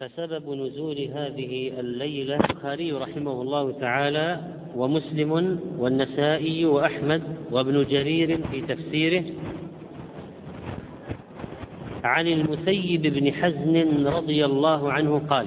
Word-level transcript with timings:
فسبب 0.00 0.50
نزول 0.50 0.96
هذه 1.14 1.72
الليلة 1.80 2.36
البخاري 2.36 2.92
رحمه 2.92 3.42
الله 3.42 3.72
تعالى 3.80 4.40
ومسلم 4.76 5.60
والنسائي 5.78 6.64
وأحمد 6.64 7.22
وابن 7.50 7.84
جرير 7.84 8.40
في 8.50 8.60
تفسيره 8.60 9.24
عن 12.04 12.26
المسيب 12.26 13.02
بن 13.02 13.32
حزن 13.32 14.06
رضي 14.06 14.44
الله 14.44 14.92
عنه 14.92 15.22
قال 15.30 15.46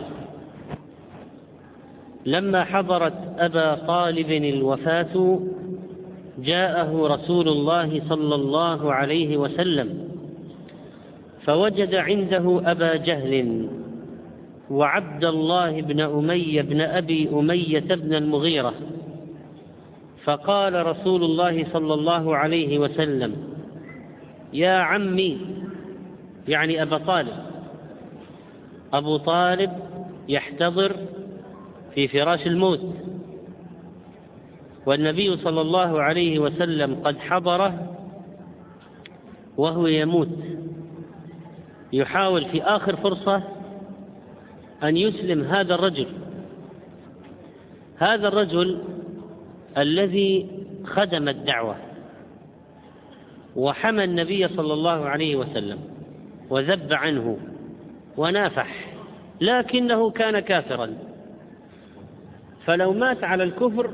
لما 2.25 2.63
حضرت 2.63 3.36
أبا 3.38 3.75
طالب 3.75 4.31
الوفاة 4.31 5.39
جاءه 6.39 7.07
رسول 7.07 7.47
الله 7.47 8.02
صلى 8.09 8.36
الله 8.36 8.93
عليه 8.93 9.38
وسلم 9.38 10.09
فوجد 11.45 11.95
عنده 11.95 12.71
أبا 12.71 12.95
جهل 12.95 13.70
وعبد 14.70 15.26
الله 15.26 15.82
بن 15.82 16.00
أمية 16.00 16.62
بن 16.62 16.82
أبي 16.82 17.30
أمية 17.34 17.80
بن 17.96 18.14
المغيرة. 18.14 18.73
فقال 20.23 20.86
رسول 20.86 21.23
الله 21.23 21.66
صلى 21.73 21.94
الله 21.94 22.36
عليه 22.36 22.80
وسلم 22.80 23.36
يا 24.54 24.72
عمي 24.72 25.38
يعني 26.48 26.82
أبا 26.82 26.98
طالب 26.98 27.34
أبو 28.94 29.18
طالب 29.18 29.72
يحتضر 30.30 30.96
في 31.96 32.08
فراش 32.08 32.48
الموت. 32.48 32.82
والنبي 34.86 35.38
صلى 35.38 35.62
الله 35.62 36.02
عليه 36.02 36.40
وسلم 36.40 36.96
قد 37.04 37.18
حضره 37.18 37.96
وهو 39.58 39.88
يموت. 39.88 40.30
يحاول 41.94 42.46
في 42.46 42.63
آخر 42.63 42.96
فرصة 42.96 43.44
أن 44.84 44.98
يسلم 44.98 45.44
هذا 45.44 45.76
الرجل. 45.76 46.08
هذا 47.98 48.27
الرجل 48.27 48.84
الذي 49.77 50.49
خدم 50.86 51.30
الدعوة 51.30 51.76
وحمى 53.55 54.04
النبي 54.04 54.48
صلى 54.48 54.74
الله 54.74 55.05
عليه 55.05 55.36
وسلم 55.36 55.80
وذب 56.49 56.94
عنه 56.94 57.38
ونافح 58.18 58.94
لكنه 59.41 60.12
كان 60.12 60.40
كافرا. 60.40 60.98
فلو 62.66 62.93
مات 62.93 63.24
على 63.24 63.43
الكفر 63.43 63.93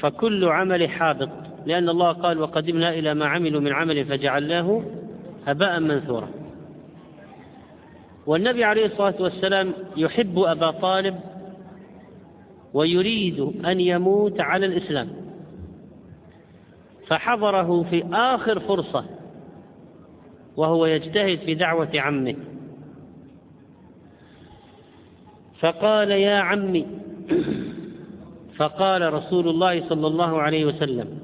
فكل 0.00 0.44
عمل 0.44 0.88
حابط 0.88 1.28
لأن 1.66 1.88
الله 1.88 2.12
قال 2.12 2.38
وقدمنا 2.40 2.94
إلى 2.94 3.14
ما 3.14 3.26
عملوا 3.26 3.60
من 3.60 3.72
عمل 3.72 4.04
فجعلناه 4.04 4.82
هباء 5.46 5.80
منثورا. 5.80 6.43
والنبي 8.26 8.64
عليه 8.64 8.86
الصلاة 8.86 9.14
والسلام 9.20 9.72
يحب 9.96 10.38
أبا 10.38 10.70
طالب 10.70 11.20
ويريد 12.74 13.40
أن 13.40 13.80
يموت 13.80 14.40
على 14.40 14.66
الإسلام. 14.66 15.08
فحضره 17.06 17.82
في 17.90 18.04
آخر 18.12 18.60
فرصة 18.60 19.04
وهو 20.56 20.86
يجتهد 20.86 21.38
في 21.38 21.54
دعوة 21.54 21.90
عمه. 21.94 22.36
فقال 25.60 26.10
يا 26.10 26.36
عمي 26.36 26.86
فقال 28.56 29.12
رسول 29.12 29.48
الله 29.48 29.88
صلى 29.88 30.06
الله 30.06 30.42
عليه 30.42 30.64
وسلم 30.64 31.18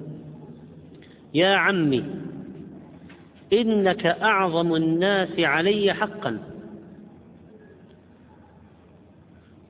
يا 1.35 1.55
عمي 1.55 2.05
إنك 3.53 4.07
أعظم 4.07 4.75
الناس 4.75 5.41
علي 5.41 5.95
حقا. 5.95 6.50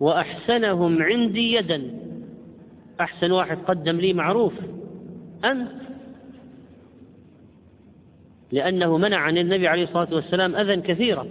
وأحسنهم 0.00 1.02
عندي 1.02 1.52
يدا. 1.52 1.90
أحسن 3.00 3.32
واحد 3.32 3.58
قدم 3.58 3.96
لي 3.96 4.12
معروف. 4.12 4.52
أنت. 5.44 5.70
لأنه 8.52 8.98
منع 8.98 9.16
عن 9.16 9.38
النبي 9.38 9.68
عليه 9.68 9.84
الصلاة 9.84 10.14
والسلام 10.14 10.56
أذى 10.56 10.76
كثيرا. 10.76 11.26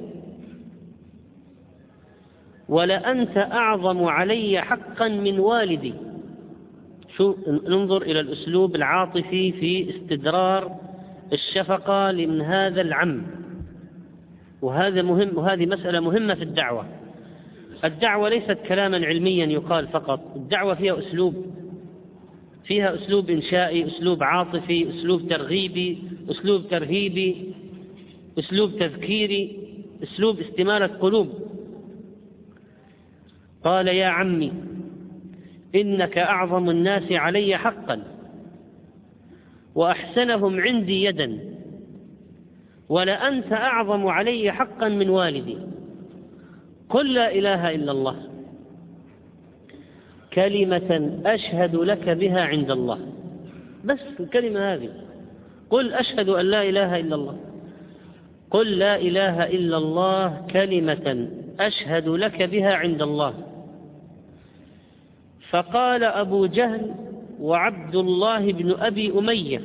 ولأنت 2.70 3.38
أعظم 3.38 4.04
علي 4.04 4.62
حقا 4.62 5.08
من 5.08 5.40
والدي. 5.40 5.94
شو 7.18 7.36
ننظر 7.48 8.02
إلى 8.02 8.20
الأسلوب 8.20 8.76
العاطفي 8.76 9.52
في 9.52 9.90
استدرار 9.90 10.76
الشفقة 11.34 12.12
من 12.12 12.42
هذا 12.42 12.82
العم. 12.82 13.22
وهذا 14.62 15.02
مهم 15.02 15.38
وهذه 15.38 15.66
مسألة 15.66 16.00
مهمة 16.00 16.34
في 16.34 16.44
الدعوة. 16.44 16.99
الدعوة 17.86 18.30
ليست 18.30 18.58
كلاما 18.68 19.06
علميا 19.06 19.46
يقال 19.46 19.88
فقط. 19.88 20.36
الدعوة 20.36 20.76
فيها 20.76 21.00
أسلوب 21.00 21.46
فيها 22.66 22.96
أسلوب 22.96 23.30
إنشائي 23.30 23.88
أسلوب 23.88 24.24
عاطفي 24.24 24.90
أسلوب 24.90 25.30
ترغيبي 25.30 26.04
أسلوب 26.32 26.68
ترهيبي 26.70 27.54
أسلوب 28.40 28.80
تذكيري 28.80 29.58
أسلوب 30.04 30.40
استمالة 30.40 30.88
قلوب. 30.88 31.30
قال 33.64 33.88
يا 33.88 34.08
عمي 34.08 34.54
إنك 35.76 36.18
أعظم 36.18 36.70
الناس 36.70 37.12
علي 37.12 37.58
حقا 37.58 38.04
وأحسنهم 39.76 40.60
عندي 40.60 41.04
يدا 41.04 41.40
ولأنت 42.90 43.54
أعظم 43.54 44.08
علي 44.08 44.52
حقا 44.52 44.90
من 44.90 45.10
والدي. 45.10 45.58
قل 46.90 47.14
لا 47.14 47.32
إله 47.32 47.76
إلا 47.76 47.92
الله. 47.92 48.16
كلمة 50.34 51.22
أشهد 51.26 51.76
لك 51.76 52.10
بها 52.10 52.42
عند 52.42 52.72
الله. 52.72 53.00
بس 53.86 54.00
الكلمة 54.20 54.74
هذه. 54.74 54.90
قل 55.70 55.94
أشهد 55.94 56.30
أن 56.30 56.46
لا 56.46 56.64
إله 56.64 57.00
إلا 57.00 57.16
الله. 57.16 57.38
قل 58.52 58.80
لا 58.80 58.96
إله 58.96 59.44
إلا 59.44 59.78
الله 59.78 60.48
كلمة 60.52 61.28
أشهد 61.60 62.08
لك 62.08 62.44
بها 62.44 62.74
عند 62.74 63.02
الله. 63.02 63.34
فقال 65.50 66.04
أبو 66.04 66.46
جهل 66.46 66.96
وعبد 67.42 67.96
الله 67.96 68.52
بن 68.52 68.76
أبي 68.80 69.20
أمية 69.20 69.62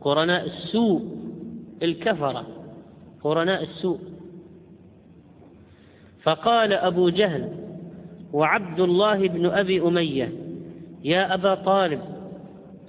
قرناء 0.00 0.44
السوء 0.44 1.02
الكفرة. 1.82 2.46
قرناء 3.24 3.62
السوء. 3.62 3.98
فقال 6.24 6.72
أبو 6.72 7.08
جهل 7.08 7.52
وعبد 8.32 8.80
الله 8.80 9.28
بن 9.28 9.46
أبي 9.46 9.82
أمية 9.82 10.32
يا 11.04 11.34
أبا 11.34 11.54
طالب 11.54 12.00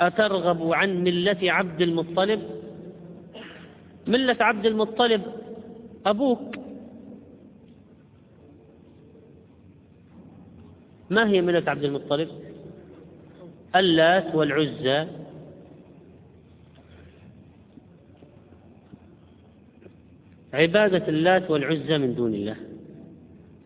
أترغب 0.01 0.73
عن 0.73 1.03
ملة 1.03 1.51
عبد 1.51 1.81
المطلب؟ 1.81 2.41
ملة 4.07 4.37
عبد 4.39 4.65
المطلب 4.65 5.21
أبوك. 6.05 6.55
ما 11.09 11.29
هي 11.29 11.41
ملة 11.41 11.63
عبد 11.67 11.83
المطلب؟ 11.83 12.29
اللات 13.75 14.35
والعزى. 14.35 15.07
عبادة 20.53 21.07
اللات 21.07 21.51
والعزى 21.51 21.97
من 21.97 22.15
دون 22.15 22.33
الله. 22.33 22.74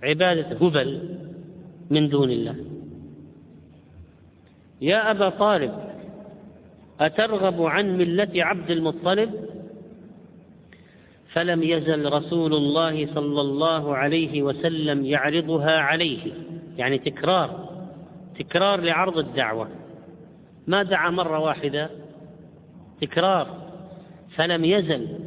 عبادة 0.03 0.67
هبل 0.67 1.17
من 1.89 2.09
دون 2.09 2.31
الله. 2.31 2.55
يا 4.81 5.11
أبا 5.11 5.29
طالب 5.29 5.73
أترغب 6.99 7.61
عن 7.61 7.97
ملة 7.97 8.29
عبد 8.35 8.71
المطلب؟ 8.71 9.49
فلم 11.33 11.63
يزل 11.63 12.13
رسول 12.13 12.53
الله 12.53 13.13
صلى 13.15 13.41
الله 13.41 13.95
عليه 13.95 14.43
وسلم 14.43 15.05
يعرضها 15.05 15.79
عليه. 15.79 16.33
يعني 16.77 16.97
تكرار 16.97 17.69
تكرار 18.39 18.81
لعرض 18.81 19.17
الدعوة. 19.17 19.69
ما 20.67 20.83
دعا 20.83 21.09
مرة 21.09 21.39
واحدة 21.39 21.89
تكرار. 23.01 23.69
فلم 24.35 24.65
يزل. 24.65 25.19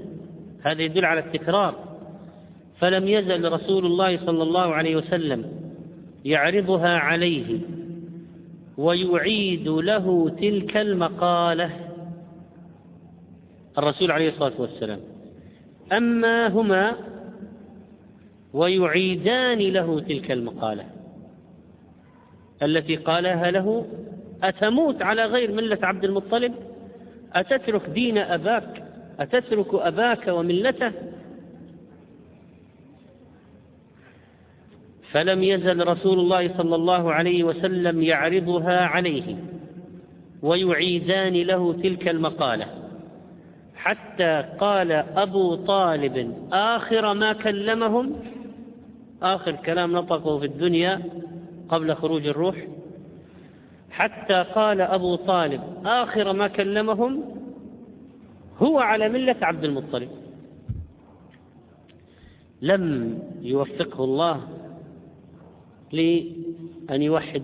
هذا 0.62 0.82
يدل 0.82 1.04
على 1.04 1.20
التكرار. 1.20 1.91
فلم 2.78 3.08
يزل 3.08 3.52
رسول 3.52 3.86
الله 3.86 4.26
صلى 4.26 4.42
الله 4.42 4.74
عليه 4.74 4.96
وسلم 4.96 5.44
يعرضها 6.24 6.98
عليه 6.98 7.58
ويعيد 8.78 9.68
له 9.68 10.36
تلك 10.40 10.76
المقالة. 10.76 11.70
الرسول 13.78 14.10
عليه 14.10 14.28
الصلاة 14.28 14.52
والسلام. 14.58 15.00
أما 15.92 16.48
هما 16.48 16.96
ويعيدان 18.52 19.58
له 19.58 20.00
تلك 20.00 20.30
المقالة 20.30 20.84
التي 22.62 22.96
قالها 22.96 23.50
له 23.50 23.86
أتموت 24.42 25.02
على 25.02 25.24
غير 25.24 25.52
ملة 25.52 25.78
عبد 25.82 26.04
المطلب؟ 26.04 26.54
أتترك 27.32 27.88
دين 27.88 28.18
أباك؟ 28.18 28.84
أتترك 29.20 29.74
أباك 29.74 30.28
وملته؟ 30.28 30.92
فلم 35.12 35.42
يزل 35.42 35.88
رسول 35.88 36.18
الله 36.18 36.56
صلى 36.58 36.74
الله 36.74 37.12
عليه 37.12 37.44
وسلم 37.44 38.02
يعرضها 38.02 38.86
عليه 38.86 39.36
ويعيدان 40.42 41.32
له 41.32 41.72
تلك 41.72 42.08
المقالة. 42.08 42.66
حتى 43.76 44.44
قال 44.60 44.92
أبو 44.92 45.54
طالب 45.54 46.34
آخر 46.52 47.14
ما 47.14 47.32
كلمهم 47.32 48.16
آخر 49.22 49.52
كلام 49.52 49.92
نطقه 49.92 50.38
في 50.38 50.46
الدنيا 50.46 51.02
قبل 51.68 51.94
خروج 51.94 52.26
الروح 52.26 52.56
حتى 53.90 54.44
قال 54.54 54.80
أبو 54.80 55.14
طالب 55.14 55.60
آخر 55.84 56.32
ما 56.32 56.46
كلمهم 56.46 57.24
هو 58.58 58.78
على 58.78 59.08
ملة 59.08 59.36
عبد 59.42 59.64
المطلب. 59.64 60.08
لم 62.62 63.18
يوفقه 63.42 64.04
الله 64.04 64.40
لأن 65.92 67.02
يوحد 67.02 67.42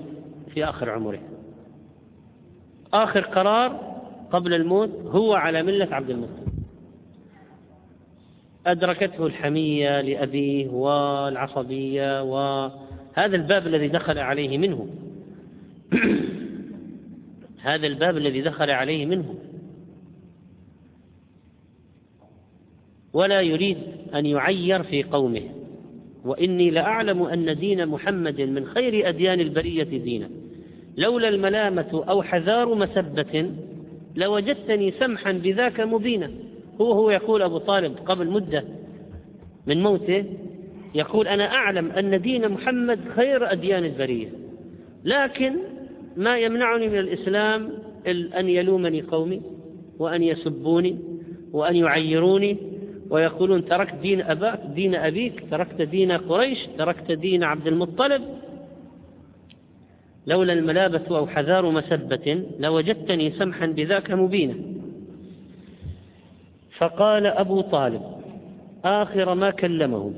في 0.54 0.64
آخر 0.64 0.90
عمره. 0.90 1.20
آخر 2.92 3.20
قرار 3.20 3.98
قبل 4.32 4.54
الموت 4.54 4.90
هو 5.06 5.34
على 5.34 5.62
ملة 5.62 5.94
عبد 5.94 6.10
المطلب. 6.10 6.48
أدركته 8.66 9.26
الحمية 9.26 10.00
لأبيه 10.00 10.68
والعصبية 10.68 12.22
وهذا 12.22 13.36
الباب 13.36 13.66
الذي 13.66 13.88
دخل 13.88 14.18
عليه 14.18 14.58
منه. 14.58 14.88
هذا 17.62 17.86
الباب 17.86 18.16
الذي 18.16 18.40
دخل 18.40 18.70
عليه 18.70 19.06
منه. 19.06 19.34
ولا 23.12 23.40
يريد 23.40 23.78
أن 24.14 24.26
يعير 24.26 24.82
في 24.82 25.02
قومه. 25.02 25.57
وإني 26.28 26.70
لأعلم 26.70 27.22
أن 27.22 27.58
دين 27.58 27.86
محمد 27.86 28.40
من 28.40 28.66
خير 28.66 29.08
أديان 29.08 29.40
البرية 29.40 29.82
دينا. 29.82 30.30
لولا 30.96 31.28
الملامة 31.28 32.04
أو 32.08 32.22
حذار 32.22 32.74
مسبة 32.74 33.50
لوجدتني 34.16 34.92
سمحا 35.00 35.32
بذاك 35.32 35.80
مبينا. 35.80 36.30
هو 36.80 36.92
هو 36.92 37.10
يقول 37.10 37.42
أبو 37.42 37.58
طالب 37.58 37.96
قبل 38.06 38.30
مدة 38.30 38.64
من 39.66 39.82
موته 39.82 40.24
يقول 40.94 41.28
أنا 41.28 41.54
أعلم 41.54 41.90
أن 41.90 42.20
دين 42.20 42.48
محمد 42.48 43.00
خير 43.16 43.52
أديان 43.52 43.84
البرية. 43.84 44.28
لكن 45.04 45.56
ما 46.16 46.38
يمنعني 46.38 46.88
من 46.88 46.98
الإسلام 46.98 47.72
أن 48.38 48.48
يلومني 48.48 49.02
قومي 49.02 49.42
وأن 49.98 50.22
يسبوني 50.22 50.98
وأن 51.52 51.76
يعيروني 51.76 52.56
ويقولون 53.10 53.64
تركت 53.64 53.94
دين 53.94 54.20
أباك 54.20 54.60
دين 54.74 54.94
أبيك 54.94 55.50
تركت 55.50 55.82
دين 55.82 56.12
قريش 56.12 56.58
تركت 56.78 57.12
دين 57.12 57.44
عبد 57.44 57.66
المطلب. 57.66 58.22
لولا 60.26 60.52
الملابة 60.52 61.18
أو 61.18 61.26
حذار 61.26 61.70
مسبة 61.70 62.44
لوجدتني 62.58 63.30
سمحا 63.30 63.66
بذاك 63.66 64.10
مبينا. 64.10 64.54
فقال 66.78 67.26
أبو 67.26 67.60
طالب 67.60 68.02
آخر 68.84 69.34
ما 69.34 69.50
كلمه 69.50 70.14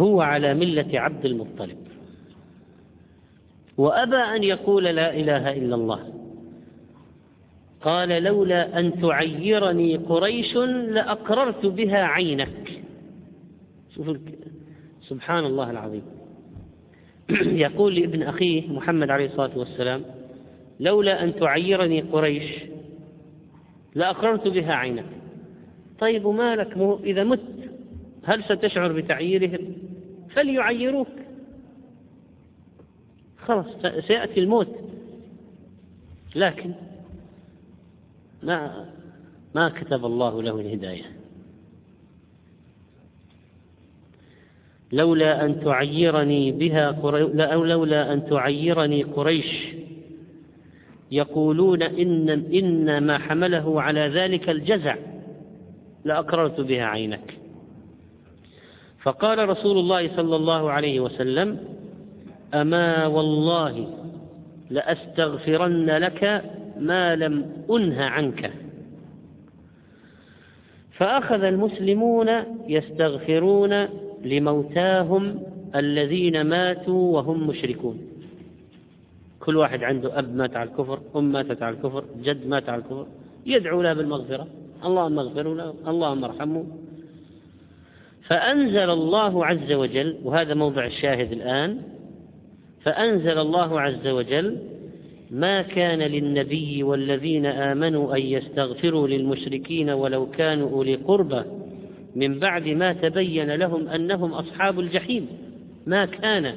هو 0.00 0.20
على 0.20 0.54
ملة 0.54 1.00
عبد 1.00 1.24
المطلب. 1.24 1.78
وأبى 3.76 4.16
أن 4.16 4.42
يقول 4.42 4.84
لا 4.84 5.14
إله 5.14 5.52
إلا 5.52 5.74
الله. 5.74 6.23
قال 7.84 8.08
لولا 8.08 8.78
أن 8.78 9.00
تعيرني 9.00 9.96
قريش 9.96 10.56
لأقررت 10.56 11.66
بها 11.66 11.98
عينك. 11.98 12.82
شوف 13.94 14.16
سبحان 15.08 15.44
الله 15.44 15.70
العظيم. 15.70 16.02
يقول 17.66 17.94
لابن 17.94 18.22
أخيه 18.22 18.68
محمد 18.68 19.10
عليه 19.10 19.26
الصلاة 19.26 19.58
والسلام 19.58 20.04
لولا 20.80 21.24
أن 21.24 21.34
تعيرني 21.34 22.00
قريش 22.00 22.64
لأقررت 23.94 24.48
بها 24.48 24.74
عينك. 24.74 25.06
طيب 25.98 26.24
وما 26.24 26.56
لك؟ 26.56 26.98
إذا 27.04 27.24
مت 27.24 27.40
هل 28.24 28.44
ستشعر 28.44 28.92
بتعييرهم؟ 28.92 29.72
فليعيروك. 30.34 31.08
خلاص 33.46 33.66
سيأتي 34.06 34.40
الموت. 34.40 34.68
لكن 36.36 36.72
ما 38.44 38.86
ما 39.54 39.68
كتب 39.68 40.04
الله 40.04 40.42
له 40.42 40.60
الهداية. 40.60 41.04
لولا 44.92 45.44
أن 45.44 45.60
تعيرني 45.60 46.52
بها 46.52 47.00
أو 47.52 47.64
لولا 47.64 48.12
أن 48.12 48.26
تعيرني 48.26 49.02
قريش 49.02 49.74
يقولون 51.10 51.82
إن 51.82 52.30
إن 52.30 53.06
ما 53.06 53.18
حمله 53.18 53.82
على 53.82 54.00
ذلك 54.00 54.50
الجزع 54.50 54.96
لأقررت 56.04 56.60
بها 56.60 56.84
عينك. 56.84 57.38
فقال 59.02 59.48
رسول 59.48 59.78
الله 59.78 60.16
صلى 60.16 60.36
الله 60.36 60.70
عليه 60.70 61.00
وسلم 61.00 61.58
أما 62.54 63.06
والله 63.06 63.90
لأستغفرن 64.70 65.90
لك 65.90 66.44
ما 66.78 67.16
لم 67.16 67.64
أنه 67.70 68.04
عنك. 68.04 68.52
فأخذ 70.92 71.42
المسلمون 71.44 72.28
يستغفرون 72.68 73.88
لموتاهم 74.24 75.42
الذين 75.74 76.42
ماتوا 76.42 77.14
وهم 77.14 77.46
مشركون. 77.46 77.98
كل 79.40 79.56
واحد 79.56 79.82
عنده 79.82 80.18
أب 80.18 80.36
مات 80.36 80.56
على 80.56 80.70
الكفر 80.70 81.00
أم 81.16 81.32
ماتت 81.32 81.62
على 81.62 81.76
الكفر 81.76 82.04
جد 82.22 82.46
مات 82.46 82.68
على 82.68 82.78
الكفر 82.78 83.06
يدعو 83.46 83.82
له 83.82 83.92
بالمغفرة. 83.92 84.46
اللهم 84.84 85.18
اغفر 85.18 85.54
له 85.54 85.74
اللهم 85.88 86.24
ارحمه. 86.24 86.64
فأنزل 88.24 88.90
الله 88.90 89.46
عز 89.46 89.72
وجل 89.72 90.16
وهذا 90.24 90.54
موضع 90.54 90.86
الشاهد 90.86 91.32
الآن 91.32 91.82
فأنزل 92.82 93.38
الله 93.38 93.80
عز 93.80 94.06
وجل 94.06 94.58
ما 95.30 95.62
كان 95.62 95.98
للنبي 95.98 96.82
والذين 96.82 97.46
آمنوا 97.46 98.16
أن 98.16 98.22
يستغفروا 98.22 99.08
للمشركين 99.08 99.90
ولو 99.90 100.26
كانوا 100.30 100.70
أولي 100.70 100.94
قربى. 100.94 101.42
من 102.16 102.38
بعد 102.38 102.68
ما 102.68 102.92
تبين 102.92 103.50
لهم 103.54 103.88
أنهم 103.88 104.32
أصحاب 104.32 104.80
الجحيم. 104.80 105.26
ما 105.86 106.04
كان 106.04 106.54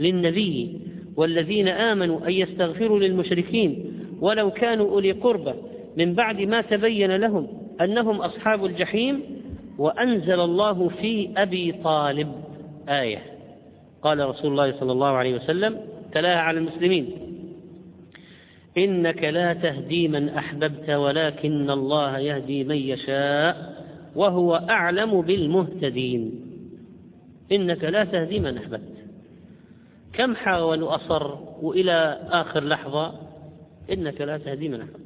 للنبي 0.00 0.80
والذين 1.16 1.68
آمنوا 1.68 2.26
أن 2.26 2.32
يستغفروا 2.32 2.98
للمشركين 2.98 3.92
ولو 4.20 4.50
كانوا 4.50 4.90
أولي 4.90 5.12
قربى. 5.12 5.52
من 5.96 6.14
بعد 6.14 6.40
ما 6.40 6.60
تبين 6.60 7.16
لهم 7.16 7.48
أنهم 7.80 8.20
أصحاب 8.20 8.64
الجحيم 8.64 9.20
وأنزل 9.78 10.40
الله 10.40 10.88
في 10.88 11.28
أبي 11.36 11.72
طالب 11.84 12.28
آية. 12.88 13.22
قال 14.02 14.28
رسول 14.28 14.50
الله 14.50 14.80
صلى 14.80 14.92
الله 14.92 15.08
عليه 15.08 15.34
وسلم 15.34 15.80
تلاها 16.12 16.38
على 16.38 16.58
المسلمين. 16.58 17.25
إنك 18.78 19.24
لا 19.24 19.52
تهدي 19.52 20.08
من 20.08 20.28
أحببت 20.28 20.90
ولكن 20.90 21.70
الله 21.70 22.18
يهدي 22.18 22.64
من 22.64 22.76
يشاء 22.76 23.84
وهو 24.14 24.54
أعلم 24.70 25.20
بالمهتدين. 25.20 26.40
إنك 27.52 27.84
لا 27.84 28.04
تهدي 28.04 28.40
من 28.40 28.58
أحببت. 28.58 28.96
كم 30.12 30.34
حاول 30.36 30.82
وأصر 30.82 31.34
وإلى 31.62 32.20
آخر 32.30 32.64
لحظة؟ 32.64 33.14
إنك 33.92 34.20
لا 34.20 34.38
تهدي 34.38 34.68
من 34.68 34.80
أحببت. 34.80 35.00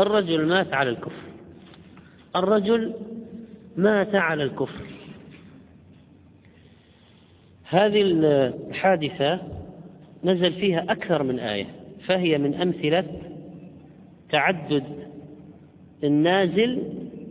الرجل 0.00 0.46
مات 0.46 0.74
على 0.74 0.90
الكفر. 0.90 1.22
الرجل 2.36 2.92
مات 3.76 4.14
على 4.14 4.42
الكفر. 4.42 4.84
هذه 7.64 8.02
الحادثة 8.02 9.40
نزل 10.24 10.52
فيها 10.52 10.92
أكثر 10.92 11.22
من 11.22 11.38
آية. 11.38 11.83
فهي 12.06 12.38
من 12.38 12.54
أمثلة 12.54 13.04
تعدد 14.30 14.84
النازل 16.04 16.82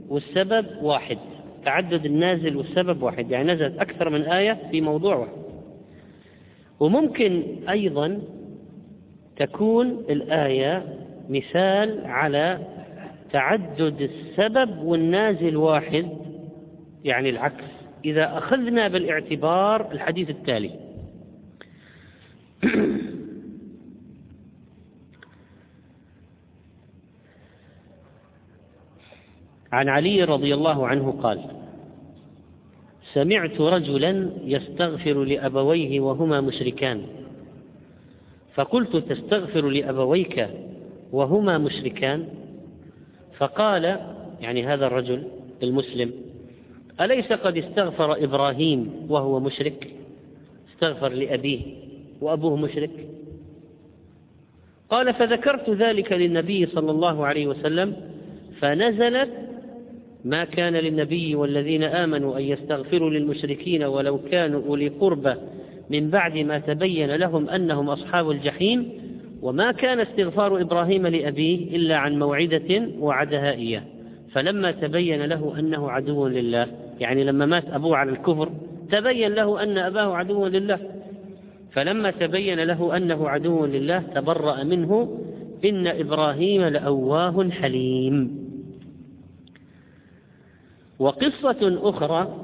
والسبب 0.09 0.65
واحد. 0.81 1.17
تعدد 1.65 2.05
النازل 2.05 2.57
والسبب 2.57 3.03
واحد. 3.03 3.31
يعني 3.31 3.53
نزلت 3.53 3.79
أكثر 3.79 4.09
من 4.09 4.21
آية 4.21 4.59
في 4.71 4.81
موضوع 4.81 5.15
واحد. 5.15 5.43
وممكن 6.79 7.43
أيضا 7.69 8.21
تكون 9.37 9.87
الآية 10.09 10.83
مثال 11.29 12.05
على 12.05 12.59
تعدد 13.31 14.01
السبب 14.01 14.77
والنازل 14.83 15.57
واحد 15.57 16.07
يعني 17.03 17.29
العكس. 17.29 17.63
إذا 18.05 18.37
أخذنا 18.37 18.87
بالاعتبار 18.87 19.91
الحديث 19.91 20.29
التالي. 20.29 20.71
عن 29.73 29.89
علي 29.89 30.23
رضي 30.23 30.53
الله 30.53 30.87
عنه 30.87 31.19
قال 31.23 31.39
سمعت 33.13 33.61
رجلا 33.61 34.29
يستغفر 34.45 35.23
لأبويه 35.23 35.99
وهما 35.99 36.41
مشركان. 36.41 37.01
فقلت 38.55 38.95
تستغفر 38.95 39.69
لأبويك 39.69 40.47
وهما 41.11 41.57
مشركان؟ 41.57 42.27
فقال 43.37 43.83
يعني 44.41 44.63
هذا 44.63 44.87
الرجل 44.87 45.23
المسلم 45.63 46.11
أليس 47.01 47.33
قد 47.33 47.57
استغفر 47.57 48.23
إبراهيم 48.23 49.07
وهو 49.09 49.39
مشرك؟ 49.39 49.93
استغفر 50.73 51.09
لأبيه 51.09 51.61
وأبوه 52.21 52.55
مشرك؟ 52.55 53.09
قال 54.89 55.13
فذكرت 55.13 55.69
ذلك 55.69 56.11
للنبي 56.11 56.65
صلى 56.65 56.91
الله 56.91 57.25
عليه 57.25 57.47
وسلم 57.47 57.95
فنزلت 58.61 59.52
ما 60.25 60.43
كان 60.43 60.73
للنبي 60.73 61.35
والذين 61.35 61.83
آمنوا 61.83 62.37
أن 62.37 62.43
يستغفروا 62.43 63.09
للمشركين 63.09 63.83
ولو 63.83 64.17
كانوا 64.17 64.61
أولي 64.67 64.87
قربى 64.87 65.33
من 65.89 66.09
بعد 66.09 66.37
ما 66.37 66.59
تبين 66.59 67.11
لهم 67.15 67.49
أنهم 67.49 67.89
أصحاب 67.89 68.31
الجحيم 68.31 68.89
وما 69.41 69.71
كان 69.71 69.99
استغفار 69.99 70.61
إبراهيم 70.61 71.07
لأبيه 71.07 71.75
إلا 71.75 71.97
عن 71.97 72.19
موعدة 72.19 72.89
وعدها 72.99 73.51
إياه. 73.51 73.83
فلما 74.31 74.71
تبين 74.71 75.21
له 75.21 75.59
أنه 75.59 75.91
عدو 75.91 76.27
لله 76.27 76.67
يعني 76.99 77.23
لما 77.23 77.45
مات 77.45 77.63
أبوه 77.69 77.97
على 77.97 78.11
الكفر 78.11 78.49
تبين 78.91 79.33
له 79.33 79.63
أن 79.63 79.77
أباه 79.77 80.15
عدو 80.15 80.47
لله. 80.47 80.79
فلما 81.71 82.11
تبين 82.11 82.59
له 82.59 82.97
أنه 82.97 83.29
عدو 83.29 83.65
لله 83.65 84.03
تبرأ 84.15 84.63
منه 84.63 85.19
إن 85.65 85.87
إبراهيم 85.87 86.61
لأواه 86.63 87.49
حليم. 87.49 88.42
وقصة 91.03 91.89
أخرى 91.89 92.35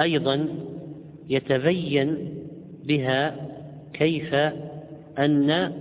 أيضا 0.00 0.48
يتبين 1.28 2.34
بها 2.84 3.36
كيف 3.92 4.34
أن 5.18 5.72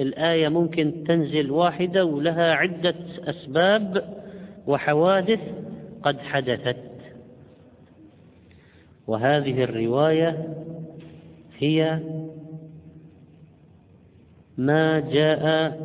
الآية 0.00 0.48
ممكن 0.48 1.04
تنزل 1.06 1.50
واحدة 1.50 2.04
ولها 2.04 2.54
عدة 2.54 2.94
أسباب 3.24 4.14
وحوادث 4.66 5.40
قد 6.02 6.20
حدثت. 6.20 6.76
وهذه 9.06 9.64
الرواية 9.64 10.54
هي 11.58 12.00
ما 14.58 15.00
جاء 15.00 15.78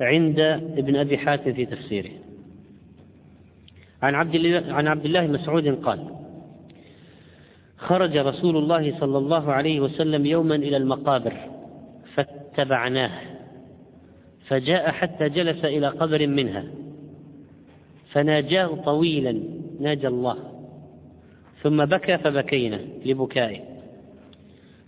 عند 0.00 0.40
ابن 0.78 0.96
أبي 0.96 1.18
حاتم 1.18 1.52
في 1.52 1.66
تفسيره. 1.66 2.19
عن 4.02 4.14
عبد 4.14 4.34
الله 4.34 4.74
عن 4.74 4.88
عبد 4.88 5.04
الله 5.04 5.26
مسعود 5.26 5.68
قال 5.68 6.06
خرج 7.78 8.16
رسول 8.16 8.56
الله 8.56 9.00
صلى 9.00 9.18
الله 9.18 9.52
عليه 9.52 9.80
وسلم 9.80 10.26
يوما 10.26 10.54
إلى 10.54 10.76
المقابر 10.76 11.36
فاتبعناه 12.14 13.10
فجاء 14.46 14.90
حتى 14.90 15.28
جلس 15.28 15.64
إلى 15.64 15.86
قبر 15.88 16.26
منها 16.26 16.64
فناجاه 18.12 18.66
طويلا 18.66 19.40
ناجى 19.80 20.08
الله 20.08 20.36
ثم 21.62 21.84
بكى 21.84 22.18
فبكينا 22.18 22.80
لبكائه 23.04 23.60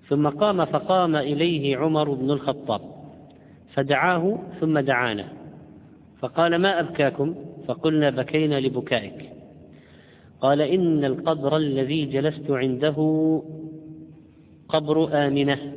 ثم 0.08 0.28
قام 0.28 0.64
فقام 0.64 1.16
إليه 1.16 1.76
عمر 1.76 2.10
بن 2.10 2.30
الخطاب 2.30 2.80
فدعاه 3.74 4.38
ثم 4.60 4.78
دعانا 4.78 5.28
فقال 6.20 6.56
ما 6.56 6.80
أبكاكم؟ 6.80 7.34
فقلنا 7.68 8.10
بكينا 8.10 8.60
لبكائك. 8.60 9.30
قال 10.40 10.60
إن 10.60 11.04
القبر 11.04 11.56
الذي 11.56 12.04
جلست 12.04 12.50
عنده 12.50 12.96
قبر 14.68 15.26
آمنة 15.26 15.72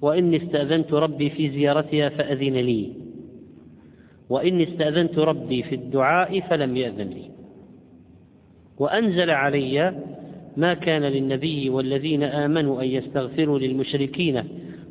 وإني 0.00 0.36
استأذنت 0.36 0.92
ربي 0.92 1.30
في 1.30 1.50
زيارتها 1.50 2.08
فأذن 2.08 2.54
لي 2.54 2.92
وإني 4.28 4.72
استأذنت 4.72 5.18
ربي 5.18 5.62
في 5.62 5.74
الدعاء 5.74 6.40
فلم 6.40 6.76
يأذن 6.76 7.08
لي. 7.08 7.30
وأنزل 8.78 9.30
علي 9.30 9.94
ما 10.56 10.74
كان 10.74 11.02
للنبي 11.02 11.70
والذين 11.70 12.22
آمنوا 12.22 12.82
أن 12.82 12.88
يستغفروا 12.88 13.58
للمشركين 13.58 14.44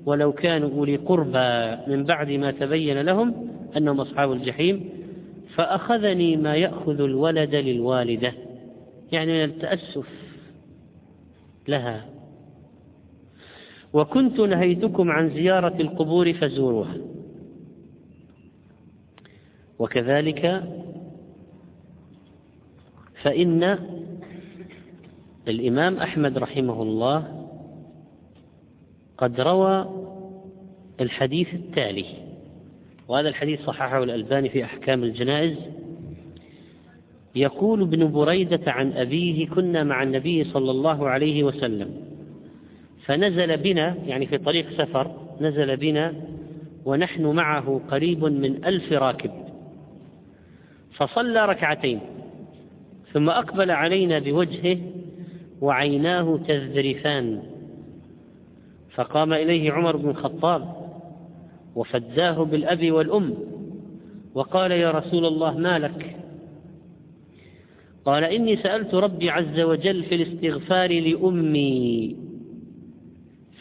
ولو 0.05 0.31
كانوا 0.31 0.69
أولي 0.69 0.95
قربى 0.95 1.77
من 1.87 2.03
بعد 2.03 2.31
ما 2.31 2.51
تبين 2.51 3.01
لهم 3.01 3.49
أنهم 3.77 3.99
أصحاب 3.99 4.31
الجحيم. 4.31 4.89
فأخذني 5.55 6.35
ما 6.35 6.55
يأخذ 6.55 7.01
الولد 7.01 7.55
للوالدة. 7.55 8.33
يعني 9.11 9.33
من 9.33 9.43
التأسف 9.43 10.07
لها. 11.67 12.05
وكنت 13.93 14.39
نهيتكم 14.39 15.11
عن 15.11 15.29
زيارة 15.29 15.81
القبور 15.81 16.33
فزوروها. 16.33 16.97
وكذلك 19.79 20.63
فإن 23.21 23.79
الإمام 25.47 25.97
أحمد 25.97 26.37
رحمه 26.37 26.81
الله 26.81 27.47
قد 29.17 29.41
روى 29.41 29.89
الحديث 31.01 31.53
التالي. 31.53 32.22
وهذا 33.07 33.29
الحديث 33.29 33.61
صححه 33.61 34.03
الألباني 34.03 34.49
في 34.49 34.63
أحكام 34.63 35.03
الجنائز. 35.03 35.55
يقول 37.35 37.81
ابن 37.81 38.11
بريدة 38.11 38.71
عن 38.71 38.91
أبيه 38.91 39.47
كنا 39.47 39.83
مع 39.83 40.03
النبي 40.03 40.43
صلى 40.43 40.71
الله 40.71 41.09
عليه 41.09 41.43
وسلم 41.43 41.89
فنزل 43.05 43.57
بنا 43.57 43.95
يعني 44.07 44.25
في 44.27 44.37
طريق 44.37 44.69
سفر 44.69 45.11
نزل 45.41 45.77
بنا 45.77 46.13
ونحن 46.85 47.25
معه 47.25 47.81
قريب 47.91 48.23
من 48.23 48.65
ألف 48.65 48.93
راكب 48.93 49.31
فصلى 50.93 51.45
ركعتين 51.45 51.99
ثم 53.13 53.29
أقبل 53.29 53.71
علينا 53.71 54.19
بوجهه 54.19 54.77
وعيناه 55.61 56.39
تذرفان 56.47 57.43
فقام 58.95 59.33
إليه 59.33 59.71
عمر 59.71 59.97
بن 59.97 60.09
الخطاب 60.09 60.82
وفداه 61.75 62.43
بالأب 62.43 62.91
والأم. 62.91 63.33
وقال 64.33 64.71
يا 64.71 64.91
رسول 64.91 65.25
الله 65.25 65.57
ما 65.57 65.79
لك؟ 65.79 66.15
قال 68.05 68.23
إني 68.23 68.57
سألت 68.57 68.93
ربي 68.93 69.29
عز 69.29 69.59
وجل 69.59 70.03
في 70.03 70.15
الاستغفار 70.15 70.99
لأمي 71.01 72.15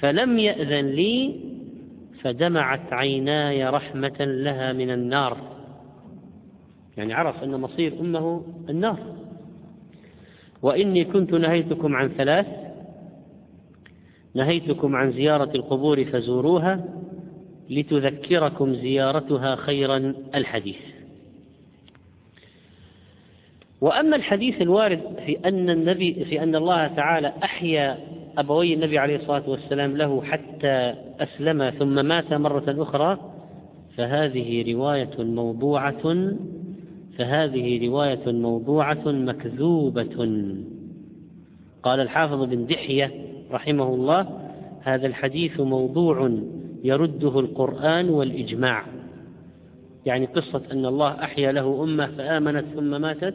فلم 0.00 0.38
يأذن 0.38 0.87
لي 0.87 1.35
فدمعت 2.23 2.92
عيناي 2.92 3.64
رحمة 3.64 4.16
لها 4.21 4.73
من 4.73 4.90
النار. 4.90 5.38
يعني 6.97 7.12
عرف 7.14 7.42
أن 7.42 7.61
مصير 7.61 8.00
أمه 8.00 8.45
النار. 8.69 8.99
وإني 10.62 11.04
كنت 11.04 11.35
نهيتكم 11.35 11.97
عن 11.97 12.09
ثلاث 12.09 12.47
نهيتكم 14.35 14.97
عن 14.97 15.12
زيارة 15.12 15.50
القبور 15.54 16.04
فزوروها 16.04 16.85
لتذكركم 17.73 18.75
زيارتها 18.75 19.57
خيرا 19.57 20.14
الحديث. 20.35 20.76
وأما 23.81 24.17
الحديث 24.17 24.62
الوارد 24.62 25.00
في 25.26 25.38
أن 25.45 25.71
النبي 25.71 26.25
في 26.25 26.43
أن 26.43 26.57
الله 26.57 26.87
تعالى 26.87 27.33
أحيا 27.45 27.99
أبوي 28.38 28.75
النبي 28.75 28.99
عليه 28.99 29.17
الصلاة 29.17 29.50
والسلام 29.50 29.97
له 29.97 30.23
حتى 30.23 30.95
أسلم 31.21 31.71
ثم 31.71 32.05
مات 32.07 32.33
مرة 32.33 32.83
أخرى 32.83 33.19
فهذه 33.97 34.73
رواية 34.73 35.11
موضوعة 35.19 36.33
فهذه 37.19 37.88
رواية 37.88 38.33
موضوعة 38.33 39.02
مكذوبة. 39.07 40.26
قال 41.83 42.00
الحافظ 42.00 42.45
بن 42.45 42.67
دحية 42.67 43.11
رحمه 43.50 43.95
الله 43.95 44.38
هذا 44.83 45.07
الحديث 45.07 45.61
موضوع 45.61 46.38
يرده 46.85 47.41
القرآن 47.41 48.09
والإجماع. 48.11 48.87
يعني 50.07 50.27
قصة 50.27 50.62
أن 50.73 50.87
الله 50.87 51.09
أحيا 51.09 51.53
له 51.53 51.83
أمة 51.85 52.07
فآمنت 52.07 52.65
ثم 52.75 53.01
ماتت. 53.01 53.35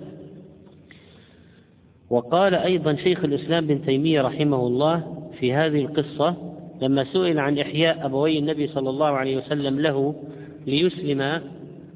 وقال 2.09 2.55
أيضا 2.55 2.95
شيخ 2.95 3.23
الإسلام 3.23 3.67
بن 3.67 3.85
تيمية 3.85 4.21
رحمه 4.21 4.67
الله 4.67 5.27
في 5.39 5.53
هذه 5.53 5.85
القصة 5.85 6.35
لما 6.81 7.03
سئل 7.03 7.39
عن 7.39 7.59
إحياء 7.59 8.05
أبوي 8.05 8.39
النبي 8.39 8.67
صلى 8.67 8.89
الله 8.89 9.07
عليه 9.07 9.37
وسلم 9.37 9.79
له 9.79 10.15
ليسلم 10.67 11.41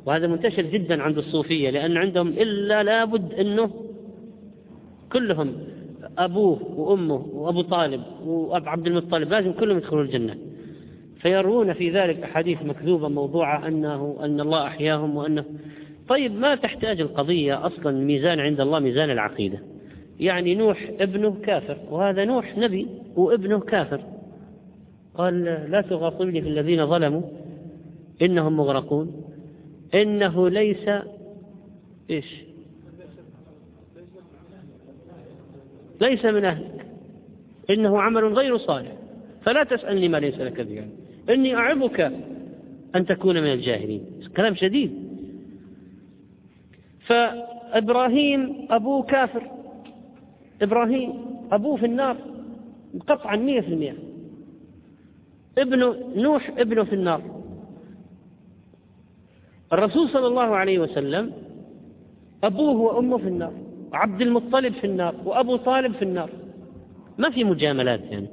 وهذا 0.06 0.28
منتشر 0.28 0.62
جدا 0.62 1.02
عند 1.02 1.18
الصوفية 1.18 1.70
لأن 1.70 1.98
عندهم 1.98 2.28
إلا 2.28 2.84
لابد 2.84 3.34
أنه 3.34 3.72
كلهم 5.12 5.54
أبوه 6.18 6.60
وأمه 6.80 7.26
وأبو 7.34 7.62
طالب 7.62 8.02
وأب 8.26 8.68
عبد 8.68 8.88
المطلب 8.88 9.30
لازم 9.30 9.52
كلهم 9.52 9.78
يدخلون 9.78 10.06
الجنة. 10.06 10.36
فيروون 11.22 11.74
في 11.74 11.90
ذلك 11.90 12.24
أحاديث 12.24 12.62
مكذوبة 12.64 13.08
موضوعة 13.08 13.68
أنه 13.68 14.18
أن 14.24 14.40
الله 14.40 14.68
أحياهم 14.68 15.16
وأنه 15.16 15.46
طيب 16.08 16.36
ما 16.36 16.56
تحتاج 16.56 17.02
القضية 17.02 17.68
أصلا 17.68 17.90
الميزان 17.90 18.40
عند 18.40 18.62
الله 18.62 18.80
ميزان 18.80 19.10
العقيدة؟ 19.10 19.60
يعني 20.20 20.56
نوح 20.56 20.92
ابنه 21.00 21.38
كافر 21.44 21.78
وهذا 21.90 22.26
نوح 22.26 22.58
نبي 22.58 22.88
وابنه 23.16 23.60
كافر. 23.60 24.02
قال 25.16 25.44
لا 25.44 25.82
تغاصبني 25.82 26.42
في 26.42 26.48
الذين 26.48 26.88
ظلموا 26.88 27.22
إنهم 28.22 28.58
مغرقون 28.58 29.24
إنه 29.94 30.50
ليس 30.50 30.90
إيش؟ 32.10 32.44
ليس 36.02 36.26
من 36.26 36.46
أهلك 36.46 36.86
إنه 37.70 38.02
عمل 38.02 38.34
غير 38.34 38.58
صالح 38.58 38.92
فلا 39.44 39.64
تسألني 39.64 40.10
ما 40.10 40.18
ليس 40.18 40.40
لك 40.40 40.62
به 40.62 40.84
إني 41.30 41.56
أعظك 41.56 42.12
أن 42.96 43.06
تكون 43.06 43.36
من 43.36 43.54
الجاهلين. 43.54 44.06
كلام 44.38 44.56
شديد. 44.56 44.92
فإبراهيم 47.00 48.68
أبوه 48.70 49.04
كافر. 49.04 49.52
إبراهيم 50.62 51.14
أبوه 51.52 51.78
في 51.78 51.86
النار. 51.86 52.18
قطعا 53.08 53.36
مية 53.36 53.62
في 53.62 53.68
المية. 53.68 53.96
ابنه 55.58 55.96
نوح 56.16 56.50
ابنه 56.58 56.84
في 56.84 56.96
النار. 56.96 57.42
الرسول 59.74 60.10
صلى 60.10 60.28
الله 60.28 60.56
عليه 60.56 60.80
وسلم 60.80 61.34
أبوه 62.44 62.76
وأمه 62.76 63.18
في 63.18 63.28
النار. 63.28 63.54
وعبد 63.94 64.22
المطلب 64.22 64.74
في 64.74 64.88
النار 64.88 65.16
وأبو 65.26 65.56
طالب 65.56 65.96
في 65.96 66.02
النار. 66.02 66.30
ما 67.18 67.30
في 67.30 67.44
مجاملات 67.44 68.02
يعني. 68.12 68.28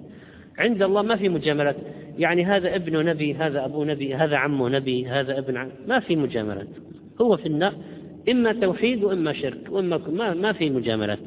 عند 0.58 0.82
الله 0.82 1.02
ما 1.02 1.16
في 1.16 1.28
مجاملات. 1.28 1.76
يعني 2.18 2.44
هذا 2.44 2.74
ابن 2.74 3.04
نبي 3.04 3.34
هذا 3.34 3.64
أبو 3.64 3.84
نبي 3.84 4.14
هذا 4.14 4.36
عمه 4.36 4.68
نبي 4.68 5.06
هذا 5.06 5.38
ابن 5.38 5.56
عم 5.56 5.68
ما 5.86 6.00
في 6.00 6.16
مجاملات. 6.16 6.68
هو 7.20 7.36
في 7.36 7.46
النار 7.46 7.74
إما 8.28 8.52
توحيد 8.52 9.04
وإما 9.04 9.32
شرك 9.32 9.70
وإما 9.70 9.98
ما, 9.98 10.34
ما 10.34 10.52
في 10.52 10.70
مجاملات. 10.70 11.18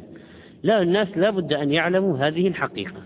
لا 0.63 0.81
الناس 0.81 1.07
لا 1.17 1.29
بد 1.29 1.53
أن 1.53 1.71
يعلموا 1.71 2.17
هذه 2.17 2.47
الحقيقة. 2.47 3.01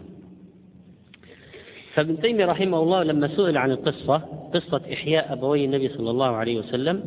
فابن 1.93 2.21
تيمية 2.21 2.45
رحمه 2.45 2.79
الله 2.79 3.03
لما 3.03 3.27
سئل 3.27 3.57
عن 3.57 3.71
القصة 3.71 4.17
قصة 4.53 4.81
إحياء 4.93 5.33
أبوي 5.33 5.65
النبي 5.65 5.89
صلى 5.89 6.11
الله 6.11 6.27
عليه 6.27 6.59
وسلم 6.59 7.03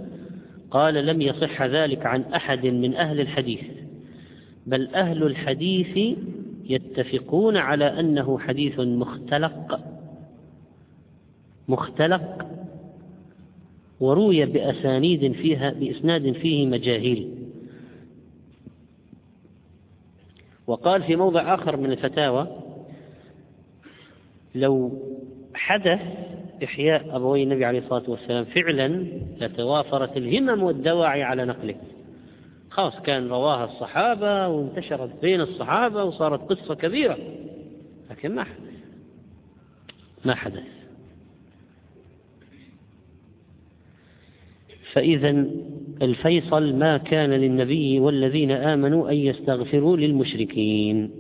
قال 0.70 1.06
لم 1.06 1.20
يصح 1.20 1.62
ذلك 1.62 2.06
عن 2.06 2.22
أحد 2.22 2.66
من 2.66 2.94
أهل 2.94 3.20
الحديث 3.20 3.60
بل 4.66 4.88
أهل 4.94 5.22
الحديث 5.22 6.16
يتفقون 6.64 7.56
على 7.56 7.84
أنه 8.00 8.38
حديث 8.38 8.80
مختلق 8.80 9.80
مختلق 11.68 12.46
وروي 14.00 14.46
بأسانيد 14.46 15.32
فيها 15.32 15.70
بإسناد 15.70 16.32
فيه 16.32 16.66
مجاهيل. 16.66 17.34
وقال 20.66 21.02
في 21.02 21.16
موضع 21.16 21.54
آخر 21.54 21.76
من 21.76 21.92
الفتاوى 21.92 22.48
لو 24.54 25.02
حدث 25.54 26.00
إحياء 26.64 27.16
أبوي 27.16 27.42
النبي 27.42 27.64
عليه 27.64 27.78
الصلاة 27.78 28.10
والسلام 28.10 28.44
فعلا 28.44 29.06
لتوافرت 29.40 30.16
الهمم 30.16 30.62
والدواعي 30.62 31.22
على 31.22 31.44
نقله. 31.44 31.74
خلاص 32.70 33.00
كان 33.00 33.28
رواها 33.28 33.64
الصحابة 33.64 34.48
وانتشرت 34.48 35.10
بين 35.22 35.40
الصحابة 35.40 36.04
وصارت 36.04 36.40
قصة 36.52 36.74
كبيرة 36.74 37.18
لكن 38.10 38.34
ما 38.34 38.44
حدث. 38.44 38.74
ما 40.24 40.34
حدث. 40.34 40.77
فإذا 44.98 45.44
الفيصل 46.02 46.74
ما 46.74 46.96
كان 46.96 47.30
للنبي 47.30 48.00
والذين 48.00 48.50
آمنوا 48.50 49.10
أن 49.10 49.16
يستغفروا 49.16 49.96
للمشركين. 49.96 51.10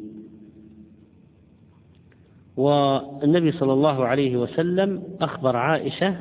والنبي 2.56 3.52
صلى 3.52 3.72
الله 3.72 4.04
عليه 4.04 4.36
وسلم 4.36 5.02
أخبر 5.20 5.56
عائشة 5.56 6.16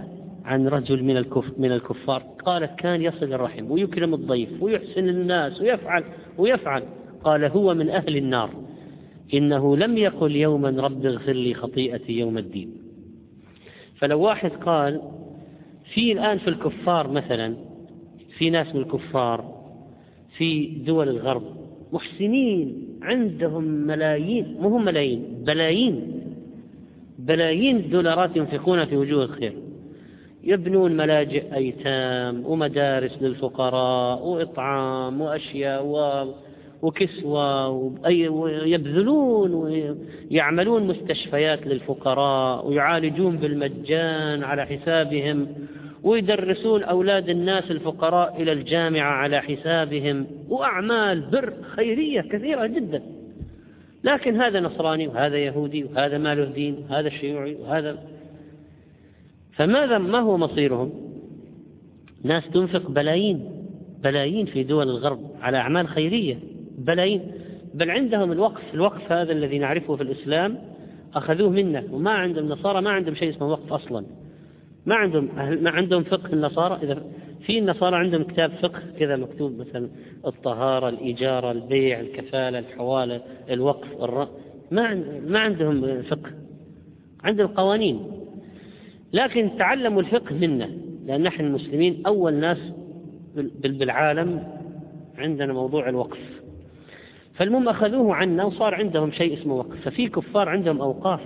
عن 0.46 0.67
رجل 0.67 1.04
من 1.04 1.26
من 1.58 1.72
الكفار 1.72 2.24
قالت 2.46 2.80
كان 2.80 3.02
يصل 3.02 3.34
الرحم 3.34 3.72
ويكرم 3.72 4.13
الضيف 4.13 4.50
ويحسن 4.63 5.10
الناس 5.10 5.62
ويفعل 5.62 6.04
ويفعل. 6.38 6.84
قال 7.24 7.43
هو 7.43 7.74
من 7.74 7.89
أهل 7.89 8.17
النار. 8.17 8.50
إنه 9.34 9.78
لم 9.78 9.98
يقل 9.98 10.36
يوما 10.36 10.70
رب 10.70 11.06
اغفر 11.06 11.34
لي 11.34 11.54
خطيئتي 11.54 12.13
يوم 12.13 12.38
الدين. 12.38 12.72
فلو 13.96 14.22
واحد 14.22 14.52
قال 14.52 15.02
في 15.93 16.12
الآن 16.12 16.38
في 16.38 16.47
الكفار 16.47 17.12
مثلا 17.12 17.56
في 18.38 18.50
ناس 18.50 18.76
من 18.76 18.82
الكفار 18.82 19.58
في 20.38 20.65
دول 20.65 21.10
الغرب 21.10 21.43
محسنين 21.93 22.88
عندهم 23.02 23.63
ملايين 23.63 24.58
مو 24.60 24.69
هم 24.69 24.86
ملايين 24.86 25.43
بلايين 25.45 26.21
بلايين 27.19 27.78
الدولارات 27.78 28.38
ينفقون 28.38 28.86
في 28.86 28.97
وجوه 28.97 29.23
الخير. 29.23 29.54
يبنون 30.43 30.97
ملاجئ 30.97 31.56
أيتام 31.56 32.45
ومدارس 32.45 33.21
للفقراء 33.21 34.26
وإطعام 34.26 35.21
وأشياء 35.21 35.86
و... 35.86 35.97
وكسوة 36.82 37.70
ويبذلون 38.30 39.54
ويعملون 39.54 40.88
مستشفيات 40.88 41.68
للفقراء 41.68 42.68
ويعالجون 42.68 43.38
بالمجان 43.38 44.44
على 44.44 44.66
حسابهم 44.66 45.48
ويدرسون 46.04 46.84
أولاد 46.84 47.30
الناس 47.30 47.72
الفقراء 47.72 48.42
إلى 48.42 48.52
الجامعة 48.52 49.12
على 49.12 49.42
حسابهم 49.42 50.28
وأعمال 50.50 51.22
بر 51.22 51.54
خيرية 51.76 52.22
كثيرة 52.22 52.66
جدا. 52.66 53.04
لكن 54.04 54.42
هذا 54.42 54.60
نصراني 54.60 55.08
وهذا 55.08 55.38
يهودي 55.38 55.84
وهذا 55.84 56.18
ما 56.18 56.36
له 56.36 56.46
دين 56.46 56.86
وهذا 56.90 57.10
شيوعي 57.10 57.56
وهذا. 57.56 57.98
فماذا 59.54 59.98
ما 59.98 60.20
هو 60.20 60.38
مصيرهم؟ 60.38 60.92
ناس 62.24 62.50
تنفق 62.50 62.90
بلايين 62.90 63.52
بلايين 64.04 64.46
في 64.46 64.63
دول 64.63 64.90
الغرب 64.90 65.20
على 65.42 65.58
أعمال 65.58 65.88
خيرية. 65.88 66.38
بلايين 66.78 67.32
بل 67.74 67.92
عندهم 67.92 68.32
الوقف 68.32 68.74
الوقف 68.74 69.12
هذا 69.12 69.32
الذي 69.32 69.60
نعرفه 69.60 69.96
في 69.96 70.04
الإسلام 70.04 70.58
أخذوه 71.16 71.50
منا 71.50 71.84
وما 71.92 72.12
عند 72.12 72.38
النصارى 72.38 72.82
ما 72.82 72.90
عندهم 72.90 73.16
شيء 73.16 73.30
اسمه 73.30 73.48
وقف 73.48 73.74
أصلا. 73.74 74.06
ما 74.86 74.96
عندهم 74.96 75.30
ما 75.63 75.70
عندهم 75.70 76.04
فقه 76.04 76.34
النصارى 76.34 76.80
إذا 76.84 77.04
في 77.46 77.60
النصارى 77.60 77.96
عندهم 77.96 78.24
كتاب 78.24 78.52
فقه 78.52 78.82
كذا 79.00 79.16
مكتوب 79.16 79.60
مثلا 79.60 79.90
الطهارة 80.28 80.90
الإجارة 80.90 81.52
البيع 81.52 82.00
الكفالة 82.00 82.60
الحوالة 82.60 83.22
الوقف 83.50 84.04
الر... 84.04 84.28
ما 84.72 85.04
ما 85.28 85.40
عندهم 85.40 86.02
فقه. 86.02 86.32
عندهم 87.24 87.48
قوانين. 87.48 88.12
لكن 89.13 89.52
تعلموا 89.58 90.02
الفقه 90.02 90.36
منا 90.36 90.70
لأن 91.06 91.22
نحن 91.24 91.46
المسلمين 91.46 92.04
أول 92.06 92.34
ناس 92.34 92.58
بالعالم 93.63 94.44
عندنا 95.18 95.54
موضوع 95.54 95.90
الوقف. 95.90 96.37
فالمهم 97.38 97.69
أخذوه 97.69 98.15
عنا 98.15 98.43
وصار 98.43 98.76
عندهم 98.76 99.12
شيء 99.12 99.41
اسمه 99.41 99.56
وقف. 99.56 99.82
ففي 99.82 100.10
كفار 100.10 100.50
عندهم 100.50 100.82
أوقاف 100.82 101.21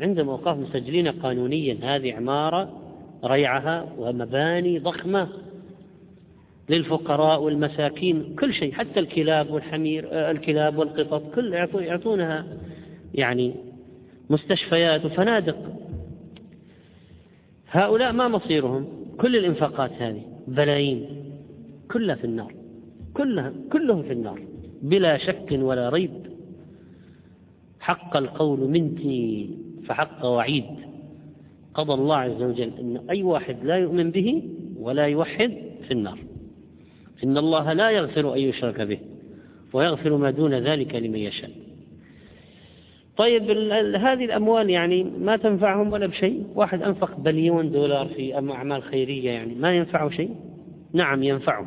عندهم 0.00 0.28
أوقاف 0.28 0.58
مسجلين 0.58 1.08
قانونيا. 1.08 1.78
هذه 1.82 2.14
عمارة 2.14 2.72
ريعها 3.24 3.92
ومباني 3.98 4.78
ضخمة 4.78 5.28
للفقراء 6.68 7.42
والمساكين. 7.42 8.36
كل 8.38 8.54
شيء 8.54 8.72
حتى 8.72 9.00
الكلاب 9.00 9.50
والحمير 9.50 10.08
آه، 10.12 10.30
الكلاب 10.30 10.78
والقطط 10.78 11.34
كل 11.34 11.54
يعطونها 11.74 12.46
يعني 13.14 13.54
مستشفيات 14.30 15.04
وفنادق. 15.04 15.56
هؤلاء 17.70 18.12
ما 18.12 18.28
مصيرهم؟ 18.28 18.88
كل 19.20 19.36
الإنفاقات 19.36 19.92
هذه 19.92 20.22
بلايين 20.48 21.06
كلها 21.92 22.16
في 22.16 22.24
النار. 22.24 22.54
كلها 23.14 23.52
كلهم 23.72 24.02
في 24.02 24.12
النار. 24.12 24.57
بلا 24.82 25.18
شك 25.18 25.48
ولا 25.52 25.88
ريب. 25.88 26.10
حق 27.80 28.16
القول 28.16 28.60
مني 28.60 29.50
فحق 29.86 30.26
وعيد. 30.26 30.64
قضى 31.74 31.94
الله 31.94 32.16
عز 32.16 32.42
وجل 32.42 32.72
أن 32.80 33.00
أي 33.10 33.22
واحد 33.22 33.56
لا 33.64 33.76
يؤمن 33.76 34.10
به 34.10 34.42
ولا 34.76 35.06
يوحد 35.06 35.52
في 35.86 35.90
النار. 35.90 36.18
إن 37.24 37.38
الله 37.38 37.72
لا 37.72 37.90
يغفر 37.90 38.34
أن 38.34 38.38
يشرك 38.38 38.80
به 38.80 38.98
ويغفر 39.72 40.16
ما 40.16 40.30
دون 40.30 40.54
ذلك 40.54 40.94
لمن 40.94 41.18
يشاء. 41.18 41.50
طيب 43.16 43.50
هذه 43.96 44.24
الأموال 44.24 44.70
يعني 44.70 45.04
ما 45.04 45.36
تنفعهم 45.36 45.92
ولا 45.92 46.06
بشيء؟ 46.06 46.46
واحد 46.54 46.82
أنفق 46.82 47.20
بليون 47.20 47.70
دولار 47.70 48.08
في 48.08 48.34
أعمال 48.34 48.82
خيرية 48.82 49.30
يعني 49.30 49.54
ما 49.54 49.76
ينفعه 49.76 50.10
شيء؟ 50.10 50.34
نعم 50.92 51.22
ينفعه 51.22 51.66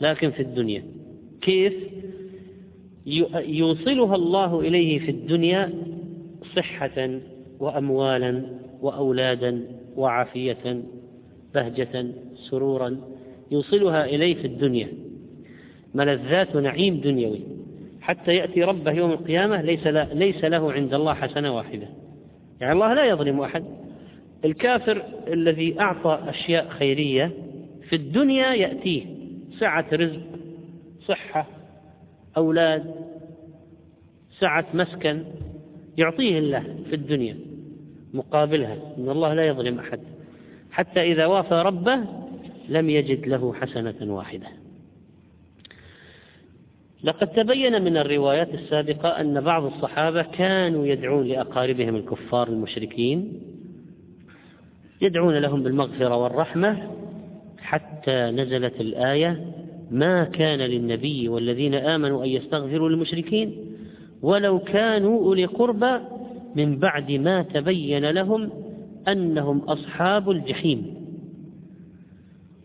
لكن 0.00 0.30
في 0.30 0.42
الدنيا. 0.42 0.82
كيف؟ 1.40 1.74
يوصلها 3.46 4.14
الله 4.14 4.60
إليه 4.60 4.98
في 4.98 5.10
الدنيا 5.10 5.72
صحة 6.56 7.20
وأموالا 7.60 8.42
وأولادا 8.82 9.62
وعافية 9.96 10.82
بهجة 11.54 12.06
سرورا 12.34 13.00
يوصلها 13.50 14.04
إليه 14.04 14.34
في 14.34 14.46
الدنيا. 14.46 14.88
ملذات 15.94 16.56
نعيم 16.56 17.00
دنيوي. 17.00 17.40
حتى 18.00 18.36
يأتي 18.36 18.64
ربه 18.64 18.92
يوم 18.92 19.10
القيامة 19.10 19.62
ليس 19.62 19.86
ليس 20.12 20.44
له 20.44 20.72
عند 20.72 20.94
الله 20.94 21.14
حسنة 21.14 21.56
واحدة. 21.56 21.88
يعني 22.60 22.72
الله 22.72 22.94
لا 22.94 23.04
يظلم 23.04 23.40
أحد. 23.40 23.64
الكافر 24.44 25.02
الذي 25.28 25.80
أعطى 25.80 26.18
أشياء 26.26 26.68
خيرية 26.68 27.32
في 27.88 27.96
الدنيا 27.96 28.54
يأتيه. 28.54 29.04
سعة 29.58 29.86
رزق 29.92 30.20
صحة 31.06 31.57
أولاد 32.36 32.94
سعة 34.40 34.66
مسكن 34.74 35.24
يعطيه 35.98 36.38
الله 36.38 36.64
في 36.90 36.94
الدنيا 36.94 37.38
مقابلها 38.14 38.78
إن 38.98 39.08
الله 39.08 39.34
لا 39.34 39.46
يظلم 39.46 39.78
أحد. 39.78 40.00
حتى 40.70 41.02
إذا 41.02 41.26
وافى 41.26 41.54
ربه 41.54 42.04
لم 42.68 42.90
يجد 42.90 43.26
له 43.26 43.54
حسنة 43.54 44.14
واحدة. 44.14 44.46
لقد 47.04 47.26
تبين 47.26 47.82
من 47.82 47.96
الروايات 47.96 48.54
السابقة 48.54 49.08
أن 49.08 49.40
بعض 49.40 49.64
الصحابة 49.64 50.22
كانوا 50.22 50.86
يدعون 50.86 51.26
لأقاربهم 51.26 51.96
الكفار 51.96 52.48
المشركين 52.48 53.42
يدعون 55.00 55.34
لهم 55.34 55.62
بالمغفرة 55.62 56.16
والرحمة 56.16 56.90
حتى 57.58 58.30
نزلت 58.30 58.80
الآية 58.80 59.52
ما 59.90 60.24
كان 60.24 60.58
للنبي 60.58 61.28
والذين 61.28 61.74
آمنوا 61.74 62.24
أن 62.24 62.28
يستغفروا 62.28 62.88
للمشركين 62.88 63.56
ولو 64.22 64.58
كانوا 64.58 65.24
أولي 65.24 65.44
قربى 65.44 65.98
من 66.56 66.78
بعد 66.78 67.12
ما 67.12 67.42
تبين 67.42 68.10
لهم 68.10 68.50
أنهم 69.08 69.58
أصحاب 69.58 70.30
الجحيم. 70.30 70.94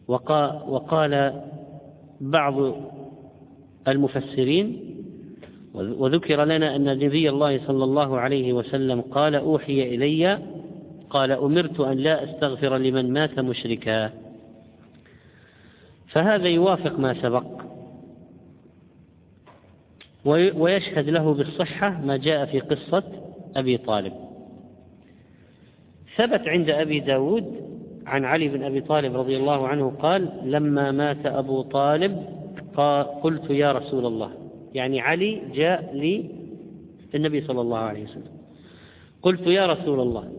وقال 0.08 1.42
بعض 2.22 2.56
المفسرين 3.88 4.80
وذكر 5.74 6.44
لنا 6.46 6.76
أن 6.76 6.84
نبي 6.84 7.30
الله 7.30 7.68
صلى 7.68 7.84
الله 7.84 8.20
عليه 8.20 8.54
وسلم 8.54 9.02
قال 9.02 9.36
أوحي 9.36 9.96
إلي 9.96 10.40
قال 11.10 11.32
أمرت 11.32 11.80
أن 11.80 11.98
لا 11.98 12.24
أستغفر 12.24 12.78
لمن 12.78 13.14
مات 13.14 13.40
مشركا. 13.40 14.23
فهذا 16.14 16.48
يوافق 16.48 17.00
ما 17.00 17.22
سبق. 17.22 17.46
ويشهد 20.56 21.10
له 21.10 21.34
بالصحة 21.34 22.02
ما 22.02 22.18
جاء 22.18 22.46
في 22.46 22.60
قصة 22.60 23.04
أبي 23.56 23.78
طالب. 23.78 24.14
ثبت 26.18 26.48
عند 26.48 26.70
أبي 26.70 27.00
داود 27.00 27.46
عن 28.06 28.26
علي 28.26 28.48
بن 28.48 28.64
أبي 28.64 28.82
طالب 28.82 29.16
رضي 29.16 29.38
الله 29.38 29.68
عنه 29.68 29.90
قال 30.00 30.32
لما 30.44 30.92
مات 30.92 31.26
أبو 31.26 31.62
طالب 31.62 32.26
قلت 33.24 33.50
يا 33.50 33.72
رسول 33.72 34.06
الله. 34.06 34.32
يعني 34.74 35.02
علي 35.02 35.42
جاء 35.54 35.94
للنبي 37.14 37.42
صلى 37.42 37.62
الله 37.62 37.78
عليه 37.78 38.04
وسلم. 38.04 38.34
قلت 39.22 39.48
يا 39.48 39.68
رسول 39.68 40.00
الله 40.00 40.32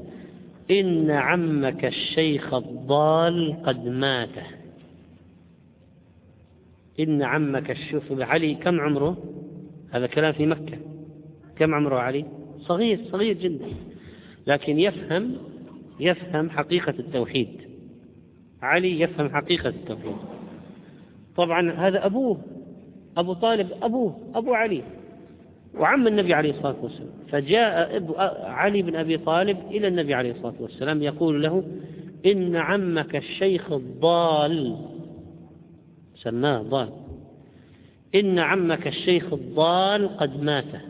إن 0.70 1.10
عمك 1.10 1.84
الشيخ 1.84 2.54
الضال 2.54 3.56
قد 3.66 3.86
مات 3.86 4.63
إن 7.00 7.22
عمك 7.22 7.70
الشوف 7.70 8.04
علي 8.20 8.54
كم 8.54 8.80
عمره؟ 8.80 9.16
هذا 9.90 10.06
كلام 10.06 10.32
في 10.32 10.46
مكة. 10.46 10.78
كم 11.56 11.74
عمره 11.74 11.98
علي؟ 11.98 12.24
صغير 12.58 13.00
صغير 13.12 13.36
جدا. 13.36 13.66
لكن 14.46 14.78
يفهم 14.78 15.36
يفهم 16.00 16.50
حقيقة 16.50 16.94
التوحيد. 16.98 17.48
علي 18.62 19.00
يفهم 19.00 19.28
حقيقة 19.28 19.68
التوحيد. 19.68 20.16
طبعا 21.36 21.72
هذا 21.72 22.06
أبوه 22.06 22.40
أبو 23.16 23.32
طالب 23.32 23.68
أبوه 23.82 24.18
أبو 24.34 24.54
علي 24.54 24.82
وعم 25.78 26.06
النبي 26.06 26.34
عليه 26.34 26.50
الصلاة 26.50 26.76
والسلام. 26.82 27.10
فجاء 27.30 28.02
علي 28.44 28.82
بن 28.82 28.96
أبي 28.96 29.18
طالب 29.18 29.58
إلى 29.70 29.88
النبي 29.88 30.14
عليه 30.14 30.30
الصلاة 30.30 30.54
والسلام 30.60 31.02
يقول 31.02 31.42
له 31.42 31.64
إن 32.26 32.56
عمك 32.56 33.16
الشيخ 33.16 33.72
الضال. 33.72 34.76
سماه 36.24 36.62
ضال. 36.62 36.92
إن 38.14 38.38
عمك 38.38 38.86
الشيخ 38.86 39.32
الضال 39.32 40.16
قد 40.16 40.42
مات 40.42 40.82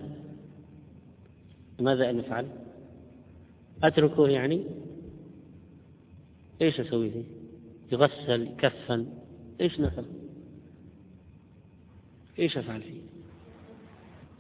ماذا 1.81 2.13
نفعل 2.13 2.47
أتركه 3.83 4.29
يعني؟ 4.29 4.65
إيش 6.63 6.81
أسوي 6.81 7.11
فيه؟ 7.11 7.25
يغسل 7.93 8.43
يكفن. 8.43 9.07
إيش 9.61 9.81
نفعل؟ 9.81 10.05
إيش 12.39 12.59
أفعل 12.59 12.83
فيه؟ 12.83 13.01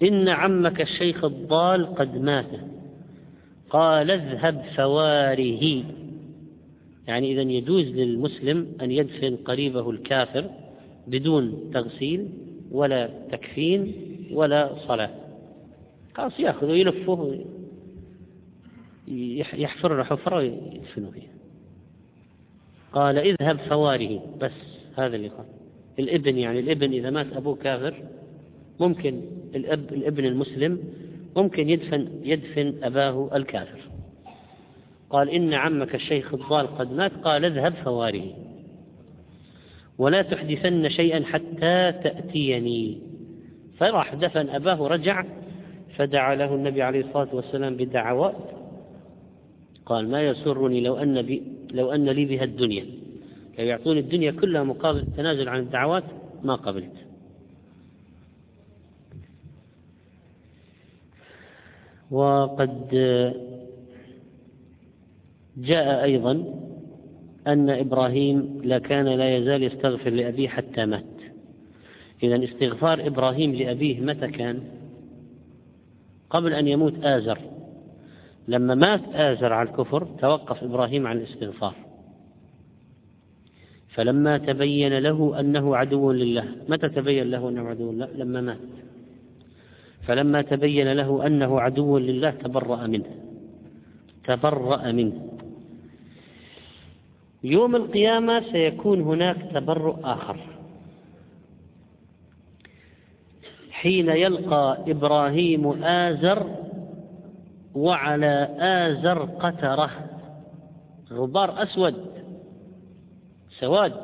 إن 0.08 0.28
عمك 0.28 0.80
الشيخ 0.80 1.24
الضال 1.24 1.94
قد 1.94 2.16
مات 2.16 2.50
قال 3.70 4.10
اذهب 4.10 4.64
فواره 4.76 5.84
يعني 7.08 7.32
إذا 7.32 7.42
يجوز 7.42 7.84
للمسلم 7.84 8.72
أن 8.80 8.90
يدفن 8.90 9.36
قريبه 9.36 9.90
الكافر 9.90 10.50
بدون 11.06 11.70
تغسيل 11.74 12.28
ولا 12.70 13.10
تكفين 13.32 13.92
ولا 14.32 14.74
صلاة. 14.88 15.10
خلاص 16.14 16.40
ياخذه 16.40 16.72
يلفه 16.72 17.44
يحفر 19.54 19.96
له 19.96 20.04
حفرة 20.04 20.36
ويدفنه 20.36 21.10
فيها. 21.10 21.34
قال 22.92 23.18
اذهب 23.18 23.58
فواره 23.58 24.36
بس 24.40 24.52
هذا 24.96 25.16
اللي 25.16 25.28
قال. 25.28 25.46
الابن 25.98 26.38
يعني 26.38 26.60
الابن 26.60 26.92
إذا 26.92 27.10
مات 27.10 27.32
أبوه 27.32 27.54
كافر 27.54 27.94
ممكن 28.80 29.20
الأب 29.54 29.92
الابن 29.92 30.24
المسلم 30.24 30.78
ممكن 31.36 31.68
يدفن 31.68 32.08
يدفن 32.22 32.74
أباه 32.82 33.30
الكافر. 33.36 33.80
قال 35.10 35.30
إن 35.30 35.54
عمك 35.54 35.94
الشيخ 35.94 36.34
الضال 36.34 36.78
قد 36.78 36.92
مات 36.92 37.12
قال 37.24 37.44
اذهب 37.44 37.74
فواره 37.74 38.43
ولا 39.98 40.22
تحدثن 40.22 40.88
شيئا 40.88 41.24
حتى 41.24 41.92
تأتيني. 41.92 42.98
فراح 43.78 44.14
دفن 44.14 44.48
أباه 44.48 44.88
رجع 44.88 45.24
فدعا 45.96 46.34
له 46.34 46.54
النبي 46.54 46.82
عليه 46.82 47.00
الصلاة 47.00 47.34
والسلام 47.34 47.76
بدعوات. 47.76 48.36
قال 49.86 50.10
ما 50.10 50.22
يسرني 50.22 50.80
لو 50.80 50.96
أن, 50.96 51.22
بي 51.22 51.42
لو 51.70 51.92
أن 51.92 52.08
لي 52.08 52.24
بها 52.24 52.44
الدنيا. 52.44 52.86
لو 53.58 53.64
يعطوني 53.64 54.00
الدنيا 54.00 54.30
كلها 54.30 54.62
مقابل 54.62 54.98
التنازل 54.98 55.48
عن 55.48 55.60
الدعوات 55.60 56.04
ما 56.42 56.54
قبلت. 56.54 56.94
وقد 62.10 62.88
جاء 65.56 66.04
أيضا 66.04 66.63
أن 67.46 67.70
إبراهيم 67.70 68.60
لا 68.64 68.78
كان 68.78 69.04
لا 69.04 69.36
يزال 69.36 69.62
يستغفر 69.62 70.10
لأبيه 70.10 70.48
حتى 70.48 70.86
مات. 70.86 71.04
إذا 72.22 72.44
استغفار 72.44 73.06
إبراهيم 73.06 73.54
لأبيه 73.54 74.00
متى 74.00 74.28
كان؟ 74.28 74.60
قبل 76.30 76.52
أن 76.52 76.68
يموت 76.68 77.04
آزر. 77.04 77.38
لما 78.48 78.74
مات 78.74 79.00
آزر 79.14 79.52
على 79.52 79.68
الكفر 79.68 80.04
توقف 80.20 80.64
إبراهيم 80.64 81.06
عن 81.06 81.16
الاستغفار. 81.16 81.74
فلما 83.88 84.38
تبين 84.38 84.98
له 84.98 85.40
أنه 85.40 85.76
عدو 85.76 86.12
لله 86.12 86.44
متى 86.68 86.88
تبين 86.88 87.30
له 87.30 87.48
أنه 87.48 87.68
عدو 87.68 87.92
لله؟ 87.92 88.08
لما 88.16 88.40
مات. 88.40 88.58
فلما 90.02 90.42
تبين 90.42 90.92
له 90.92 91.26
أنه 91.26 91.60
عدو 91.60 91.98
لله 91.98 92.30
تبرأ 92.30 92.86
منه. 92.86 93.16
تبرأ 94.24 94.92
منه. 94.92 95.33
يوم 97.44 97.76
القيامة 97.76 98.52
سيكون 98.52 99.00
هناك 99.00 99.36
تبرؤ 99.54 99.96
آخر. 100.04 100.40
حين 103.70 104.08
يلقى 104.08 104.78
إبراهيم 104.88 105.84
آزر 105.84 106.50
وعلى 107.74 108.48
آزر 108.58 109.24
قترة. 109.24 109.90
غبار 111.12 111.62
أسود. 111.62 111.94
سواد. 113.60 113.94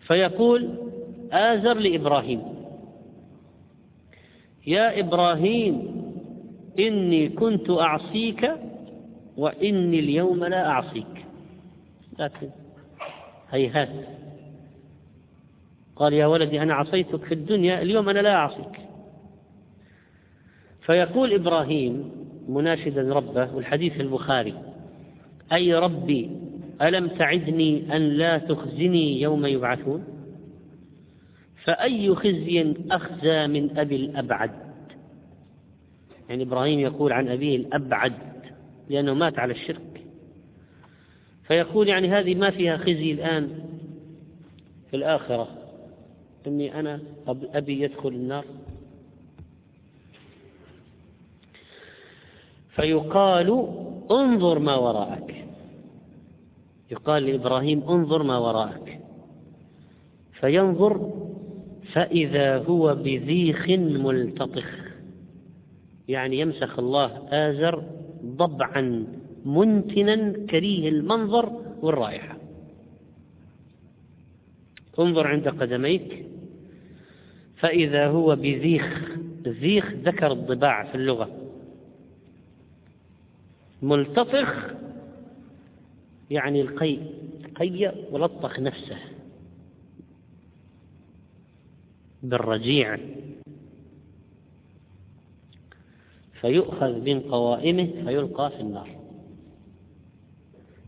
فيقول 0.00 0.70
آزر 1.32 1.74
لإبراهيم. 1.74 2.42
يا 4.66 5.00
إبراهيم 5.00 6.02
إني 6.78 7.28
كنت 7.28 7.70
أعصيك 7.70 8.71
وإني 9.36 9.98
اليوم 9.98 10.44
لا 10.44 10.68
أعصيك. 10.68 11.26
لكن 12.18 12.48
هيهات. 13.50 13.88
قال 15.96 16.12
يا 16.12 16.26
ولدي 16.26 16.62
أنا 16.62 16.74
عصيتك 16.74 17.24
في 17.24 17.34
الدنيا 17.34 17.82
اليوم 17.82 18.08
أنا 18.08 18.18
لا 18.18 18.34
أعصيك. 18.34 18.80
فيقول 20.80 21.32
إبراهيم 21.32 22.10
مناشدا 22.48 23.14
ربه 23.14 23.54
والحديث 23.54 24.00
البخاري 24.00 24.54
أي 25.52 25.74
ربي 25.74 26.30
ألم 26.82 27.08
تعدني 27.08 27.96
أن 27.96 28.02
لا 28.02 28.38
تخزني 28.38 29.20
يوم 29.20 29.46
يبعثون؟ 29.46 30.04
فأي 31.64 32.14
خزي 32.14 32.74
أخزى 32.90 33.46
من 33.46 33.78
أبي 33.78 33.96
الأبعد؟ 33.96 34.50
يعني 36.28 36.42
إبراهيم 36.42 36.80
يقول 36.80 37.12
عن 37.12 37.28
أبيه 37.28 37.56
الأبعد. 37.56 38.12
لأنه 38.92 39.14
مات 39.14 39.38
على 39.38 39.52
الشرك. 39.52 40.04
فيقول 41.42 41.88
يعني 41.88 42.08
هذه 42.08 42.34
ما 42.34 42.50
فيها 42.50 42.76
خزي 42.76 43.12
الآن 43.12 43.64
في 44.90 44.96
الآخرة. 44.96 45.48
إني 46.46 46.80
أنا 46.80 47.00
أبي 47.28 47.82
يدخل 47.82 48.08
النار. 48.08 48.44
فيقال 52.70 53.68
انظر 54.10 54.58
ما 54.58 54.76
وراءك. 54.76 55.44
يقال 56.90 57.22
لإبراهيم 57.22 57.82
انظر 57.88 58.22
ما 58.22 58.38
وراءك. 58.38 59.00
فينظر 60.32 61.12
فإذا 61.92 62.58
هو 62.58 62.94
بذيخ 62.94 63.68
ملتطخ. 63.78 64.70
يعني 66.08 66.40
يمسخ 66.40 66.78
الله 66.78 67.28
آزر 67.28 67.84
ضبعا 68.32 69.06
منتنا 69.44 70.46
كريه 70.46 70.88
المنظر 70.88 71.46
والرائحة. 71.82 72.36
انظر 74.98 75.26
عند 75.26 75.48
قدميك 75.48 76.26
فإذا 77.56 78.06
هو 78.06 78.36
بذيخ 78.36 79.16
ذيخ 79.46 79.92
ذكر 79.92 80.32
الضباع 80.32 80.84
في 80.84 80.94
اللغة. 80.94 81.30
ملتطخ 83.82 84.66
يعني 86.30 86.60
القي 86.60 86.98
قي 87.56 87.92
ولطخ 88.10 88.60
نفسه. 88.60 88.98
بالرجيع. 92.22 92.98
فيؤخذ 96.42 97.00
من 97.00 97.20
قوائمه 97.20 97.88
فيلقى 98.04 98.50
في 98.50 98.60
النار. 98.60 98.88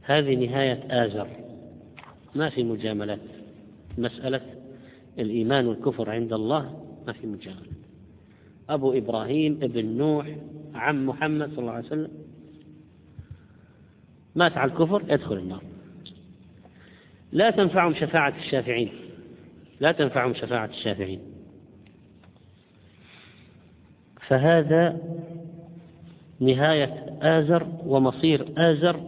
هذه 0.02 0.34
نهاية 0.34 1.04
آزر. 1.04 1.28
ما 2.34 2.50
في 2.50 2.64
مجاملات 2.64 3.20
مسألة 3.98 4.40
الإيمان 5.18 5.66
والكفر 5.66 6.10
عند 6.10 6.32
الله 6.32 6.84
ما 7.06 7.12
في 7.12 7.26
مجاملة. 7.26 7.72
أبو 8.68 8.92
إبراهيم 8.92 9.58
ابن 9.62 9.86
نوح 9.86 10.36
عم 10.74 11.06
محمد 11.06 11.50
صلى 11.50 11.58
الله 11.58 11.72
عليه 11.72 11.86
وسلم. 11.86 12.10
مات 14.34 14.56
على 14.56 14.72
الكفر 14.72 15.02
يدخل 15.08 15.38
النار. 15.38 15.62
لا 17.32 17.50
تنفعهم 17.50 17.94
شفاعة 17.94 18.34
الشافعين. 18.36 18.92
لا 19.80 19.92
تنفعهم 19.92 20.34
شفاعة 20.34 20.66
الشافعين. 20.66 21.20
فهذا 24.28 25.00
نهاية 26.40 27.18
آزر 27.22 27.66
ومصير 27.86 28.46
آزر 28.56 29.00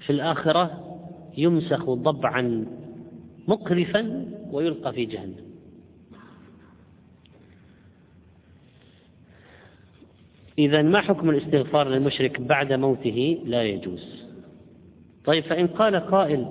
في 0.00 0.10
الآخرة 0.10 0.84
يمسخ 1.38 1.90
ضبعا 1.90 2.66
مقرفا 3.48 4.26
ويلقى 4.52 4.92
في 4.92 5.04
جهنم. 5.04 5.50
إذا 10.58 10.82
ما 10.82 11.00
حكم 11.00 11.30
الاستغفار 11.30 11.88
للمشرك 11.88 12.40
بعد 12.40 12.72
موته؟ 12.72 13.38
لا 13.44 13.62
يجوز. 13.62 14.24
طيب 15.24 15.44
فإن 15.44 15.66
قال 15.66 15.96
قائل 15.96 16.46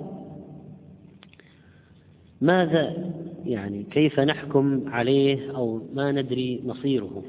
ماذا 2.40 3.12
يعني 3.44 3.82
كيف 3.82 4.20
نحكم 4.20 4.88
عليه 4.88 5.56
أو 5.56 5.82
ما 5.94 6.12
ندري 6.12 6.62
مصيره؟ 6.64 7.22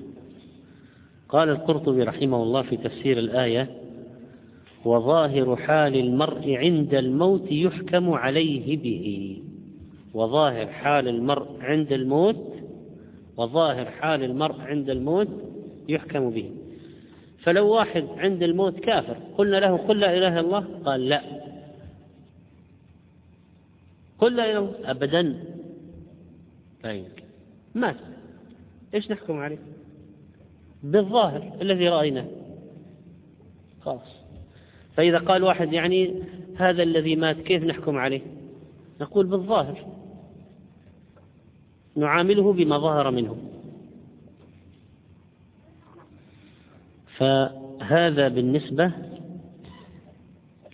قال 1.32 1.50
القرطبي 1.50 2.04
رحمه 2.04 2.44
الله 2.44 2.62
في 2.62 2.78
تفسير 2.78 3.18
الآية 3.18 3.70
وظاهر 4.86 5.56
حال 5.56 5.96
المرء 5.96 6.54
عند 6.56 6.94
الموت 6.94 7.52
يحكم 7.52 8.10
عليه 8.10 8.78
به. 8.78 9.38
وظاهر 10.14 10.68
حال 10.68 11.08
المرء 11.08 11.48
عند 11.62 11.94
الموت 11.94 12.54
وظاهر 13.38 13.86
حال 13.86 14.24
المرء 14.24 14.62
عند 14.62 14.90
الموت 14.90 15.28
يحكم 15.90 16.30
به. 16.30 16.52
فلو 17.44 17.68
واحد 17.70 18.06
عند 18.18 18.44
الموت 18.44 18.80
كافر 18.80 19.18
قلنا 19.38 19.58
له 19.58 19.78
قل 19.78 20.00
لا 20.00 20.18
إله 20.18 20.28
إلا 20.28 20.40
الله 20.40 20.66
قال 20.86 21.10
لا. 21.10 21.22
قل 24.20 24.36
لا 24.36 24.52
إله 24.52 24.60
الله 24.60 24.92
أبدا. 24.92 25.44
يمكن 26.86 27.24
مات. 27.76 27.98
إيش 28.94 29.12
نحكم 29.12 29.38
عليه؟ 29.38 29.58
بالظاهر 30.84 31.58
الذي 31.62 31.90
رأيناه. 31.90 32.26
خلاص. 33.82 34.22
فإذا 34.96 35.18
قال 35.18 35.44
واحد 35.44 35.74
يعني 35.74 36.14
هذا 36.56 36.84
الذي 36.84 37.16
مات 37.16 37.38
كيف 37.38 37.64
نحكم 37.64 37.98
عليه؟ 37.98 38.22
نقول 39.02 39.26
بالظاهر. 39.26 39.86
نعامله 41.96 42.54
بما 42.54 42.78
ظهر 42.78 43.12
منه. 43.12 43.38
فهذا 47.18 48.28
بالنسبة 48.28 48.92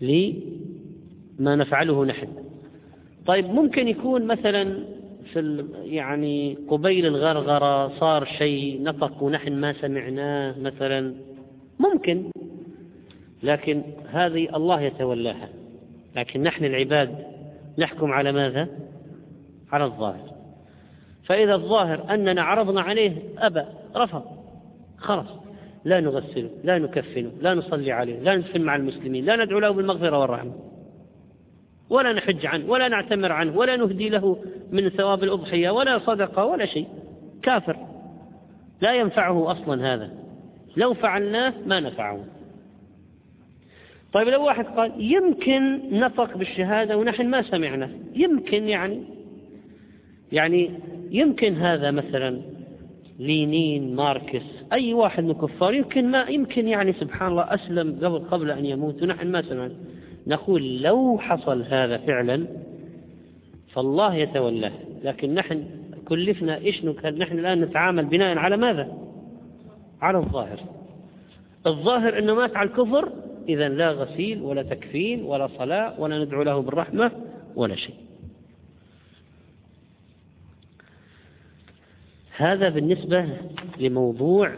لما 0.02 1.56
نفعله 1.56 2.06
نحن. 2.06 2.28
طيب 3.26 3.46
ممكن 3.46 3.88
يكون 3.88 4.28
مثلا 4.28 4.84
في 5.38 5.66
يعني 5.84 6.58
قبيل 6.68 7.06
الغرغرة 7.06 8.00
صار 8.00 8.26
شيء 8.26 8.84
نطق 8.84 9.24
ونحن 9.24 9.54
ما 9.54 9.74
سمعناه 9.74 10.60
مثلا. 10.60 11.14
ممكن 11.80 12.32
لكن 13.44 13.84
هذه 14.10 14.56
الله 14.56 14.82
يتولاها. 14.82 15.50
لكن 16.16 16.44
نحن 16.44 16.66
العباد 16.66 17.26
نحكم 17.78 18.12
على 18.12 18.32
ماذا؟ 18.32 18.68
على 19.72 19.86
الظاهر. 19.86 20.34
فإذا 21.24 21.56
الظاهر 21.56 22.14
أننا 22.14 22.42
عرضنا 22.42 22.82
عليه 22.82 23.12
أبى 23.38 23.64
رفض 23.96 24.24
خلاص. 24.98 25.28
لا 25.86 26.02
نغسله 26.02 26.50
لا 26.64 26.78
نكفنه 26.78 27.32
لا 27.42 27.54
نصلي 27.54 27.92
عليه 27.92 28.20
لا 28.20 28.36
ندفن 28.36 28.62
مع 28.62 28.76
المسلمين 28.76 29.26
لا 29.26 29.36
ندعو 29.36 29.60
له 29.60 29.70
بالمغفرة 29.70 30.20
والرحمة. 30.20 30.67
ولا 31.90 32.14
نحج 32.14 32.46
عنه 32.46 32.70
ولا 32.70 32.88
نعتمر 32.88 33.32
عنه 33.32 33.58
ولا 33.58 33.76
نهدي 33.76 34.10
له 34.10 34.38
من 34.72 34.90
ثواب 34.90 35.24
الأضحية 35.24 35.70
ولا 35.70 36.00
صدقة 36.00 36.46
ولا 36.46 36.66
شيء. 36.66 36.88
كافر. 37.42 37.78
لا 38.82 38.94
ينفعه 38.94 39.52
أصلا 39.52 39.94
هذا. 39.94 40.12
لو 40.78 40.94
فعلناه 40.94 41.54
ما 41.66 41.80
نفعه. 41.80 42.26
طيب 44.14 44.28
لو 44.28 44.46
واحد 44.46 44.66
قال 44.66 44.92
يمكن 44.98 45.80
نطق 46.00 46.38
بالشهادة 46.38 46.98
ونحن 46.98 47.28
ما 47.28 47.42
سمعنا. 47.42 47.90
يمكن 48.16 48.70
يعني. 48.70 49.04
يعني 50.32 50.72
يمكن 51.12 51.56
هذا 51.56 51.92
مثلا 51.92 52.42
لينين 53.20 53.96
ماركس 53.96 54.44
أي 54.74 54.94
واحد 54.94 55.24
من 55.24 55.32
الكفار 55.32 55.74
يمكن 55.74 56.12
ما 56.12 56.26
يمكن 56.30 56.68
يعني 56.68 56.94
سبحان 56.94 57.32
الله 57.32 57.44
أسلم 57.44 58.00
قبل 58.04 58.20
قبل 58.20 58.52
أن 58.52 58.66
يموت 58.66 59.04
ونحن 59.04 59.28
ما 59.28 59.42
سمعنا. 59.42 59.76
نقول 60.28 60.82
لو 60.82 61.18
حصل 61.20 61.64
هذا 61.64 61.98
فعلا 61.98 62.48
فالله 63.74 64.16
يتولاه. 64.16 64.72
لكن 65.04 65.34
نحن 65.34 65.66
كلفنا 66.08 66.58
إيش 66.58 66.86
نحن 67.06 67.40
الآن 67.40 67.62
نتعامل 67.62 68.06
بناء 68.06 68.38
على 68.38 68.58
ماذا؟ 68.58 68.98
على 70.02 70.18
الظاهر. 70.18 70.60
الظاهر 71.68 72.20
أنه 72.20 72.36
مات 72.36 72.56
على 72.56 72.70
الكفر 72.70 73.12
إذا 73.50 73.70
لا 73.70 73.92
غسيل 73.92 74.42
ولا 74.42 74.64
تكفين 74.64 75.24
ولا 75.24 75.50
صلاة 75.58 76.00
ولا 76.00 76.24
ندعو 76.24 76.44
له 76.44 76.60
بالرحمة 76.60 77.12
ولا 77.56 77.76
شيء. 77.76 77.96
هذا 82.36 82.70
بالنسبة 82.70 83.30
لموضوع 83.80 84.58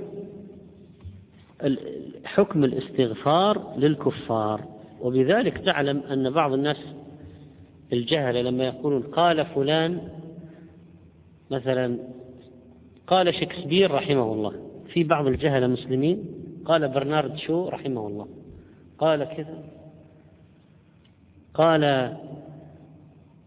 حكم 2.25 2.63
الاستغفار 2.63 3.73
للكفار. 3.77 4.78
وبذلك 5.01 5.57
تعلم 5.57 6.03
أن 6.11 6.29
بعض 6.29 6.53
الناس 6.53 6.77
الجهلة 7.93 8.41
لما 8.41 8.63
يقولون 8.63 9.01
قال 9.01 9.45
فلان 9.45 10.09
مثلا 11.51 11.97
قال 13.07 13.35
شكسبير 13.35 13.91
رحمه 13.91 14.33
الله. 14.33 14.53
في 14.93 15.03
بعض 15.03 15.27
الجهلة 15.27 15.65
المسلمين 15.65 16.25
قال 16.65 16.87
برنارد 16.87 17.37
شو 17.37 17.69
رحمه 17.69 18.07
الله. 18.07 18.27
قال 18.99 19.23
كذا. 19.23 19.63
قال 21.53 22.13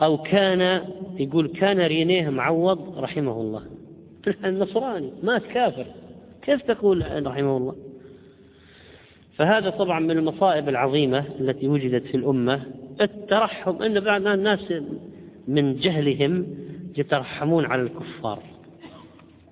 أو 0.03 0.19
كان 0.19 0.85
يقول 1.17 1.47
كان 1.49 1.81
رينيه 1.81 2.31
معوض 2.31 2.99
رحمه 2.99 3.41
الله. 3.41 3.63
النصراني 4.45 5.13
مات 5.23 5.43
كافر. 5.43 5.87
كيف 6.43 6.63
تقول 6.63 7.27
رحمه 7.27 7.57
الله؟ 7.57 7.92
فهذا 9.37 9.71
طبعا 9.71 10.01
من 10.01 10.11
المصائب 10.11 10.69
العظيمة 10.69 11.25
التي 11.41 11.69
وجدت 11.69 12.07
في 12.07 12.17
الأمة 12.17 12.67
الترحم 13.01 13.83
أن 13.83 14.01
بعض 14.01 14.27
الناس 14.27 14.73
من 15.49 15.77
جهلهم 15.77 16.47
يترحمون 16.97 17.65
على 17.65 17.83
الكفار. 17.83 18.43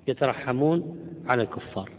يترحمون 0.09 0.97
على 1.27 1.43
الكفار. 1.43 1.90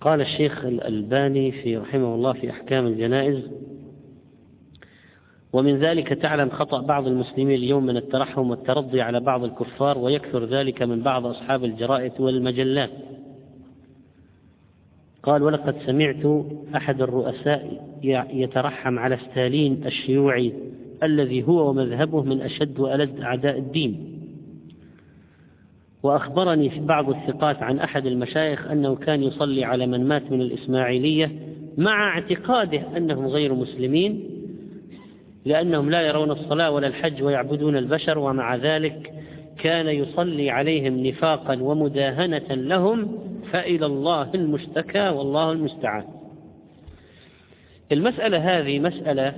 قال 0.00 0.20
الشيخ 0.20 0.64
الألباني 0.64 1.52
في 1.52 1.76
رحمه 1.76 2.14
الله 2.14 2.32
في 2.32 2.50
أحكام 2.50 2.86
الجنائز 2.86 3.50
ومن 5.52 5.76
ذلك 5.76 6.08
تعلم 6.08 6.50
خطأ 6.50 6.80
بعض 6.80 7.06
المسلمين 7.06 7.58
اليوم 7.58 7.86
من 7.86 7.96
الترحم 7.96 8.50
والترضي 8.50 9.00
على 9.00 9.20
بعض 9.20 9.44
الكفار 9.44 9.98
ويكثر 9.98 10.44
ذلك 10.44 10.82
من 10.82 11.00
بعض 11.02 11.26
أصحاب 11.26 11.64
الجرائد 11.64 12.12
والمجلات. 12.18 12.90
قال 15.22 15.42
ولقد 15.42 15.74
سمعت 15.86 16.44
أحد 16.76 17.02
الرؤساء 17.02 17.90
يترحم 18.32 18.98
على 18.98 19.18
ستالين 19.30 19.86
الشيوعي 19.86 20.52
الذي 21.02 21.42
هو 21.42 21.70
ومذهبه 21.70 22.22
من 22.22 22.40
أشد 22.40 22.80
وألد 22.80 23.20
أعداء 23.20 23.58
الدين. 23.58 24.20
وأخبرني 26.02 26.70
في 26.70 26.80
بعض 26.80 27.08
الثقات 27.10 27.62
عن 27.62 27.78
أحد 27.78 28.06
المشايخ 28.06 28.66
أنه 28.66 28.94
كان 28.94 29.22
يصلي 29.22 29.64
على 29.64 29.86
من 29.86 30.08
مات 30.08 30.32
من 30.32 30.40
الإسماعيلية 30.40 31.32
مع 31.78 32.08
اعتقاده 32.08 32.96
أنهم 32.96 33.26
غير 33.26 33.54
مسلمين 33.54 34.39
لأنهم 35.44 35.90
لا 35.90 36.00
يرون 36.00 36.30
الصلاة 36.30 36.70
ولا 36.70 36.86
الحج 36.86 37.22
ويعبدون 37.22 37.76
البشر 37.76 38.18
ومع 38.18 38.56
ذلك 38.56 39.12
كان 39.58 39.88
يصلي 39.88 40.50
عليهم 40.50 41.06
نفاقا 41.06 41.62
ومداهنة 41.62 42.54
لهم 42.54 43.18
فإلى 43.52 43.86
الله 43.86 44.30
المشتكى 44.34 45.08
والله 45.08 45.52
المستعان. 45.52 46.04
المسألة 47.92 48.58
هذه 48.58 48.78
مسألة 48.78 49.36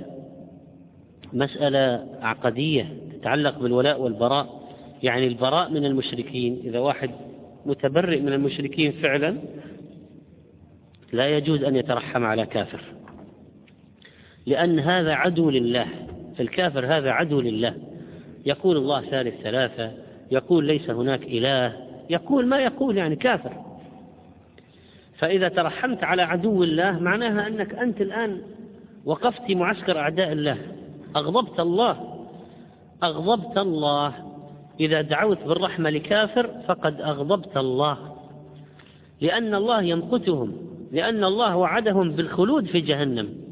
مسألة 1.33 2.07
عقدية 2.21 2.93
تتعلق 3.13 3.59
بالولاء 3.59 4.01
والبراء. 4.01 4.63
يعني 5.03 5.27
البراء 5.27 5.71
من 5.71 5.85
المشركين. 5.85 6.61
إذا 6.65 6.79
واحد 6.79 7.11
متبرئ 7.65 8.19
من 8.19 8.33
المشركين 8.33 8.91
فعلا 8.91 9.37
لا 11.13 11.37
يجوز 11.37 11.63
أن 11.63 11.75
يترحم 11.75 12.23
على 12.23 12.45
كافر. 12.45 12.83
لأن 14.45 14.79
هذا 14.79 15.13
عدو 15.13 15.49
لله 15.49 15.87
الكافر 16.39 16.85
هذا 16.85 17.11
عدو 17.11 17.41
لله. 17.41 17.75
يقول 18.45 18.77
الله 18.77 19.01
ثالث 19.01 19.41
ثلاثة 19.41 19.91
يقول 20.31 20.65
ليس 20.65 20.89
هناك 20.89 21.23
إله 21.23 21.73
يقول 22.09 22.47
ما 22.47 22.59
يقول 22.59 22.97
يعني 22.97 23.15
كافر. 23.15 23.53
فإذا 25.17 25.47
ترحمت 25.47 26.03
على 26.03 26.21
عدو 26.21 26.63
الله 26.63 26.99
معناها 26.99 27.47
أنك 27.47 27.73
أنت 27.73 28.01
الآن 28.01 28.41
وقفت 29.05 29.51
معسكر 29.51 29.97
أعداء 29.97 30.31
الله. 30.31 30.57
أغضبت 31.15 31.59
الله 31.59 32.25
أغضبت 33.03 33.57
الله. 33.57 34.13
إذا 34.79 35.01
دعوت 35.01 35.43
بالرحمة 35.43 35.89
لكافر 35.89 36.49
فقد 36.67 37.01
أغضبت 37.01 37.57
الله. 37.57 37.97
لأن 39.21 39.55
الله 39.55 39.81
يمقتهم 39.81 40.53
لأن 40.91 41.23
الله 41.23 41.55
وعدهم 41.55 42.11
بالخلود 42.11 42.65
في 42.65 42.81
جهنم. 42.81 43.42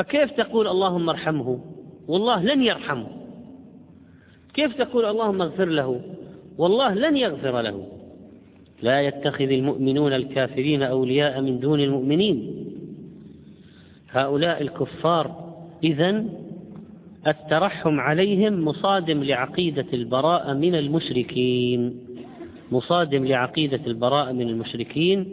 فكيف 0.00 0.30
تقول 0.30 0.68
اللهم 0.68 1.08
ارحمه؟ 1.08 1.60
والله 2.08 2.42
لن 2.42 2.62
يرحمه. 2.62 3.06
كيف 4.54 4.76
تقول 4.76 5.04
اللهم 5.04 5.42
اغفر 5.42 5.64
له؟ 5.64 6.00
والله 6.58 6.94
لن 6.94 7.16
يغفر 7.16 7.60
له. 7.60 7.86
لا 8.82 9.00
يتخذ 9.00 9.50
المؤمنون 9.50 10.12
الكافرين 10.12 10.82
أولياء 10.82 11.40
من 11.40 11.60
دون 11.60 11.80
المؤمنين. 11.80 12.64
هؤلاء 14.10 14.62
الكفار 14.62 15.54
إذن 15.84 16.28
الترحم 17.26 18.00
عليهم 18.00 18.64
مصادم 18.64 19.22
لعقيدة 19.22 19.86
البراءة 19.92 20.52
من 20.52 20.74
المشركين. 20.74 22.00
مصادم 22.72 23.24
لعقيدة 23.24 23.80
البراءة 23.86 24.32
من 24.32 24.48
المشركين 24.48 25.26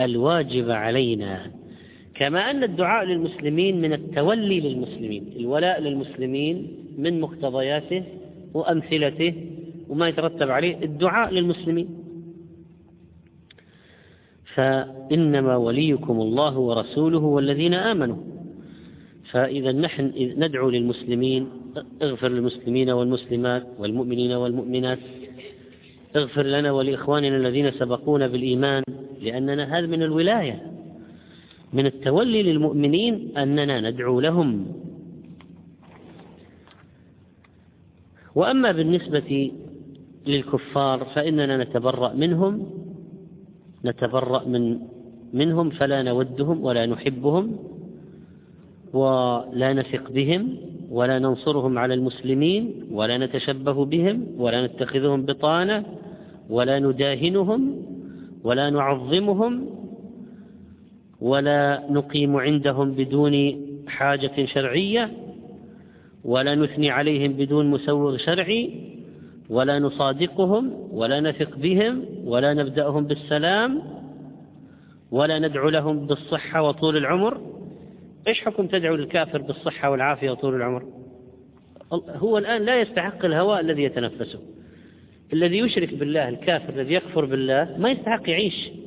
الواجب 0.00 0.70
علينا. 0.70 1.61
كما 2.22 2.50
أن 2.50 2.62
الدعاء 2.62 3.04
للمسلمين 3.04 3.80
من 3.80 3.92
التولي 3.92 4.60
للمسلمين 4.60 5.32
الولاء 5.36 5.80
للمسلمين 5.80 6.68
من 6.98 7.20
مقتضياته 7.20 8.02
وأمثلته 8.54 9.34
وما 9.88 10.08
يترتب 10.08 10.50
عليه 10.50 10.82
الدعاء 10.82 11.30
للمسلمين. 11.32 11.88
فإنما 14.54 15.56
وليكم 15.56 16.20
الله 16.20 16.58
ورسوله 16.58 17.18
والذين 17.18 17.74
آمنوا. 17.74 18.16
فإذا 19.30 19.72
نحن 19.72 20.12
ندعو 20.16 20.70
للمسلمين 20.70 21.48
اغفر 22.02 22.28
للمسلمين 22.28 22.90
والمسلمات 22.90 23.66
والمؤمنين 23.78 24.32
والمؤمنات. 24.32 24.98
اغفر 26.16 26.46
لنا 26.46 26.72
ولإخواننا 26.72 27.36
الذين 27.36 27.70
سبقونا 27.70 28.26
بالإيمان 28.26 28.82
لأننا 29.20 29.78
هذا 29.78 29.86
من 29.86 30.02
الولاية. 30.02 30.81
من 31.72 31.86
التولي 31.86 32.42
للمؤمنين 32.42 33.36
أننا 33.36 33.90
ندعو 33.90 34.20
لهم. 34.20 34.66
وأما 38.34 38.72
بالنسبة 38.72 39.52
للكفار 40.26 41.04
فإننا 41.04 41.56
نتبرأ 41.56 42.12
منهم 42.14 42.66
نتبرأ 43.84 44.48
من 44.48 44.78
منهم 45.32 45.70
فلا 45.70 46.02
نودهم 46.02 46.64
ولا 46.64 46.86
نحبهم 46.86 47.56
ولا 48.92 49.72
نثق 49.72 50.10
بهم 50.10 50.56
ولا 50.90 51.18
ننصرهم 51.18 51.78
على 51.78 51.94
المسلمين 51.94 52.88
ولا 52.90 53.18
نتشبه 53.18 53.84
بهم 53.84 54.26
ولا 54.38 54.66
نتخذهم 54.66 55.22
بطانة 55.24 55.84
ولا 56.50 56.78
نداهنهم 56.78 57.82
ولا 58.44 58.70
نعظمهم 58.70 59.66
ولا 61.22 61.82
نقيم 61.90 62.36
عندهم 62.36 62.92
بدون 62.92 63.34
حاجة 63.88 64.44
شرعية 64.44 65.10
ولا 66.24 66.54
نثني 66.54 66.90
عليهم 66.90 67.32
بدون 67.32 67.70
مسوغ 67.70 68.16
شرعي 68.16 68.92
ولا 69.50 69.78
نصادقهم 69.78 70.88
ولا 70.90 71.20
نثق 71.20 71.56
بهم 71.56 72.04
ولا 72.24 72.54
نبدأهم 72.54 73.06
بالسلام 73.06 73.82
ولا 75.10 75.38
ندعو 75.38 75.68
لهم 75.68 76.06
بالصحة 76.06 76.62
وطول 76.62 76.96
العمر. 76.96 77.40
إيش 78.28 78.40
حكم 78.40 78.66
تدعو 78.66 78.94
للكافر 78.94 79.42
بالصحة 79.42 79.90
والعافية 79.90 80.30
وطول 80.30 80.54
العمر؟ 80.54 80.84
هو 81.92 82.38
الآن 82.38 82.62
لا 82.62 82.80
يستحق 82.80 83.24
الهواء 83.24 83.60
الذي 83.60 83.82
يتنفسه. 83.82 84.38
الذي 85.32 85.58
يشرك 85.58 85.94
بالله 85.94 86.28
الكافر 86.28 86.72
الذي 86.74 86.94
يكفر 86.94 87.24
بالله 87.24 87.76
ما 87.78 87.90
يستحق 87.90 88.30
يعيش. 88.30 88.81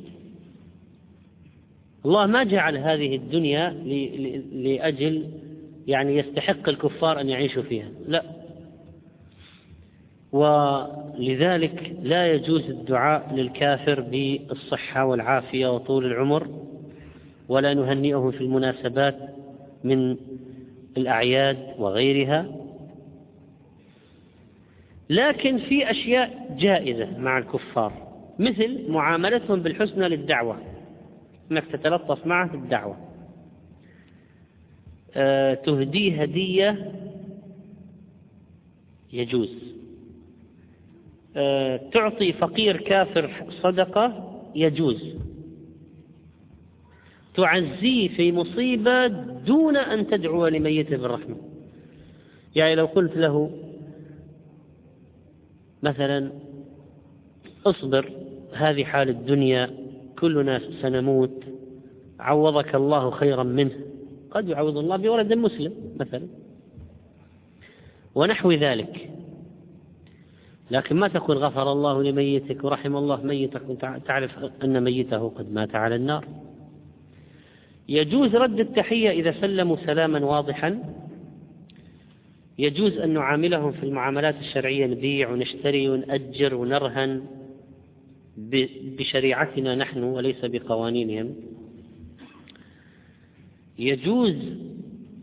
الله 2.06 2.26
ما 2.26 2.44
جعل 2.44 2.76
هذه 2.76 3.16
الدنيا 3.16 3.70
لأجل 4.52 5.24
يعني 5.86 6.16
يستحق 6.16 6.68
الكفار 6.68 7.20
أن 7.20 7.28
يعيشوا 7.28 7.62
فيها. 7.62 7.88
لا. 8.08 8.22
ولذلك 10.32 11.96
لا 12.02 12.32
يجوز 12.32 12.70
الدعاء 12.70 13.34
للكافر 13.34 14.00
بالصحة 14.00 15.04
والعافية 15.04 15.74
وطول 15.74 16.06
العمر 16.06 16.48
ولا 17.48 17.74
نهنئه 17.74 18.32
في 18.38 18.40
المناسبات 18.40 19.16
من 19.84 20.16
الأعياد 20.96 21.58
وغيرها. 21.78 22.46
لكن 25.10 25.58
في 25.58 25.90
أشياء 25.90 26.56
جائزة 26.58 27.18
مع 27.18 27.38
الكفار 27.38 27.92
مثل 28.38 28.90
معاملتهم 28.90 29.62
بالحسنى 29.62 30.08
للدعوة. 30.08 30.75
أنك 31.50 31.66
تتلطف 31.66 32.26
معه 32.26 32.48
في 32.48 32.54
الدعوة. 32.54 32.96
أه 35.14 35.54
تهديه 35.54 36.22
هدية 36.22 36.92
يجوز. 39.12 39.54
أه 41.36 41.76
تعطي 41.92 42.32
فقير 42.32 42.76
كافر 42.76 43.44
صدقة 43.62 44.32
يجوز. 44.54 45.14
تعزيه 47.34 48.08
في 48.08 48.32
مصيبة 48.32 49.06
دون 49.46 49.76
أن 49.76 50.06
تدعو 50.06 50.46
لميته 50.46 50.96
بالرحمة. 50.96 51.36
يعني 52.56 52.74
لو 52.74 52.86
قلت 52.86 53.16
له 53.16 53.50
مثلا 55.82 56.32
اصبر 57.66 58.12
هذه 58.52 58.84
حال 58.84 59.08
الدنيا 59.08 59.85
كلنا 60.20 60.60
سنموت. 60.82 61.42
عوضك 62.20 62.74
الله 62.74 63.10
خيرا 63.10 63.42
منه. 63.42 63.72
قد 64.30 64.48
يعوض 64.48 64.78
الله 64.78 64.96
بولد 64.96 65.32
مسلم 65.32 65.72
مثلا. 66.00 66.26
ونحو 68.14 68.52
ذلك. 68.52 69.10
لكن 70.70 70.96
ما 70.96 71.08
تقول 71.08 71.36
غفر 71.36 71.72
الله 71.72 72.02
لميتك 72.02 72.64
ورحم 72.64 72.96
الله 72.96 73.22
ميتك 73.22 73.62
تعرف 74.06 74.38
أن 74.64 74.84
ميته 74.84 75.28
قد 75.28 75.52
مات 75.52 75.74
على 75.74 75.94
النار. 75.94 76.28
يجوز 77.88 78.34
رد 78.34 78.60
التحية 78.60 79.10
إذا 79.10 79.32
سلموا 79.40 79.76
سلاما 79.86 80.24
واضحا. 80.24 80.82
يجوز 82.58 82.98
أن 82.98 83.10
نعاملهم 83.10 83.72
في 83.72 83.82
المعاملات 83.82 84.34
الشرعية 84.38 84.86
نبيع 84.86 85.30
ونشتري 85.30 85.88
ونأجر 85.88 86.54
ونرهن. 86.54 87.22
بشريعتنا 88.36 89.74
نحن 89.74 90.02
وليس 90.02 90.44
بقوانينهم. 90.44 91.34
يجوز 93.78 94.36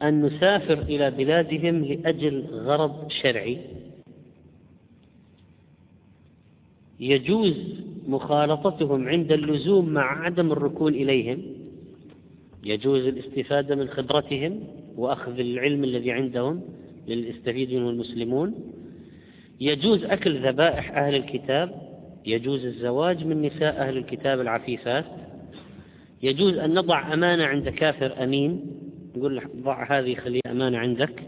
أن 0.03 0.26
نسافر 0.26 0.82
إلى 0.82 1.11
بلادهم 1.11 1.86
لأجل 1.86 2.45
غرض 2.51 3.11
شرعي. 3.11 3.59
يجوز 6.99 7.55
مخالطتهم 8.07 9.07
عند 9.07 9.32
اللزوم 9.32 9.89
مع 9.89 10.26
عدم 10.26 10.51
الركون 10.51 10.93
إليهم. 10.93 11.41
يجوز 12.64 13.07
الاستفادة 13.07 13.76
من 13.76 13.88
خبرتهم 13.88 14.64
وأخذ 14.97 15.39
العلم 15.39 15.84
الذي 15.84 16.11
عندهم 16.11 16.61
لليستفيد 17.07 17.74
منه 17.74 17.89
المسلمون 17.89 18.55
يجوز 19.61 20.03
أكل 20.03 20.47
ذبائح 20.47 20.97
أهل 20.97 21.16
الكتاب 21.16 21.93
يجوز 22.26 22.66
الزواج 22.66 23.26
من 23.26 23.42
نساء 23.42 23.82
أهل 23.82 23.98
الكتاب 23.98 24.42
العفيفات. 24.42 25.06
يجوز 26.24 26.58
أن 26.58 26.74
نضع 26.74 27.14
أمانة 27.14 27.46
عند 27.46 27.70
كافر 27.70 28.24
أمين. 28.24 28.66
نقول 29.16 29.36
له 29.36 29.42
ضع 29.56 30.00
هذه 30.00 30.16
خلي 30.16 30.40
أمانة 30.48 30.78
عندك. 30.78 31.24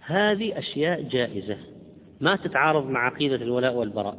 هذه 0.00 0.58
أشياء 0.58 1.02
جائزة. 1.02 1.56
ما 2.20 2.36
تتعارض 2.36 2.90
مع 2.90 3.06
عقيدة 3.06 3.36
الولاء 3.36 3.74
والبراء. 3.74 4.18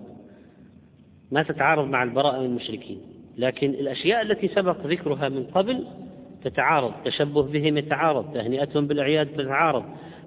ما 1.31 1.43
تتعارض 1.43 1.87
مع 1.87 2.03
البراءة 2.03 2.39
من 2.39 2.45
المشركين. 2.45 3.01
لكن 3.37 3.69
الأشياء 3.69 4.21
التي 4.21 4.47
سبق 4.47 4.87
ذكرها 4.87 5.29
من 5.29 5.43
قبل 5.43 5.87
تتعارض. 6.43 6.93
تشبه 7.05 7.43
بهم 7.43 7.77
يتعارض. 7.77 8.33
تهنئتهم 8.33 8.87
بالأعياد 8.87 9.27
تتعارض. 9.27 9.83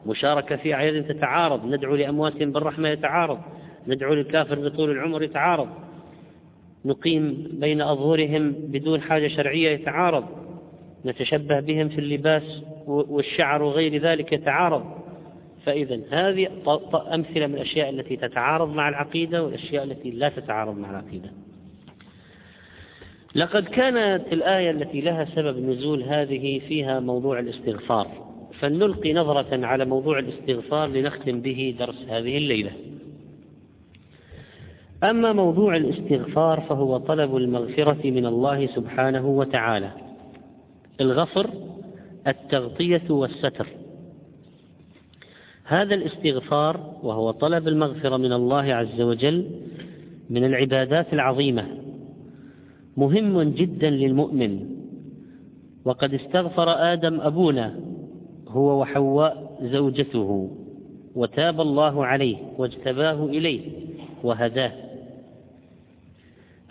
مشاركة 0.07 0.57
في 0.57 0.75
أعياد 0.75 1.07
تتعارض. 1.07 1.67
ندعو 1.67 1.97
لأمواتهم 1.97 2.53
بالرحمة 2.53 2.89
يتعارض. 2.89 3.39
ندعو 3.89 4.15
للكافر 4.15 4.69
بطول 4.69 4.91
العمر 4.91 5.23
يتعارض. 5.23 5.69
نقيم 6.85 7.49
بين 7.53 7.81
أظهرهم 7.81 8.53
بدون 8.53 9.01
حاجة 9.01 9.29
شرعية 9.29 9.71
يتعارض. 9.71 10.25
نتشبه 11.07 11.61
بهم 11.61 11.89
في 11.89 11.99
اللباس 11.99 12.63
والشعر 12.87 13.63
وغير 13.63 14.03
ذلك 14.03 14.33
يتعارض. 14.33 14.85
فإذا 15.67 16.01
هذه 16.11 16.49
أمثلة 17.15 17.47
من 17.47 17.55
الأشياء 17.55 17.91
التي 17.91 18.17
تتعارض 18.17 18.75
مع 18.75 18.89
العقيدة 18.89 19.45
والأشياء 19.45 19.85
التي 19.85 20.11
لا 20.11 20.29
تتعارض 20.29 20.79
مع 20.79 20.91
العقيدة. 20.91 21.31
لقد 23.35 23.65
كانت 23.65 24.33
الآية 24.33 24.71
التي 24.71 25.01
لها 25.01 25.25
سبب 25.25 25.59
نزول 25.59 26.03
هذه 26.03 26.61
فيها 26.69 27.01
موضوع 27.01 27.39
الاستغفار. 27.39 28.07
فلنلقي 28.61 29.13
نظرة 29.13 29.67
على 29.67 29.85
موضوع 29.85 30.19
الاستغفار 30.19 30.89
لنختم 30.89 31.41
به 31.41 31.77
درس 31.79 32.07
هذه 32.09 32.37
الليلة. 32.37 32.73
أما 35.05 35.33
موضوع 35.33 35.77
الاستغفار 35.77 36.61
فهو 36.61 36.97
طلب 36.97 37.37
المغفرة 37.37 38.11
من 38.11 38.27
الله 38.27 38.67
سبحانه 38.67 39.27
وتعالى. 39.27 39.91
الغفر 41.01 41.51
التغطية 42.27 43.03
والستر. 43.11 43.67
هذا 45.65 45.95
الاستغفار 45.95 46.81
وهو 47.03 47.31
طلب 47.31 47.69
المغفرة 47.69 48.17
من 48.17 48.33
الله 48.33 48.75
عز 48.75 49.01
وجل 49.01 49.51
من 50.31 50.45
العبادات 50.45 51.13
العظيمة. 51.13 51.67
مهم 52.97 53.43
جدا 53.43 53.91
للمؤمن. 53.91 54.67
وقد 55.85 56.15
استغفر 56.15 56.69
آدم 56.69 57.21
أبونا 57.21 57.81
هو 58.49 58.81
وحواء 58.81 59.59
زوجته 59.63 60.51
وتاب 61.15 61.61
الله 61.61 62.07
عليه 62.07 62.37
واجتباه 62.59 63.25
إليه 63.25 63.61
وهداه. 64.23 64.73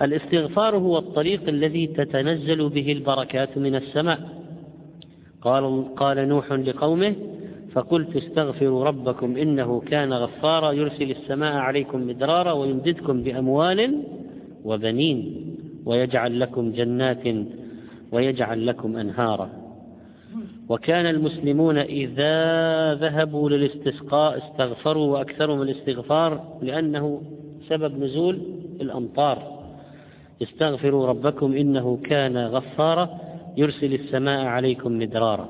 الاستغفار 0.01 0.77
هو 0.77 0.97
الطريق 0.97 1.49
الذي 1.49 1.87
تتنزل 1.87 2.69
به 2.69 2.91
البركات 2.91 3.57
من 3.57 3.75
السماء. 3.75 4.19
قال 5.41 5.95
قال 5.95 6.27
نوح 6.27 6.51
لقومه 6.51 7.15
فقلت 7.73 8.15
استغفروا 8.15 8.83
ربكم 8.83 9.37
إنه 9.37 9.79
كان 9.79 10.13
غفارا 10.13 10.71
يرسل 10.71 11.11
السماء 11.11 11.55
عليكم 11.55 12.07
مدرارا 12.07 12.51
ويمددكم 12.51 13.23
بأموال 13.23 14.03
وبنين 14.65 15.45
ويجعل 15.85 16.39
لكم 16.39 16.71
جنات 16.71 17.23
ويجعل 18.11 18.67
لكم 18.67 18.97
أنهارا. 18.97 19.49
وكان 20.69 21.05
المسلمون 21.05 21.77
إذا 21.77 22.35
ذهبوا 22.95 23.49
للاستسقاء 23.49 24.37
استغفروا 24.37 25.05
وأكثروا 25.13 25.55
من 25.55 25.61
الاستغفار 25.61 26.57
لأنه 26.61 27.21
سبب 27.69 28.03
نزول 28.03 28.41
الأمطار. 28.81 29.52
استغفروا 30.41 31.07
ربكم 31.07 31.53
إنه 31.53 31.99
كان 32.05 32.37
غفارا 32.37 33.09
يرسل 33.57 33.93
السماء 33.93 34.45
عليكم 34.45 34.99
مدرارا. 34.99 35.49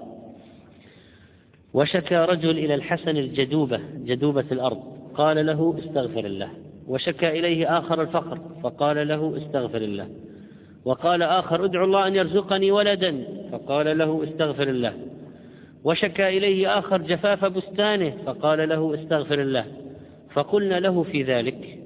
وشكى 1.74 2.16
رجل 2.16 2.50
إلى 2.50 2.76
الحسن 2.76 3.18
الجدوبة 3.18 3.80
جدوبة 4.06 4.46
الأرض 4.52 4.84
قال 5.16 5.46
له 5.46 5.76
استغفر 5.80 6.26
الله. 6.26 6.50
وشكى 6.88 7.30
إليه 7.40 7.78
آخر 7.78 8.02
الفقر 8.02 8.40
فقال 8.64 9.08
له 9.08 9.38
استغفر 9.38 9.78
الله. 9.78 10.10
وقال 10.86 11.24
آخر 11.24 11.66
ادعو 11.66 11.86
الله 11.86 12.08
أن 12.08 12.16
يرزقني 12.16 12.72
ولدا 12.72 13.24
فقال 13.52 13.98
له 13.98 14.24
استغفر 14.24 14.70
الله. 14.70 14.94
وشكى 15.84 16.28
إليه 16.28 16.80
آخر 16.80 17.02
جفاف 17.02 17.46
بستانه 17.46 18.14
فقال 18.26 18.70
له 18.70 18.94
استغفر 18.94 19.42
الله. 19.42 19.66
فقلنا 20.34 20.80
له 20.80 21.04
في 21.04 21.24
ذلك. 21.24 21.80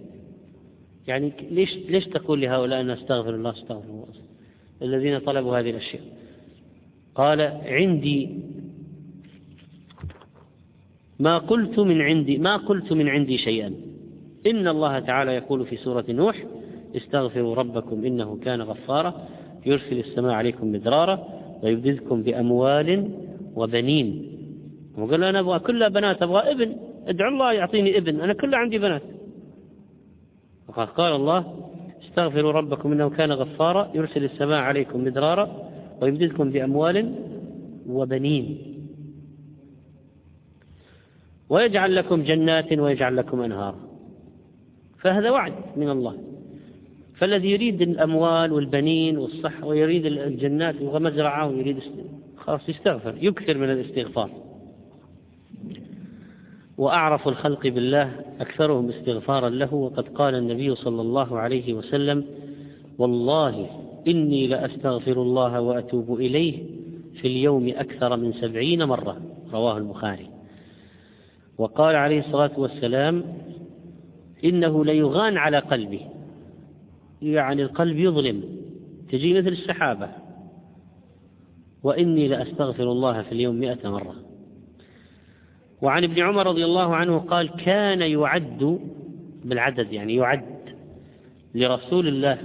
يعني 1.07 1.33
ليش 1.51 1.77
ليش 1.89 2.05
تقول 2.05 2.41
لهؤلاء 2.41 2.81
أن 2.81 2.89
أستغفر 2.89 3.35
الله 3.35 3.51
أستغفر 3.51 3.89
الله؟ 3.89 4.07
الذين 4.81 5.19
طلبوا 5.19 5.59
هذه 5.59 5.69
الأشياء. 5.69 6.01
قال 7.15 7.41
عندي 7.65 8.29
ما 11.19 11.37
قلت 11.37 11.79
من 11.79 12.01
عندي 12.01 12.37
ما 12.37 12.57
قلت 12.57 12.93
من 12.93 13.09
عندي 13.09 13.37
شيئا. 13.37 13.73
إن 14.47 14.67
الله 14.67 14.99
تعالى 14.99 15.31
يقول 15.35 15.65
في 15.65 15.77
سورة 15.77 16.05
نوح 16.09 16.45
استغفروا 16.95 17.55
ربكم 17.55 18.05
إنه 18.05 18.39
كان 18.43 18.61
غفارا 18.61 19.27
يرسل 19.65 19.99
السماء 19.99 20.31
عليكم 20.31 20.71
مدرارا 20.71 21.27
ويبددكم 21.63 22.23
بأموال 22.23 23.09
وبنين. 23.55 24.37
وقال 24.97 25.23
أنا 25.23 25.39
أبغى 25.39 25.59
كلها 25.59 25.87
بنات 25.87 26.21
أبغى 26.21 26.51
ابن 26.51 26.75
ادعو 27.07 27.29
الله 27.29 27.53
يعطيني 27.53 27.97
ابن 27.97 28.21
أنا 28.21 28.33
كلها 28.33 28.59
عندي 28.59 28.79
بنات. 28.79 29.01
قال 30.75 31.15
الله 31.15 31.69
استغفروا 32.03 32.51
ربكم 32.51 32.91
إنه 32.91 33.09
كان 33.09 33.31
غفارا 33.31 33.91
يرسل 33.93 34.23
السماء 34.23 34.59
عليكم 34.61 35.03
مدرارا 35.03 35.69
ويمددكم 36.01 36.51
بأموال 36.51 37.15
وبنين. 37.89 38.73
ويجعل 41.49 41.95
لكم 41.95 42.23
جنات 42.23 42.73
ويجعل 42.73 43.17
لكم 43.17 43.41
أنهارا 43.41 43.79
فهذا 44.99 45.29
وعد 45.29 45.53
من 45.75 45.89
الله. 45.89 46.17
فالذي 47.17 47.51
يريد 47.51 47.81
الأموال 47.81 48.51
والبنين 48.51 49.17
والصحة 49.17 49.65
ويريد 49.65 50.05
الجنات 50.05 50.75
ومزرعة 50.81 51.47
ويريد 51.47 51.79
خلاص 52.37 52.69
يستغفر 52.69 53.15
يكثر 53.21 53.57
من 53.57 53.69
الاستغفار. 53.69 54.46
وأعرف 56.77 57.27
الخلق 57.27 57.67
بالله 57.67 58.11
أكثرهم 58.39 58.89
استغفارا 58.89 59.49
له 59.49 59.73
وقد 59.73 60.07
قال 60.07 60.35
النبي 60.35 60.75
صلى 60.75 61.01
الله 61.01 61.39
عليه 61.39 61.73
وسلم 61.73 62.25
والله 62.97 63.69
إني 64.07 64.47
لأستغفر 64.47 65.21
الله 65.21 65.61
وأتوب 65.61 66.13
إليه 66.13 66.63
في 67.21 67.27
اليوم 67.27 67.67
أكثر 67.67 68.17
من 68.17 68.33
سبعين 68.33 68.83
مرة. 68.83 69.21
رواه 69.53 69.77
البخاري. 69.77 70.29
وقال 71.57 71.95
عليه 71.95 72.19
الصلاة 72.19 72.51
والسلام 72.57 73.23
إنه 74.43 74.85
ليغان 74.85 75.37
على 75.37 75.59
قلبي 75.59 76.01
يعني 77.21 77.61
القلب 77.61 77.97
يظلم. 77.97 78.43
تجي 79.11 79.33
مثل 79.33 79.47
السحابة 79.47 80.09
وإني 81.83 82.27
لأستغفر 82.27 82.83
الله 82.83 83.21
في 83.21 83.31
اليوم 83.31 83.55
مئة 83.55 83.89
مرة. 83.89 84.15
وعن 85.81 86.03
ابن 86.03 86.19
عمر 86.21 86.47
رضي 86.47 86.65
الله 86.65 86.95
عنه 86.95 87.17
قال 87.17 87.49
كان 87.49 88.01
يعد 88.01 88.79
بالعدد 89.45 89.93
يعني 89.93 90.15
يعد 90.15 90.57
لرسول 91.55 92.07
الله 92.07 92.37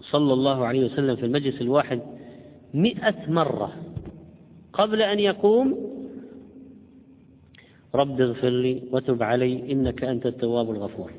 صلى 0.00 0.32
الله 0.32 0.66
عليه 0.66 0.84
وسلم 0.84 1.16
في 1.16 1.26
المجلس 1.26 1.60
الواحد 1.60 2.00
مئة 2.74 3.30
مرة 3.30 3.72
قبل 4.72 5.02
أن 5.02 5.18
يقوم 5.18 5.76
رب 7.94 8.20
اغفر 8.20 8.48
لي 8.48 8.82
وتب 8.92 9.22
علي 9.22 9.72
إنك 9.72 10.04
أنت 10.04 10.26
التواب 10.26 10.70
الغفور. 10.70 11.12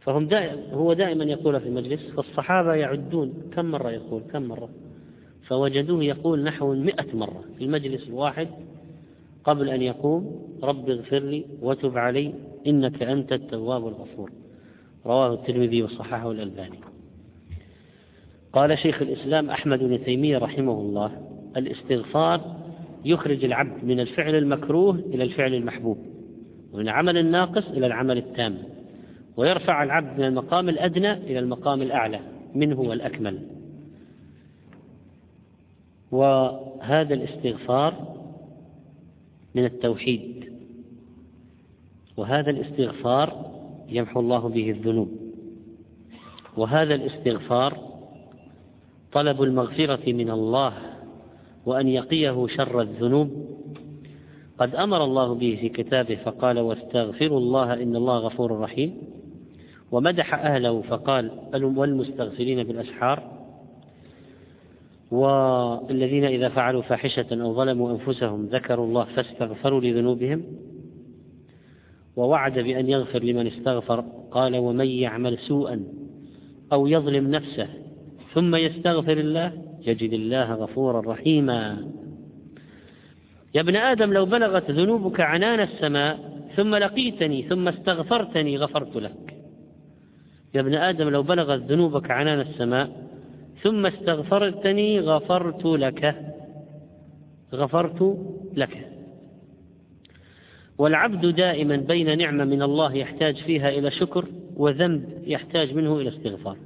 فهم 0.00 0.26
دائم 0.26 0.58
هو 0.72 0.92
دائما 0.92 1.24
يقول 1.24 1.60
في 1.60 1.68
المجلس 1.68 2.00
فالصحابة 2.16 2.74
يعدون 2.74 3.34
كم 3.52 3.64
مرة 3.64 3.90
يقول؟ 3.90 4.22
كم 4.32 4.42
مرة؟ 4.42 4.68
فوجدوه 5.46 6.04
يقول 6.04 6.42
نحو 6.42 6.74
مئة 6.74 7.16
مرة 7.16 7.44
في 7.58 7.64
المجلس 7.64 8.08
الواحد 8.08 8.48
قبل 9.46 9.68
أن 9.70 9.82
يقوم 9.82 10.42
رب 10.62 10.90
اغفر 10.90 11.18
لي 11.18 11.44
وتب 11.62 11.98
علي 11.98 12.34
إنك 12.66 13.02
أنت 13.02 13.32
التواب 13.32 13.86
الغفور. 13.86 14.30
رواه 15.06 15.34
الترمذي 15.34 15.82
وصححه 15.82 16.30
الألباني. 16.30 16.78
قال 18.52 18.78
شيخ 18.78 19.02
الإسلام 19.02 19.50
أحمد 19.50 19.78
بن 19.78 20.04
تيمية 20.04 20.38
رحمه 20.38 20.72
الله 20.72 21.10
الاستغفار 21.56 22.56
يخرج 23.04 23.44
العبد 23.44 23.84
من 23.84 24.00
الفعل 24.00 24.34
المكروه 24.34 24.94
إلى 24.94 25.24
الفعل 25.24 25.54
المحبوب 25.54 25.98
ومن 26.72 26.82
العمل 26.82 27.18
الناقص 27.18 27.68
إلى 27.68 27.86
العمل 27.86 28.18
التام 28.18 28.58
ويرفع 29.36 29.82
العبد 29.82 30.18
من 30.18 30.24
المقام 30.24 30.68
الأدنى 30.68 31.12
إلى 31.12 31.38
المقام 31.38 31.82
الأعلى 31.82 32.20
منه 32.54 32.80
والأكمل. 32.80 33.38
وهذا 36.12 37.14
الاستغفار 37.14 38.15
من 39.56 39.64
التوحيد. 39.64 40.52
وهذا 42.16 42.50
الاستغفار 42.50 43.50
يمحو 43.88 44.20
الله 44.20 44.48
به 44.48 44.70
الذنوب. 44.70 45.08
وهذا 46.56 46.94
الاستغفار 46.94 47.78
طلب 49.12 49.42
المغفرة 49.42 50.12
من 50.12 50.30
الله 50.30 50.72
وأن 51.66 51.88
يقيه 51.88 52.46
شر 52.46 52.80
الذنوب. 52.80 53.30
قد 54.58 54.74
أمر 54.74 55.04
الله 55.04 55.34
به 55.34 55.58
في 55.60 55.68
كتابه 55.68 56.16
فقال 56.16 56.58
واستغفروا 56.58 57.38
الله 57.38 57.82
إن 57.82 57.96
الله 57.96 58.18
غفور 58.18 58.60
رحيم. 58.60 58.98
ومدح 59.92 60.34
أهله 60.34 60.82
فقال 60.82 61.30
والمستغفرين 61.54 62.62
بالأسحار 62.62 63.35
والذين 65.10 66.24
إذا 66.24 66.48
فعلوا 66.48 66.82
فاحشة 66.82 67.26
أو 67.42 67.54
ظلموا 67.54 67.92
أنفسهم 67.92 68.46
ذكروا 68.46 68.86
الله 68.86 69.04
فاستغفروا 69.04 69.80
لذنوبهم 69.80 70.42
ووعد 72.16 72.58
بأن 72.58 72.88
يغفر 72.88 73.22
لمن 73.22 73.46
استغفر 73.46 74.04
قال 74.30 74.56
ومن 74.56 74.86
يعمل 74.86 75.38
سوءا 75.38 75.84
أو 76.72 76.86
يظلم 76.86 77.30
نفسه 77.30 77.68
ثم 78.34 78.56
يستغفر 78.56 79.18
الله 79.18 79.52
يجد 79.86 80.12
الله 80.12 80.54
غفورا 80.54 81.12
رحيما. 81.12 81.86
يا 83.54 83.60
ابن 83.60 83.76
آدم 83.76 84.12
لو 84.12 84.26
بلغت 84.26 84.70
ذنوبك 84.70 85.20
عنان 85.20 85.60
السماء 85.60 86.36
ثم 86.56 86.74
لقيتني 86.74 87.42
ثم 87.42 87.68
استغفرتني 87.68 88.56
غفرت 88.56 88.96
لك. 88.96 89.36
يا 90.54 90.60
ابن 90.60 90.74
آدم 90.74 91.08
لو 91.08 91.22
بلغت 91.22 91.62
ذنوبك 91.62 92.10
عنان 92.10 92.40
السماء 92.40 93.06
ثم 93.62 93.86
استغفرتني 93.86 95.00
غفرت 95.00 95.64
لك. 95.64 96.34
غفرت 97.54 98.18
لك. 98.54 98.88
والعبد 100.78 101.26
دائما 101.26 101.76
بين 101.76 102.18
نعمة 102.18 102.44
من 102.44 102.62
الله 102.62 102.94
يحتاج 102.94 103.36
فيها 103.36 103.68
إلى 103.68 103.90
شكر 103.90 104.24
وذنب 104.56 105.22
يحتاج 105.26 105.74
منه 105.74 105.96
إلى 106.00 106.08
استغفار. 106.08 106.56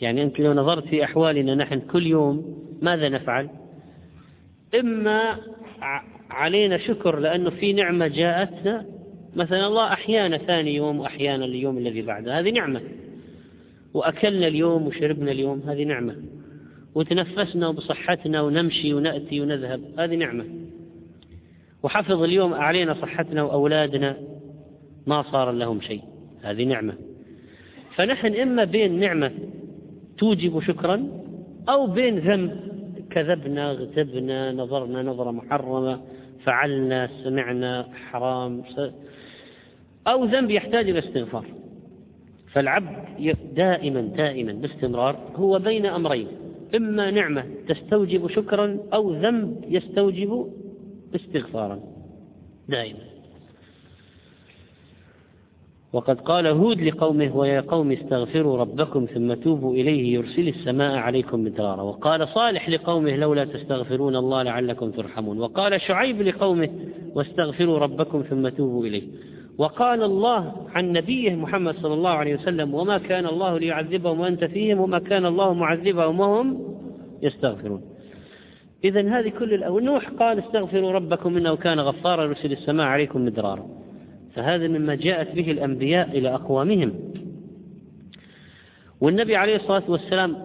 يعني 0.00 0.22
أنت 0.22 0.40
لو 0.40 0.52
نظرت 0.52 0.84
في 0.84 1.04
أحوالنا 1.04 1.54
نحن 1.54 1.80
كل 1.80 2.06
يوم 2.06 2.64
ماذا 2.82 3.08
نفعل؟ 3.08 3.48
إما 4.80 5.38
علينا 6.30 6.78
شكر 6.78 7.18
لأنه 7.18 7.50
في 7.50 7.72
نعمة 7.72 8.06
جاءتنا. 8.06 8.86
مثلا 9.36 9.66
الله 9.66 9.92
أحيانا 9.92 10.38
ثاني 10.38 10.74
يوم 10.74 11.00
وأحيانا 11.00 11.44
اليوم 11.44 11.78
الذي 11.78 12.02
بعده. 12.02 12.38
هذه 12.38 12.50
نعمة. 12.50 12.80
وأكلنا 13.94 14.46
اليوم 14.46 14.86
وشربنا 14.86 15.30
اليوم 15.32 15.62
هذه 15.66 15.84
نعمة. 15.84 16.16
وتنفسنا 16.94 17.70
بصحتنا 17.70 18.40
ونمشي 18.40 18.94
ونأتي 18.94 19.40
ونذهب 19.40 19.80
هذه 19.98 20.16
نعمة. 20.16 20.44
وحفظ 21.82 22.22
اليوم 22.22 22.54
علينا 22.54 22.94
صحتنا 22.94 23.42
وأولادنا 23.42 24.16
ما 25.06 25.22
صار 25.22 25.52
لهم 25.52 25.80
شيء 25.80 26.02
هذه 26.42 26.64
نعمة. 26.64 26.94
فنحن 27.96 28.34
إما 28.34 28.64
بين 28.64 29.00
نعمة 29.00 29.32
توجب 30.18 30.60
شكرا 30.60 31.08
أو 31.68 31.86
بين 31.86 32.18
ذنب 32.18 32.60
كذبنا 33.10 33.70
اغتبنا 33.70 34.52
نظرنا 34.52 35.02
نظرة 35.02 35.30
محرمة 35.30 36.00
فعلنا 36.44 37.08
سمعنا 37.24 37.88
حرام 38.10 38.62
أو 40.06 40.24
ذنب 40.24 40.50
يحتاج 40.50 40.90
إلى 40.90 40.98
استغفار. 40.98 41.46
فالعبد 42.54 43.36
دائما 43.54 44.00
دائما 44.00 44.52
باستمرار 44.52 45.16
هو 45.36 45.58
بين 45.58 45.86
أمرين. 45.86 46.26
إما 46.74 47.10
نعمة 47.10 47.44
تستوجب 47.68 48.28
شكرا 48.28 48.78
أو 48.94 49.12
ذنب 49.12 49.64
يستوجب 49.68 50.52
استغفارا. 51.14 51.80
دائما. 52.68 52.98
وقد 55.92 56.20
قال 56.20 56.46
هود 56.46 56.80
لقومه 56.80 57.36
ويا 57.36 57.60
قوم 57.60 57.92
استغفروا 57.92 58.56
ربكم 58.58 59.06
ثم 59.14 59.34
توبوا 59.34 59.74
إليه 59.74 60.14
يرسل 60.14 60.48
السماء 60.48 60.96
عليكم 60.96 61.44
مدرارا. 61.44 61.82
وقال 61.82 62.28
صالح 62.28 62.68
لقومه 62.68 63.16
لولا 63.16 63.44
تستغفرون 63.44 64.16
الله 64.16 64.42
لعلكم 64.42 64.90
ترحمون. 64.90 65.38
وقال 65.38 65.80
شعيب 65.80 66.22
لقومه 66.22 66.68
واستغفروا 67.14 67.78
ربكم 67.78 68.22
ثم 68.22 68.48
توبوا 68.48 68.86
إليه. 68.86 69.02
وقال 69.58 70.02
الله 70.02 70.68
عن 70.74 70.92
نبيه 70.92 71.34
محمد 71.34 71.76
صلى 71.76 71.94
الله 71.94 72.10
عليه 72.10 72.34
وسلم 72.34 72.74
وما 72.74 72.98
كان 72.98 73.26
الله 73.26 73.58
ليعذبهم 73.58 74.20
وأنت 74.20 74.44
فيهم 74.44 74.80
وما 74.80 74.98
كان 74.98 75.26
الله 75.26 75.54
معذبهم 75.54 76.20
وهم 76.20 76.76
يستغفرون. 77.22 77.82
إذا 78.84 79.18
هذه 79.18 79.28
كل 79.28 79.54
الأول 79.54 79.84
نوح 79.84 80.10
قال 80.10 80.38
استغفروا 80.38 80.92
ربكم 80.92 81.36
إنه 81.36 81.56
كان 81.56 81.80
غفارا 81.80 82.24
يرسل 82.24 82.52
السماء 82.52 82.86
عليكم 82.86 83.24
مدرارا. 83.24 83.66
فهذا 84.34 84.68
مما 84.68 84.94
جاءت 84.94 85.34
به 85.34 85.50
الأنبياء 85.50 86.18
إلى 86.18 86.34
أقوامهم. 86.34 86.92
والنبي 89.00 89.36
عليه 89.36 89.56
الصلاة 89.56 89.82
والسلام 89.88 90.36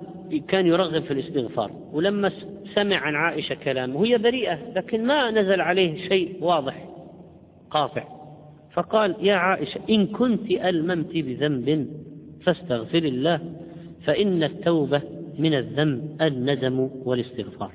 كان 0.48 0.68
يرغب 0.68 1.04
في 1.04 1.12
الاستغفار 1.12 1.72
ولما 1.94 2.32
سمع 2.76 2.98
عن 2.98 3.16
عائشة 3.16 3.56
كلامه 3.56 4.06
هي 4.06 4.18
بريئة 4.18 4.74
لكن 4.76 5.06
ما 5.06 5.32
نزل 5.32 5.62
عليه 5.62 6.10
شيء 6.10 6.38
واضح 6.42 6.86
قاطع. 7.72 8.19
فقال 8.74 9.16
يا 9.22 9.34
عائشة 9.36 9.80
إن 9.90 10.08
كنت 10.08 10.52
ألممت 10.52 11.12
بذنب 11.14 11.88
فاستغفر 12.42 12.98
الله 13.04 13.40
فإن 14.06 14.44
التوبة 14.44 15.02
من 15.40 15.54
الذنب 15.54 16.22
الندم 16.22 16.90
والاستغفار. 17.06 17.72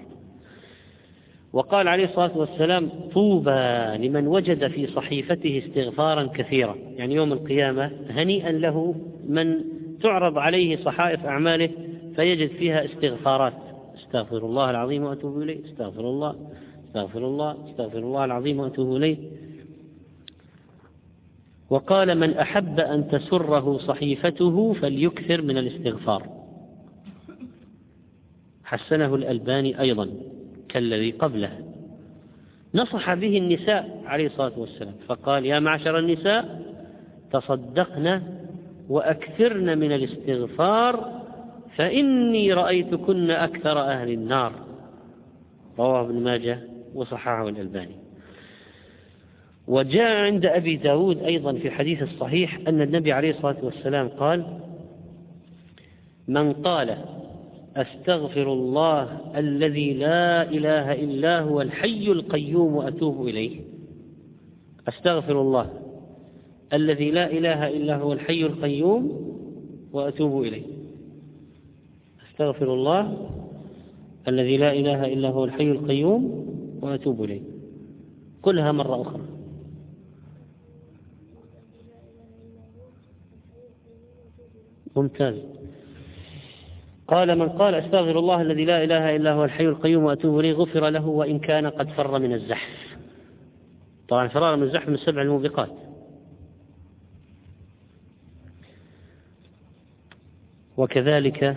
وقال 1.53 1.89
عليه 1.89 2.05
الصلاة 2.05 2.39
والسلام 2.39 2.91
طوبى 3.15 3.97
لمن 4.09 4.27
وجد 4.27 4.69
في 4.69 4.87
صحيفته 4.87 5.63
استغفارا 5.67 6.27
كثيرا. 6.35 6.77
يعني 6.97 7.15
يوم 7.15 7.33
القيامة 7.33 7.91
هنيئا 8.11 8.53
له 8.53 8.95
من 9.29 9.55
تعرض 10.03 10.39
عليه 10.39 10.77
صحائف 10.77 11.27
أعماله 11.27 11.71
فيجد 12.17 12.49
فيها 12.51 12.85
استغفارات. 12.85 13.55
استغفر 13.99 14.47
الله 14.47 14.71
العظيم 14.71 15.03
وأتوب 15.03 15.43
إليه 15.43 15.65
استغفر 15.65 16.01
الله 16.01 16.35
استغفر 16.89 17.19
الله 17.27 17.71
استغفر 17.71 17.99
الله 17.99 18.25
العظيم 18.25 18.61
وأتوب 18.61 18.97
إليه. 18.97 19.17
وقال 21.75 22.19
من 22.19 22.37
أحب 22.37 22.81
أن 22.81 23.09
تسره 23.09 23.79
صحيفته 23.79 24.73
فليكثر 24.73 25.43
من 25.43 25.59
الاستغفار. 25.59 26.29
حسنه 28.65 29.15
الألباني 29.15 29.81
أيضا 29.81 30.11
كالذي 30.69 31.11
قبله. 31.11 31.59
نصح 32.75 33.15
به 33.15 33.39
النساء 33.39 34.03
عليه 34.07 34.27
الصلاة 34.27 34.53
والسلام 34.57 34.95
فقال 35.07 35.47
يا 35.47 35.61
معشر 35.61 35.99
النساء 35.99 36.63
تصدقن 37.33 38.23
وأكثرن 38.89 39.79
من 39.79 39.93
الاستغفار 39.93 41.23
فإني 41.77 42.53
رأيتكن 42.53 43.31
أكثر 43.31 43.81
أهل 43.81 44.11
النار. 44.11 44.53
رواه 45.79 46.01
ابن 46.01 46.23
ماجه 46.23 46.61
وصححه 46.95 47.49
الألباني. 47.49 48.04
وجاء 49.69 50.25
عند 50.25 50.47
أبي 50.47 50.77
داود 50.77 51.23
أيضا 51.23 51.53
في 51.53 51.71
حديث 51.71 52.03
الصحيح 52.03 52.61
أن 52.69 52.83
النبي 52.83 53.13
عليه 53.13 53.31
الصلاة 53.31 53.57
والسلام 53.63 54.09
قال 54.09 54.45
من 56.29 56.53
قال 56.53 56.97
أستغفر 57.77 58.53
الله 58.53 59.21
الذي 59.37 59.93
لا 59.95 60.43
إله 60.43 60.93
إلا 60.93 61.41
هو 61.41 61.61
الحي 61.63 62.07
القيوم 62.07 62.77
وأتوب 62.77 63.29
إليه؟ 63.29 63.61
أستغفر 64.89 65.41
الله 65.41 65.71
الذي 66.73 67.11
لا 67.11 67.31
إله 67.31 67.69
إلا 67.69 67.97
هو 67.97 68.13
الحي 68.13 68.43
القيوم 68.43 69.35
وأتوب 69.93 70.43
إليه. 70.43 70.63
أستغفر 72.31 72.75
الله 72.75 73.29
الذي 74.29 74.57
لا 74.57 74.73
إله 74.73 75.13
إلا 75.13 75.29
هو 75.29 75.45
الحي 75.45 75.71
القيوم 75.71 76.47
وأتوب 76.83 77.25
إليه. 77.25 77.41
قلها 78.43 78.73
مرة 78.73 79.03
أخرى. 79.03 79.34
ممتاز 84.97 85.35
قال 87.09 87.39
من 87.39 87.49
قال 87.49 87.75
أستغفر 87.75 88.19
الله 88.19 88.43
الذي 88.43 88.65
لا 88.65 88.85
إله 88.85 89.17
إلا 89.17 89.33
هو 89.33 89.45
الحي 89.45 89.65
القيوم 89.65 90.05
وأتوب 90.05 90.41
إليه 90.41 90.53
غفر 90.53 90.89
له 90.89 91.07
وإن 91.07 91.39
كان 91.39 91.67
قد 91.67 91.89
فر 91.89 92.19
من 92.19 92.33
الزحف. 92.33 92.97
طبعا 94.09 94.29
فرار 94.29 94.57
من 94.57 94.63
الزحف 94.63 94.89
من 94.89 94.95
السبع 94.95 95.23
الموبقات. 95.23 95.71
وكذلك 100.77 101.57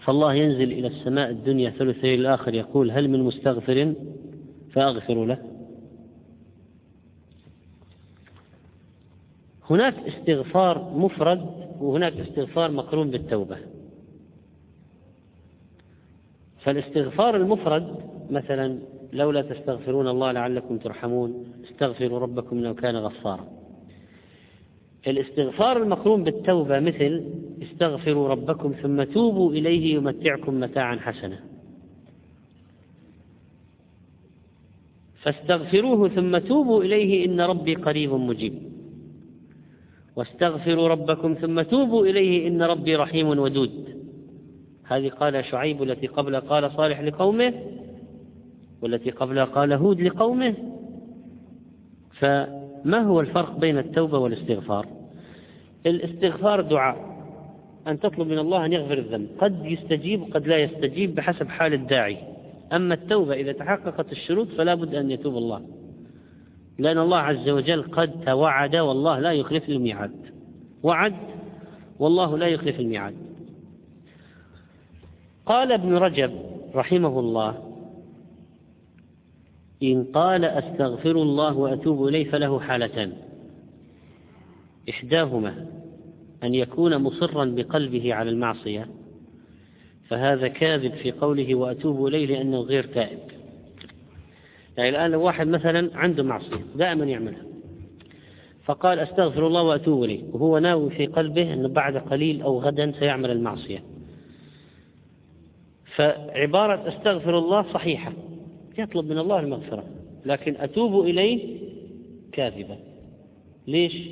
فالله 0.00 0.34
ينزل 0.34 0.72
إلى 0.72 0.86
السماء 0.86 1.30
الدنيا 1.30 1.70
ثلثي 1.70 2.14
الآخر 2.14 2.54
يقول 2.54 2.90
هل 2.90 3.08
من 3.08 3.20
مستغفر 3.20 3.94
فأغفر 4.72 5.24
له. 5.24 5.53
هناك 9.70 9.94
استغفار 10.06 10.92
مفرد 10.94 11.46
وهناك 11.80 12.12
استغفار 12.12 12.70
مقرون 12.70 13.10
بالتوبة. 13.10 13.56
فالاستغفار 16.58 17.36
المفرد 17.36 17.96
مثلا 18.30 18.78
لولا 19.12 19.42
تستغفرون 19.42 20.08
الله 20.08 20.32
لعلكم 20.32 20.78
ترحمون 20.78 21.46
استغفروا 21.64 22.18
ربكم 22.18 22.58
انه 22.58 22.74
كان 22.74 22.96
غفارا. 22.96 23.48
الاستغفار 25.06 25.82
المقرون 25.82 26.24
بالتوبة 26.24 26.80
مثل 26.80 27.24
استغفروا 27.62 28.28
ربكم 28.28 28.72
ثم 28.72 29.02
توبوا 29.02 29.52
إليه 29.52 29.94
يمتعكم 29.94 30.60
متاعا 30.60 30.96
حسنا. 30.96 31.40
فاستغفروه 35.22 36.08
ثم 36.08 36.38
توبوا 36.38 36.82
إليه 36.84 37.26
إن 37.26 37.40
ربي 37.40 37.74
قريب 37.74 38.12
مجيب. 38.12 38.74
واستغفروا 40.16 40.88
ربكم 40.88 41.34
ثم 41.34 41.62
توبوا 41.62 42.06
إليه 42.06 42.48
إن 42.48 42.62
ربي 42.62 42.96
رحيم 42.96 43.28
ودود. 43.28 44.04
هذه 44.84 45.08
قال 45.08 45.44
شعيب 45.44 45.82
التي 45.82 46.06
قبل 46.06 46.40
قال 46.40 46.70
صالح 46.76 47.00
لقومه 47.00 47.54
والتي 48.82 49.10
قبلها 49.10 49.44
قال 49.44 49.72
هود 49.72 50.00
لقومه. 50.00 50.54
فما 52.18 53.02
هو 53.02 53.20
الفرق 53.20 53.58
بين 53.58 53.78
التوبة 53.78 54.18
والاستغفار؟ 54.18 54.86
الاستغفار 55.86 56.60
دعاء 56.60 57.14
أن 57.86 58.00
تطلب 58.00 58.28
من 58.28 58.38
الله 58.38 58.66
أن 58.66 58.72
يغفر 58.72 58.98
الذنب. 58.98 59.28
قد 59.38 59.66
يستجيب 59.66 60.22
وقد 60.22 60.46
لا 60.46 60.58
يستجيب 60.58 61.14
بحسب 61.14 61.48
حال 61.48 61.74
الداعي. 61.74 62.18
أما 62.72 62.94
التوبة 62.94 63.34
إذا 63.34 63.52
تحققت 63.52 64.12
الشروط 64.12 64.48
فلا 64.48 64.74
بد 64.74 64.94
أن 64.94 65.10
يتوب 65.10 65.36
الله. 65.36 65.62
لأن 66.78 66.98
الله 66.98 67.18
عز 67.18 67.48
وجل 67.48 67.82
قد 67.82 68.24
توعد 68.24 68.76
والله 68.76 69.18
لا 69.18 69.32
يخلف 69.32 69.68
الميعاد. 69.68 70.12
وعد 70.82 71.14
والله 71.98 72.38
لا 72.38 72.46
يخلف 72.46 72.80
الميعاد. 72.80 73.14
قال 75.46 75.72
ابن 75.72 75.94
رجب 75.94 76.32
رحمه 76.74 77.20
الله 77.20 77.74
إن 79.82 80.04
قال 80.04 80.44
أستغفر 80.44 81.10
الله 81.10 81.56
وأتوب 81.56 82.08
إليه 82.08 82.30
فله 82.30 82.60
حالتان. 82.60 83.12
إحداهما 84.90 85.66
أن 86.44 86.54
يكون 86.54 86.96
مصرا 86.96 87.44
بقلبه 87.44 88.14
على 88.14 88.30
المعصية 88.30 88.88
فهذا 90.08 90.48
كاذب 90.48 90.94
في 90.94 91.12
قوله 91.12 91.54
وأتوب 91.54 92.06
إليه 92.06 92.26
لأنه 92.26 92.60
غير 92.60 92.84
تائب 92.84 93.18
يعني 94.76 94.88
الآن 94.88 95.10
لو 95.10 95.22
واحد 95.22 95.48
مثلا 95.48 95.90
عنده 95.94 96.22
معصية 96.22 96.64
دائما 96.76 97.04
يعملها 97.04 97.42
فقال 98.64 98.98
أستغفر 98.98 99.46
الله 99.46 99.62
وأتوب 99.62 100.04
إليه 100.04 100.22
وهو 100.32 100.58
ناوي 100.58 100.90
في 100.90 101.06
قلبه 101.06 101.52
أنه 101.52 101.68
بعد 101.68 101.96
قليل 101.96 102.42
أو 102.42 102.60
غدا 102.60 102.92
سيعمل 102.98 103.30
المعصية. 103.30 103.82
فعبارة 105.96 106.88
أستغفر 106.88 107.38
الله 107.38 107.72
صحيحة 107.72 108.12
يطلب 108.78 109.04
من 109.04 109.18
الله 109.18 109.40
المغفرة 109.40 109.84
لكن 110.26 110.56
أتوب 110.56 111.06
إليه 111.06 111.58
كاذبة 112.32 112.78
ليش؟ 113.66 114.08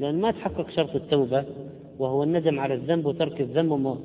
لأن 0.00 0.20
ما 0.20 0.30
تحقق 0.30 0.70
شرط 0.70 0.94
التوبة 0.96 1.44
وهو 1.98 2.22
الندم 2.22 2.60
على 2.60 2.74
الذنب 2.74 3.06
وترك 3.06 3.40
الذنب 3.40 3.98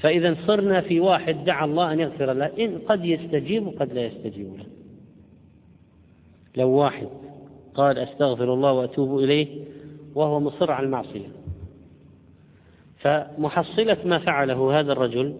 فإذا 0.00 0.36
صرنا 0.46 0.80
في 0.80 1.00
واحد 1.00 1.44
دعا 1.44 1.64
الله 1.64 1.92
أن 1.92 2.00
يغفر 2.00 2.32
له 2.32 2.46
إن 2.46 2.78
قد 2.78 3.04
يستجيب 3.04 3.66
وقد 3.66 3.92
لا 3.92 4.06
يستجيب 4.06 4.56
له. 4.56 4.66
لو 6.56 6.70
واحد 6.70 7.08
قال 7.74 7.98
أستغفر 7.98 8.54
الله 8.54 8.72
وأتوب 8.72 9.18
إليه 9.18 9.46
وهو 10.14 10.40
مصر 10.40 10.72
على 10.72 10.86
المعصية. 10.86 11.28
فمحصلة 12.98 13.96
ما 14.04 14.18
فعله 14.18 14.80
هذا 14.80 14.92
الرجل 14.92 15.36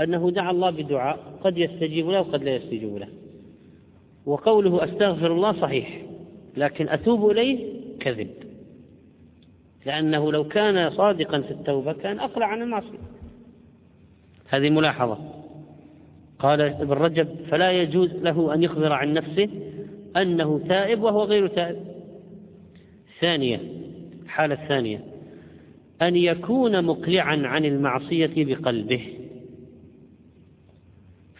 أنه 0.00 0.30
دعا 0.30 0.50
الله 0.50 0.70
بدعاء 0.70 1.18
قد 1.44 1.58
يستجيب 1.58 2.08
له 2.08 2.20
وقد 2.20 2.44
لا 2.44 2.56
يستجيب 2.56 2.96
له. 2.96 3.08
وقوله 4.26 4.84
أستغفر 4.84 5.32
الله 5.32 5.60
صحيح 5.60 6.02
لكن 6.56 6.88
أتوب 6.88 7.30
إليه 7.30 7.72
كذب. 8.00 8.30
لأنه 9.86 10.32
لو 10.32 10.48
كان 10.48 10.90
صادقا 10.90 11.40
في 11.40 11.50
التوبة 11.50 11.92
كان 11.92 12.20
أقلع 12.20 12.46
عن 12.46 12.62
المعصية. 12.62 12.98
هذه 14.52 14.70
ملاحظة. 14.70 15.18
قال 16.38 16.60
ابن 16.60 16.92
رجب 16.92 17.28
فلا 17.50 17.72
يجوز 17.72 18.12
له 18.12 18.54
أن 18.54 18.62
يخبر 18.62 18.92
عن 18.92 19.12
نفسه 19.12 19.48
أنه 20.16 20.60
تائب 20.68 21.02
وهو 21.02 21.24
غير 21.24 21.46
تائب. 21.46 21.76
ثانية 23.20 23.60
حالة 24.26 24.54
ثانية 24.54 25.04
أن 26.02 26.16
يكون 26.16 26.84
مقلعا 26.84 27.46
عن 27.46 27.64
المعصية 27.64 28.30
بقلبه. 28.36 29.02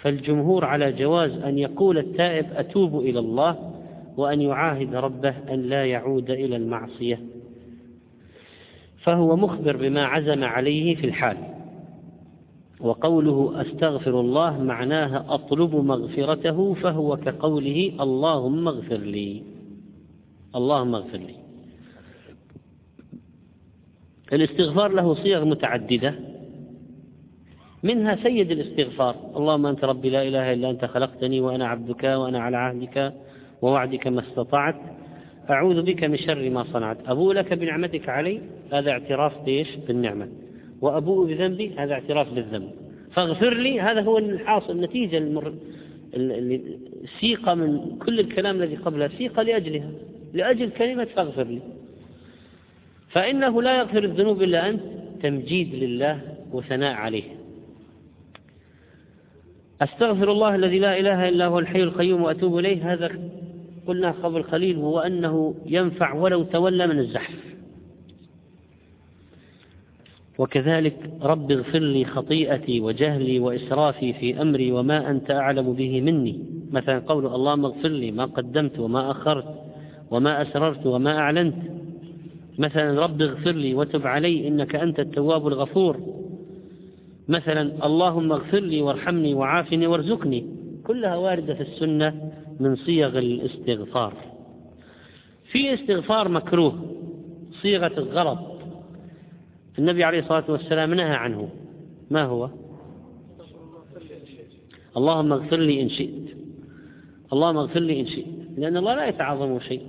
فالجمهور 0.00 0.64
على 0.64 0.92
جواز 0.92 1.30
أن 1.30 1.58
يقول 1.58 1.98
التائب 1.98 2.46
أتوب 2.52 3.00
إلى 3.00 3.18
الله 3.18 3.72
وأن 4.16 4.40
يعاهد 4.40 4.94
ربه 4.94 5.34
أن 5.50 5.62
لا 5.62 5.84
يعود 5.86 6.30
إلى 6.30 6.56
المعصية. 6.56 7.20
فهو 9.02 9.36
مخبر 9.36 9.76
بما 9.76 10.04
عزم 10.04 10.44
عليه 10.44 10.94
في 10.94 11.06
الحال. 11.06 11.51
وقوله 12.82 13.62
أستغفر 13.62 14.20
الله 14.20 14.62
معناها 14.62 15.24
أطلب 15.28 15.76
مغفرته 15.76 16.74
فهو 16.74 17.16
كقوله 17.16 17.92
اللهم 18.00 18.68
اغفر 18.68 18.96
لي. 18.96 19.42
اللهم 20.56 20.94
اغفر 20.94 21.18
لي. 21.18 21.34
الاستغفار 24.32 24.92
له 24.92 25.14
صيغ 25.14 25.44
متعددة. 25.44 26.14
منها 27.82 28.16
سيد 28.22 28.50
الاستغفار. 28.50 29.16
اللهم 29.36 29.66
أنت 29.66 29.84
ربي 29.84 30.10
لا 30.10 30.22
إله 30.28 30.52
إلا 30.52 30.70
أنت 30.70 30.84
خلقتني 30.84 31.40
وأنا 31.40 31.66
عبدك 31.66 32.04
وأنا 32.04 32.38
على 32.38 32.56
عهدك 32.56 33.14
ووعدك 33.62 34.06
ما 34.06 34.20
استطعت. 34.20 34.80
أعوذ 35.50 35.82
بك 35.82 36.04
من 36.04 36.16
شر 36.16 36.50
ما 36.50 36.64
صنعت. 36.72 36.98
أبوء 37.06 37.34
لك 37.34 37.52
بنعمتك 37.52 38.08
علي؟ 38.08 38.40
هذا 38.72 38.90
اعتراف 38.90 39.44
بإيش؟ 39.44 39.76
بالنعمة. 39.76 40.28
وأبوء 40.82 41.26
بذنبي 41.26 41.72
هذا 41.76 41.92
اعتراف 41.92 42.32
بالذنب. 42.32 42.70
فاغفر 43.12 43.54
لي 43.54 43.80
هذا 43.80 44.00
هو 44.00 44.18
الحاصل 44.18 44.72
النتيجة 44.72 45.18
المر... 45.18 45.54
السيقة 46.14 47.54
من 47.54 47.98
كل 47.98 48.20
الكلام 48.20 48.62
الذي 48.62 48.76
قبلها 48.76 49.08
سيقة 49.08 49.42
لأجلها 49.42 49.90
لأجل 50.34 50.70
كلمة 50.70 51.04
فاغفر 51.04 51.42
لي. 51.44 51.60
فإنه 53.08 53.62
لا 53.62 53.78
يغفر 53.78 54.04
الذنوب 54.04 54.42
إلا 54.42 54.68
أنت 54.68 54.80
تمجيد 55.22 55.74
لله 55.74 56.20
وثناء 56.52 56.94
عليه. 56.94 57.24
أستغفر 59.82 60.32
الله 60.32 60.54
الذي 60.54 60.78
لا 60.78 60.98
إله 60.98 61.28
إلا 61.28 61.46
هو 61.46 61.58
الحي 61.58 61.82
القيوم 61.82 62.22
وأتوب 62.22 62.58
إليه 62.58 62.92
هذا 62.92 63.10
قلنا 63.86 64.10
قبل 64.10 64.42
قليل 64.42 64.76
هو 64.76 64.98
أنه 65.00 65.54
ينفع 65.66 66.14
ولو 66.14 66.42
تولى 66.42 66.86
من 66.86 66.98
الزحف. 66.98 67.51
وكذلك 70.42 71.10
رب 71.22 71.50
اغفر 71.50 71.78
لي 71.78 72.04
خطيئتي 72.04 72.80
وجهلي 72.80 73.38
وإسرافي 73.38 74.12
في 74.12 74.42
أمري 74.42 74.72
وما 74.72 75.10
أنت 75.10 75.30
أعلم 75.30 75.72
به 75.72 76.00
مني. 76.00 76.38
مثلا 76.72 76.98
قول 76.98 77.26
اللهم 77.26 77.64
اغفر 77.64 77.88
لي 77.88 78.10
ما 78.10 78.24
قدمت 78.24 78.78
وما 78.78 79.10
أخرت 79.10 79.54
وما 80.10 80.42
أسررت 80.42 80.86
وما 80.86 81.18
أعلنت. 81.18 81.54
مثلا 82.58 83.00
رب 83.04 83.22
اغفر 83.22 83.52
لي 83.52 83.74
وتب 83.74 84.06
علي 84.06 84.48
إنك 84.48 84.74
أنت 84.74 85.00
التواب 85.00 85.46
الغفور. 85.46 86.00
مثلا 87.28 87.86
اللهم 87.86 88.32
اغفر 88.32 88.60
لي 88.60 88.82
وارحمني 88.82 89.34
وعافني 89.34 89.86
وارزقني. 89.86 90.44
كلها 90.84 91.16
واردة 91.16 91.54
في 91.54 91.60
السنة 91.60 92.32
من 92.60 92.76
صيغ 92.76 93.18
الاستغفار. 93.18 94.14
في 95.52 95.74
استغفار 95.74 96.28
مكروه 96.28 96.74
صيغة 97.62 97.92
الغلط. 97.98 98.51
النبي 99.78 100.04
عليه 100.04 100.18
الصلاة 100.18 100.44
والسلام 100.48 100.94
نهى 100.94 101.14
عنه. 101.14 101.48
ما 102.10 102.22
هو؟ 102.22 102.50
اللهم 104.96 105.32
اغفر 105.32 105.56
لي 105.56 105.82
إن 105.82 105.88
شئت. 105.88 106.36
اللهم 107.32 107.56
اغفر 107.56 107.80
لي 107.80 108.00
إن 108.00 108.06
شئت. 108.06 108.26
لأن 108.56 108.76
الله 108.76 108.94
لا 108.94 109.06
يتعظم 109.06 109.60
شيء. 109.60 109.86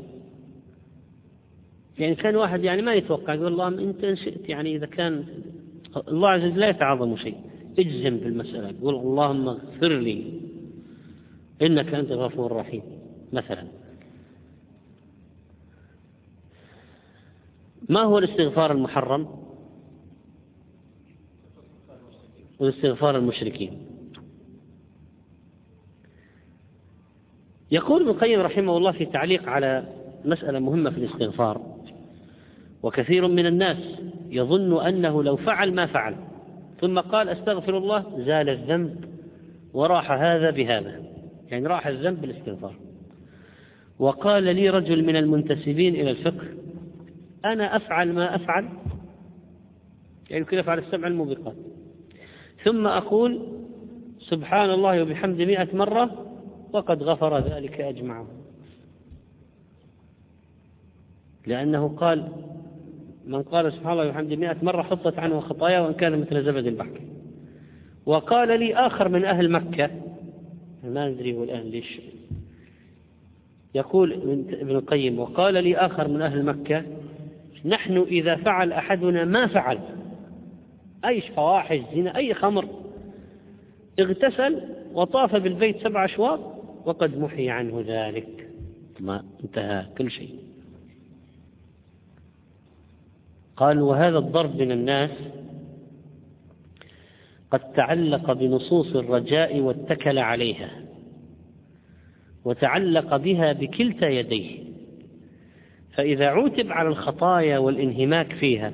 يعني 1.99 2.15
كان 2.15 2.35
واحد 2.35 2.63
يعني 2.63 2.81
ما 2.81 2.93
يتوقع 2.93 3.33
يقول 3.33 3.47
اللهم 3.47 3.79
أنت 3.79 4.03
إن 4.03 4.15
شئت. 4.15 4.49
يعني 4.49 4.75
إذا 4.75 4.85
كان 4.85 5.25
الله 6.07 6.29
عز 6.29 6.45
وجل 6.45 6.59
لا 6.59 6.69
يتعظم 6.69 7.15
شيء. 7.17 7.37
اجزم 7.79 8.17
بالمسألة 8.17 8.69
يقول 8.69 8.95
اللهم 8.95 9.47
اغفر 9.47 9.87
لي. 9.87 10.41
إنك 11.61 11.93
أنت 11.93 12.11
الغفور 12.11 12.51
الرحيم. 12.51 12.81
مثلا. 13.33 13.67
ما 17.89 18.01
هو 18.01 18.17
الاستغفار 18.17 18.71
المحرم؟ 18.71 19.27
واستغفار 22.59 23.17
المشركين. 23.17 23.93
يقول 27.71 28.01
ابن 28.01 28.11
القيم 28.11 28.39
رحمه 28.39 28.77
الله 28.77 28.91
في 28.91 29.05
تعليق 29.05 29.49
على 29.49 29.85
مسألة 30.25 30.59
مهمة 30.59 30.89
في 30.89 30.97
الاستغفار 30.97 31.61
وكثير 32.83 33.27
من 33.27 33.45
الناس 33.45 33.77
يظن 34.29 34.85
أنه 34.85 35.23
لو 35.23 35.35
فعل 35.35 35.73
ما 35.73 35.85
فعل 35.85 36.15
ثم 36.81 36.99
قال 36.99 37.29
أستغفر 37.29 37.77
الله 37.77 38.23
زال 38.25 38.49
الذنب 38.49 39.05
وراح 39.73 40.11
هذا 40.11 40.49
بهذا. 40.49 41.03
يعني 41.51 41.67
راح 41.67 41.87
الذنب 41.87 42.21
بالاستغفار. 42.21 42.75
وقال 43.99 44.43
لي 44.43 44.69
رجل 44.69 45.03
من 45.05 45.15
المنتسبين 45.15 45.95
إلى 45.95 46.11
الفقه 46.11 46.47
أنا 47.45 47.75
أفعل 47.75 48.13
ما 48.13 48.35
أفعل؟ 48.35 48.69
يعني 50.29 50.45
كيف 50.45 50.59
أفعل 50.59 50.79
السبع 50.79 51.07
الموبقات؟ 51.07 51.55
ثم 52.63 52.87
أقول 52.87 53.41
سبحان 54.19 54.69
الله 54.69 55.01
وبحمد 55.01 55.41
مئة 55.41 55.75
مرة 55.75 56.25
وقد 56.73 57.03
غفر 57.03 57.39
ذلك 57.39 57.81
أجمعه 57.81 58.27
لأنه 61.47 61.87
قال 61.97 62.31
من 63.27 63.43
قال 63.43 63.73
سبحان 63.73 63.91
الله 63.91 64.07
وبحمد 64.07 64.33
مئة 64.33 64.57
مرة 64.63 64.81
حطت 64.81 65.19
عنه 65.19 65.39
خطايا 65.39 65.79
وإن 65.79 65.93
كان 65.93 66.19
مثل 66.19 66.43
زبد 66.43 66.67
البحر. 66.67 67.01
وقال 68.05 68.59
لي 68.59 68.75
آخر 68.75 69.09
من 69.09 69.25
أهل 69.25 69.51
مكة 69.51 69.89
ما 70.83 71.09
ندري 71.09 71.33
هو 71.35 71.43
الآن 71.43 71.61
ليش. 71.61 72.01
يقول 73.75 74.13
ابن 74.61 74.75
القيم 74.75 75.19
وقال 75.19 75.53
لي 75.53 75.77
آخر 75.77 76.07
من 76.07 76.21
أهل 76.21 76.45
مكة 76.45 76.83
نحن 77.65 77.97
إذا 77.97 78.35
فعل 78.35 78.73
أحدنا 78.73 79.25
ما 79.25 79.47
فعل 79.47 79.79
أي 81.05 81.21
فواحش 81.21 81.79
زنا 81.95 82.17
أي 82.17 82.33
خمر. 82.33 82.67
اغتسل 83.99 84.61
وطاف 84.93 85.35
بالبيت 85.35 85.83
سبع 85.83 86.05
أشواط 86.05 86.39
وقد 86.85 87.17
محي 87.17 87.49
عنه 87.49 87.83
ذلك. 87.87 88.49
ما 88.99 89.23
انتهى 89.43 89.85
كل 89.97 90.11
شيء. 90.11 90.39
قال 93.57 93.81
وهذا 93.81 94.17
الضرب 94.17 94.61
من 94.61 94.71
الناس 94.71 95.11
قد 97.51 97.73
تعلق 97.73 98.31
بنصوص 98.31 98.95
الرجاء 98.95 99.59
واتكل 99.59 100.19
عليها 100.19 100.83
وتعلق 102.45 103.17
بها 103.17 103.53
بكلتا 103.53 104.09
يديه. 104.09 104.63
فإذا 105.93 106.27
عوتب 106.27 106.71
على 106.71 106.89
الخطايا 106.89 107.57
والانهماك 107.57 108.33
فيها 108.33 108.71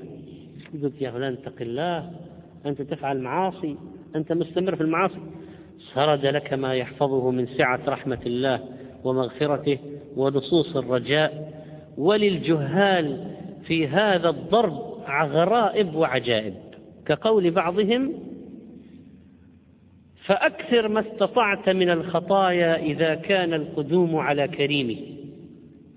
قلت 0.73 1.01
يا 1.01 1.11
فلان 1.11 1.33
اتق 1.33 1.61
الله 1.61 2.11
أنت 2.65 2.81
تفعل 2.81 3.21
معاصي 3.21 3.75
أنت 4.15 4.31
مستمر 4.31 4.75
في 4.75 4.81
المعاصي. 4.81 5.19
سرد 5.93 6.25
لك 6.25 6.53
ما 6.53 6.75
يحفظه 6.75 7.31
من 7.31 7.47
سعة 7.47 7.79
رحمة 7.87 8.19
الله 8.25 8.59
ومغفرته 9.03 9.77
ونصوص 10.15 10.75
الرجاء. 10.75 11.53
وللجهال 11.97 13.35
في 13.67 13.87
هذا 13.87 14.29
الضرب 14.29 14.73
غرائب 15.09 15.95
وعجائب. 15.95 16.53
كقول 17.05 17.51
بعضهم 17.51 18.13
فأكثر 20.25 20.87
ما 20.87 20.99
استطعت 20.99 21.69
من 21.69 21.89
الخطايا 21.89 22.75
إذا 22.75 23.15
كان 23.15 23.53
القدوم 23.53 24.15
على 24.15 24.47
كريمه 24.47 24.97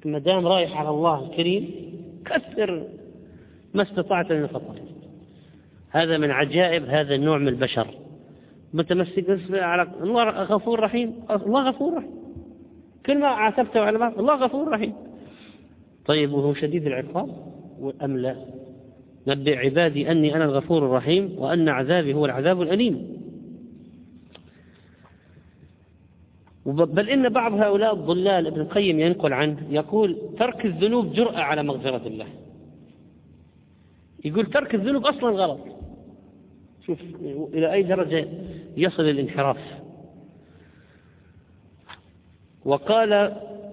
ما 0.05 0.19
دام 0.19 0.47
رايح 0.47 0.77
على 0.77 0.89
الله 0.89 1.25
الكريم 1.25 1.71
كثر 2.25 2.87
ما 3.75 3.83
استطعت 3.83 4.33
من 4.33 4.43
الخطايا 4.43 4.83
هذا 5.91 6.19
من 6.19 6.31
عجائب 6.31 6.85
هذا 6.85 7.15
النوع 7.15 7.39
من 7.39 7.49
البشر. 7.49 7.87
متمسك 8.75 9.41
على 9.53 9.89
الله 10.03 10.25
غفور 10.25 10.81
رحيم. 10.81 11.15
الله 11.31 11.69
غفور 11.69 11.95
رحيم. 11.95 12.11
كل 13.07 13.19
ما 13.19 13.27
عاتبته 13.27 13.81
على 13.81 13.99
ما 13.99 14.21
الله 14.21 14.35
غفور 14.35 14.69
رحيم. 14.69 14.95
طيب 16.07 16.33
وهو 16.33 16.55
شديد 16.55 16.87
العقاب؟ 16.87 17.37
أم 18.03 18.17
لا؟ 18.17 18.37
نبئ 19.27 19.57
عبادي 19.57 20.11
أني 20.11 20.37
أنا 20.37 20.45
الغفور 20.45 20.87
الرحيم 20.87 21.35
وأن 21.39 21.69
عذابي 21.69 22.15
هو 22.15 22.25
العذاب 22.25 22.63
الأليم. 22.63 23.23
بل 26.67 27.11
إن 27.11 27.29
بعض 27.29 27.53
هؤلاء 27.53 27.95
الضلال 27.95 28.47
ابن 28.47 28.61
القيم 28.61 29.01
ينقل 29.01 29.33
عنه 29.33 29.57
يقول 29.71 30.19
ترك 30.39 30.67
الذنوب 30.67 31.13
جرأة 31.13 31.41
على 31.41 31.63
مغفرة 31.63 32.07
الله. 32.07 32.27
يقول 34.25 34.47
ترك 34.47 34.75
الذنوب 34.75 35.07
أصلا 35.07 35.31
غلط. 35.31 35.61
شوف 36.87 36.99
إلى 37.55 37.73
أي 37.73 37.83
درجة 37.83 38.29
يصل 38.77 39.03
الانحراف. 39.03 39.59
وقال 42.65 43.13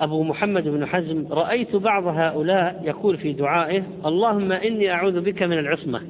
أبو 0.02 0.24
محمد 0.24 0.68
بن 0.68 0.86
حزم 0.86 1.28
رأيت 1.28 1.76
بعض 1.76 2.08
هؤلاء 2.08 2.82
يقول 2.86 3.18
في 3.18 3.34
دعائه 3.34 3.88
اللهم 4.06 4.52
إني 4.52 4.92
أعوذ 4.92 5.22
بك 5.22 5.44
من 5.44 5.60
العصمة. 5.60 6.08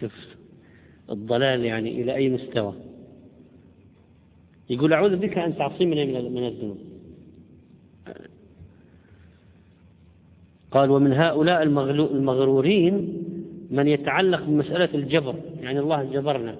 شوف 0.00 0.12
الضلال 1.10 1.64
يعني 1.64 2.02
إلى 2.02 2.14
أي 2.14 2.28
مستوى. 2.28 2.74
يقول 4.70 4.92
أعوذ 4.92 5.16
بك 5.16 5.38
أن 5.38 5.56
تعصمني 5.56 6.06
من 6.28 6.46
الذنوب. 6.46 6.78
قال 10.70 10.90
ومن 10.90 11.12
هؤلاء 11.12 11.62
المغرورين 11.62 13.24
من 13.70 13.88
يتعلق 13.88 14.42
بمسألة 14.42 14.88
الجبر 14.94 15.34
يعني 15.60 15.78
الله 15.78 16.04
جبرنا 16.04 16.56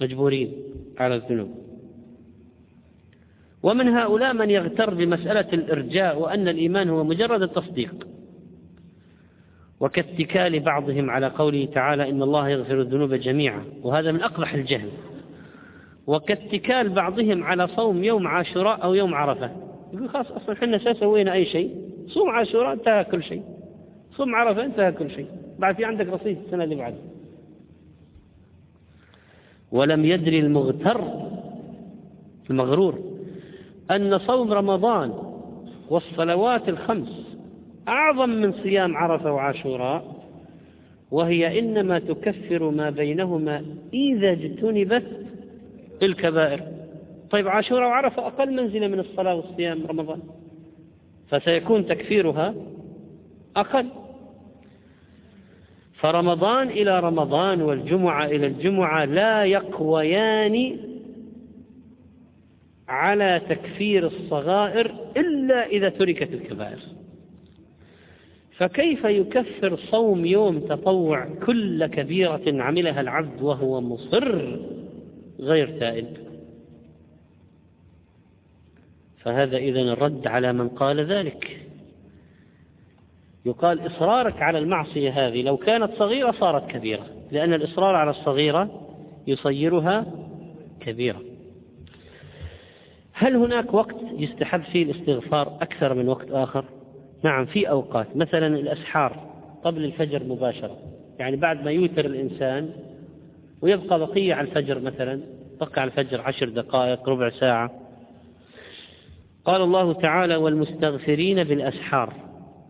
مجبورين 0.00 0.52
على 0.98 1.14
الذنوب. 1.14 1.50
ومن 3.62 3.88
هؤلاء 3.88 4.32
من 4.32 4.50
يغتر 4.50 4.94
بمسألة 4.94 5.46
الإرجاء 5.52 6.18
وأن 6.18 6.48
الإيمان 6.48 6.88
هو 6.88 7.04
مجرد 7.04 7.42
التصديق. 7.42 8.06
وكاتكال 9.80 10.60
بعضهم 10.60 11.10
على 11.10 11.26
قوله 11.26 11.64
تعالى 11.64 12.10
إن 12.10 12.22
الله 12.22 12.48
يغفر 12.48 12.80
الذنوب 12.80 13.14
جميعا 13.14 13.64
وهذا 13.82 14.12
من 14.12 14.22
أقبح 14.22 14.54
الجهل. 14.54 14.88
وكاتكال 16.06 16.88
بعضهم 16.88 17.44
على 17.44 17.68
صوم 17.68 18.04
يوم 18.04 18.26
عاشوراء 18.26 18.84
أو 18.84 18.94
يوم 18.94 19.14
عرفة. 19.14 19.50
يقول 19.92 20.08
خلاص 20.08 20.30
أصلا 20.30 20.52
إحنا 20.52 20.92
سوينا 20.92 21.32
أي 21.32 21.44
شيء. 21.44 21.74
صوم 22.08 22.30
عاشوراء 22.30 22.72
انتهى 22.72 23.04
كل 23.04 23.22
شيء. 23.22 23.42
صوم 24.16 24.34
عرفة 24.34 24.64
انتهى 24.64 24.92
كل 24.92 25.10
شيء. 25.10 25.26
بعد 25.58 25.76
في 25.76 25.84
عندك 25.84 26.06
رصيد 26.06 26.38
السنة 26.46 26.64
اللي 26.64 26.74
بعدها 26.74 26.98
ولم 29.72 30.04
يدري 30.04 30.38
المغتر 30.38 31.04
المغرور 32.50 32.98
أن 33.90 34.18
صوم 34.18 34.52
رمضان 34.52 35.12
والصلوات 35.90 36.68
الخمس 36.68 37.26
أعظم 37.88 38.28
من 38.28 38.52
صيام 38.52 38.96
عرفة 38.96 39.32
وعاشوراء 39.32 40.18
وهي 41.10 41.58
إنما 41.58 41.98
تكفر 41.98 42.70
ما 42.70 42.90
بينهما 42.90 43.64
إذا 43.94 44.30
اجتنبت 44.32 45.26
الكبائر. 46.02 46.62
طيب 47.30 47.48
عاشوراء 47.48 47.88
وعرفة 47.88 48.26
أقل 48.26 48.52
منزلة 48.52 48.88
من 48.88 48.98
الصلاة 49.00 49.34
والصيام 49.34 49.86
رمضان 49.86 50.20
فسيكون 51.28 51.86
تكفيرها 51.86 52.54
أقل. 53.56 53.86
فرمضان 55.98 56.68
إلى 56.68 57.00
رمضان 57.00 57.62
والجمعة 57.62 58.24
إلى 58.24 58.46
الجمعة 58.46 59.04
لا 59.04 59.44
يقويان 59.44 60.76
على 62.88 63.42
تكفير 63.48 64.06
الصغائر 64.06 64.94
إلا 65.16 65.66
إذا 65.66 65.88
تركت 65.88 66.32
الكبائر. 66.32 66.78
فكيف 68.56 69.04
يكفر 69.04 69.76
صوم 69.76 70.24
يوم 70.24 70.60
تطوع 70.60 71.28
كل 71.46 71.86
كبيرة 71.86 72.42
عملها 72.46 73.00
العبد 73.00 73.42
وهو 73.42 73.80
مصر 73.80 74.58
غير 75.40 75.78
تائب؟ 75.78 76.16
فهذا 79.22 79.56
إذن 79.56 79.88
الرد 79.88 80.26
على 80.26 80.52
من 80.52 80.68
قال 80.68 81.00
ذلك. 81.00 81.57
يقال 83.46 83.86
إصرارك 83.86 84.42
على 84.42 84.58
المعصية 84.58 85.10
هذه 85.10 85.42
لو 85.42 85.56
كانت 85.56 85.90
صغيرة 85.98 86.30
صارت 86.32 86.70
كبيرة 86.70 87.06
لأن 87.32 87.54
الإصرار 87.54 87.94
على 87.94 88.10
الصغيرة 88.10 88.88
يصيرها 89.26 90.06
كبيرة. 90.80 91.20
هل 93.12 93.36
هناك 93.36 93.74
وقت 93.74 93.96
يستحب 94.18 94.62
فيه 94.62 94.82
الاستغفار 94.82 95.58
أكثر 95.60 95.94
من 95.94 96.08
وقت 96.08 96.30
آخر؟ 96.30 96.64
نعم 97.22 97.46
في 97.46 97.70
أوقات. 97.70 98.16
مثلا 98.16 98.46
الأسحار 98.46 99.16
قبل 99.64 99.84
الفجر 99.84 100.24
مباشرة. 100.24 100.76
يعني 101.18 101.36
بعد 101.36 101.64
ما 101.64 101.70
يوتر 101.70 102.04
الإنسان 102.06 102.70
ويبقى 103.62 103.98
بقية 103.98 104.34
على 104.34 104.48
الفجر 104.48 104.80
مثلا 104.80 105.20
بقى 105.60 105.80
على 105.80 105.90
الفجر 105.90 106.20
عشر 106.20 106.48
دقائق 106.48 107.08
ربع 107.08 107.30
ساعة. 107.30 107.70
قال 109.44 109.62
الله 109.62 109.92
تعالى 109.92 110.36
والمستغفرين 110.36 111.44
بالأسحار. 111.44 112.14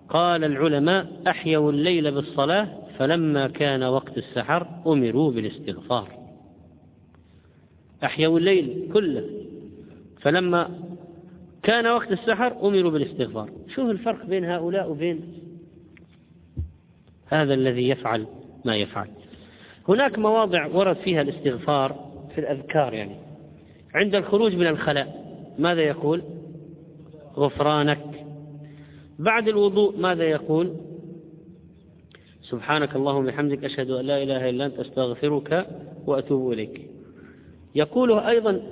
قال 0.09 0.45
العلماء 0.45 1.07
أحيوا 1.29 1.73
الليل 1.73 2.13
بالصلاة 2.13 2.69
فلما 2.99 3.49
كان 3.49 3.83
وقت 3.85 4.19
السحر 4.19 4.67
أمروا 4.87 5.33
بالاستغفار. 5.33 6.19
أحيوا 8.05 8.39
الليل 8.39 8.91
كله 8.93 9.25
فلما 10.21 10.71
كان 11.63 11.87
وقت 11.87 12.13
السحر 12.13 12.69
أمروا 12.69 12.91
بالاستغفار. 12.91 13.51
شوف 13.75 13.91
الفرق 13.91 14.27
بين 14.27 14.45
هؤلاء 14.45 14.91
وبين 14.91 15.21
هذا 17.27 17.55
الذي 17.55 17.89
يفعل 17.89 18.27
ما 18.65 18.77
يفعل. 18.77 19.09
هناك 19.89 20.19
مواضع 20.19 20.67
ورد 20.67 20.97
فيها 20.97 21.23
الاستغفار 21.23 22.11
في 22.35 22.41
الأذكار 22.41 22.95
يعني. 22.95 23.17
عند 23.95 24.15
الخروج 24.15 24.55
من 24.55 24.67
الخلاء 24.67 25.35
ماذا 25.59 25.81
يقول؟ 25.81 26.23
غفرانك 27.37 28.08
بعد 29.19 29.49
الوضوء 29.49 29.97
ماذا 29.97 30.25
يقول؟ 30.25 30.77
سبحانك 32.43 32.97
اللهم 32.97 33.25
وبحمدك 33.25 33.65
أشهد 33.65 33.91
أن 33.91 34.05
لا 34.05 34.23
إله 34.23 34.51
إلا 34.51 34.67
أنت 34.67 34.79
أستغفرك 34.79 35.67
وأتوب 36.07 36.53
إليك. 36.53 36.91
يقوله 37.75 38.29
أيضا 38.29 38.63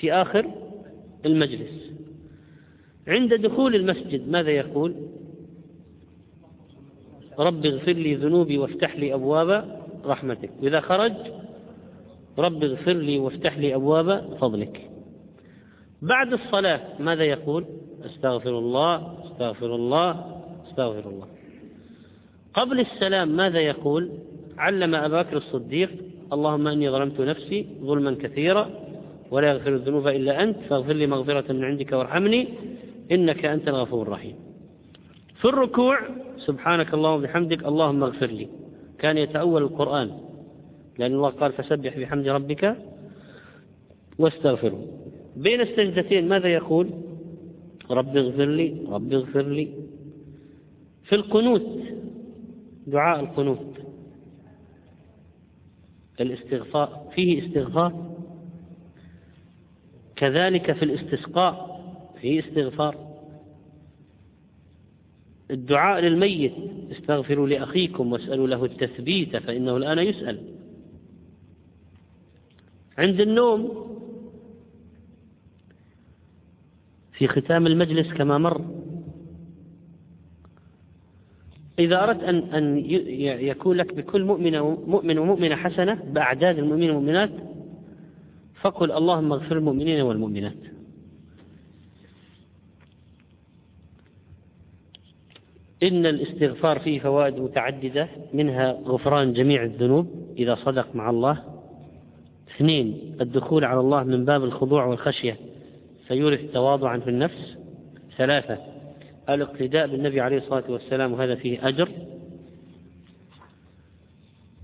في 0.00 0.12
آخر 0.12 0.50
المجلس 1.26 1.92
عند 3.08 3.34
دخول 3.34 3.74
المسجد 3.74 4.28
ماذا 4.28 4.50
يقول؟ 4.50 4.94
رب 7.38 7.66
اغفر 7.66 7.92
لي 7.92 8.14
ذنوبي 8.14 8.58
وافتح 8.58 8.96
لي 8.96 9.14
أبواب 9.14 9.78
رحمتك. 10.04 10.50
وإذا 10.62 10.80
خرج 10.80 11.12
رب 12.38 12.64
اغفر 12.64 12.92
لي 12.92 13.18
وافتح 13.18 13.58
لي 13.58 13.74
أبواب 13.74 14.36
فضلك. 14.40 14.90
بعد 16.02 16.32
الصلاة 16.32 17.02
ماذا 17.02 17.24
يقول؟ 17.24 17.64
أستغفر 18.04 18.58
الله 18.58 19.21
استغفر 19.32 19.74
الله 19.74 20.40
استغفر 20.68 21.10
الله. 21.10 21.26
قبل 22.54 22.80
السلام 22.80 23.28
ماذا 23.28 23.60
يقول؟ 23.60 24.10
علم 24.58 24.94
أبا 24.94 25.22
بكر 25.22 25.36
الصديق 25.36 25.90
اللهم 26.32 26.66
أني 26.68 26.90
ظلمت 26.90 27.20
نفسي 27.20 27.66
ظلما 27.80 28.16
كثيرا 28.22 28.70
ولا 29.30 29.48
يغفر 29.48 29.74
الذنوب 29.74 30.08
إلا 30.08 30.42
أنت 30.42 30.56
فاغفر 30.68 30.92
لي 30.92 31.06
مغفرة 31.06 31.52
من 31.52 31.64
عندك 31.64 31.92
وارحمني 31.92 32.48
إنك 33.12 33.44
أنت 33.44 33.68
الغفور 33.68 34.02
الرحيم. 34.02 34.34
في 35.40 35.44
الركوع 35.44 35.98
سبحانك 36.38 36.94
اللهم 36.94 37.18
وبحمدك 37.18 37.64
اللهم 37.64 38.02
اغفر 38.02 38.26
لي. 38.26 38.48
كان 38.98 39.18
يتأول 39.18 39.62
القرآن. 39.62 40.18
لأن 40.98 41.14
الله 41.14 41.28
قال 41.28 41.52
فسبح 41.52 41.98
بحمد 41.98 42.28
ربك 42.28 42.76
واستغفره. 44.18 44.86
بين 45.36 45.60
السجدتين 45.60 46.28
ماذا 46.28 46.48
يقول؟ 46.48 46.90
رب 47.90 48.16
اغفر 48.16 48.44
لي 48.44 48.86
رب 48.88 49.12
اغفر 49.12 49.42
لي. 49.42 49.68
في 51.04 51.14
القنوت 51.14 51.82
دعاء 52.86 53.20
القنوت. 53.20 53.76
الاستغفار 56.20 57.10
فيه 57.14 57.46
استغفار. 57.46 58.16
كذلك 60.16 60.72
في 60.72 60.84
الاستسقاء 60.84 61.82
فيه 62.20 62.40
استغفار. 62.40 63.12
الدعاء 65.50 66.00
للميت 66.00 66.52
استغفروا 66.92 67.48
لأخيكم 67.48 68.12
واسألوا 68.12 68.46
له 68.46 68.64
التثبيت 68.64 69.36
فإنه 69.36 69.76
الآن 69.76 69.98
يسأل. 69.98 70.54
عند 72.98 73.20
النوم 73.20 73.92
في 77.22 77.28
ختام 77.28 77.66
المجلس 77.66 78.12
كما 78.12 78.38
مر. 78.38 78.64
إذا 81.78 82.02
أردت 82.04 82.22
أن 82.22 82.36
أن 82.36 82.84
يكون 83.40 83.76
لك 83.76 83.94
بكل 83.94 84.24
مؤمن 84.24 84.58
مؤمن 84.86 85.18
ومؤمنة 85.18 85.56
حسنة 85.56 85.94
بأعداد 85.94 86.58
المؤمنين 86.58 86.90
والمؤمنات 86.90 87.30
فقل 88.60 88.92
اللهم 88.92 89.32
اغفر 89.32 89.56
المؤمنين 89.56 90.00
والمؤمنات. 90.00 90.56
إن 95.82 96.06
الاستغفار 96.06 96.78
فيه 96.78 97.00
فوائد 97.00 97.38
متعددة 97.38 98.08
منها 98.34 98.72
غفران 98.72 99.32
جميع 99.32 99.62
الذنوب 99.64 100.34
إذا 100.38 100.54
صدق 100.54 100.96
مع 100.96 101.10
الله. 101.10 101.44
اثنين 102.56 103.16
الدخول 103.20 103.64
على 103.64 103.80
الله 103.80 104.02
من 104.02 104.24
باب 104.24 104.44
الخضوع 104.44 104.84
والخشية. 104.84 105.51
فيورث 106.12 106.40
تواضعا 106.52 106.98
في 106.98 107.10
النفس 107.10 107.56
ثلاثة. 108.16 108.58
الاقتداء 109.28 109.86
بالنبي 109.86 110.20
عليه 110.20 110.38
الصلاة 110.38 110.70
والسلام 110.70 111.12
وهذا 111.12 111.34
فيه 111.34 111.68
أجر. 111.68 111.88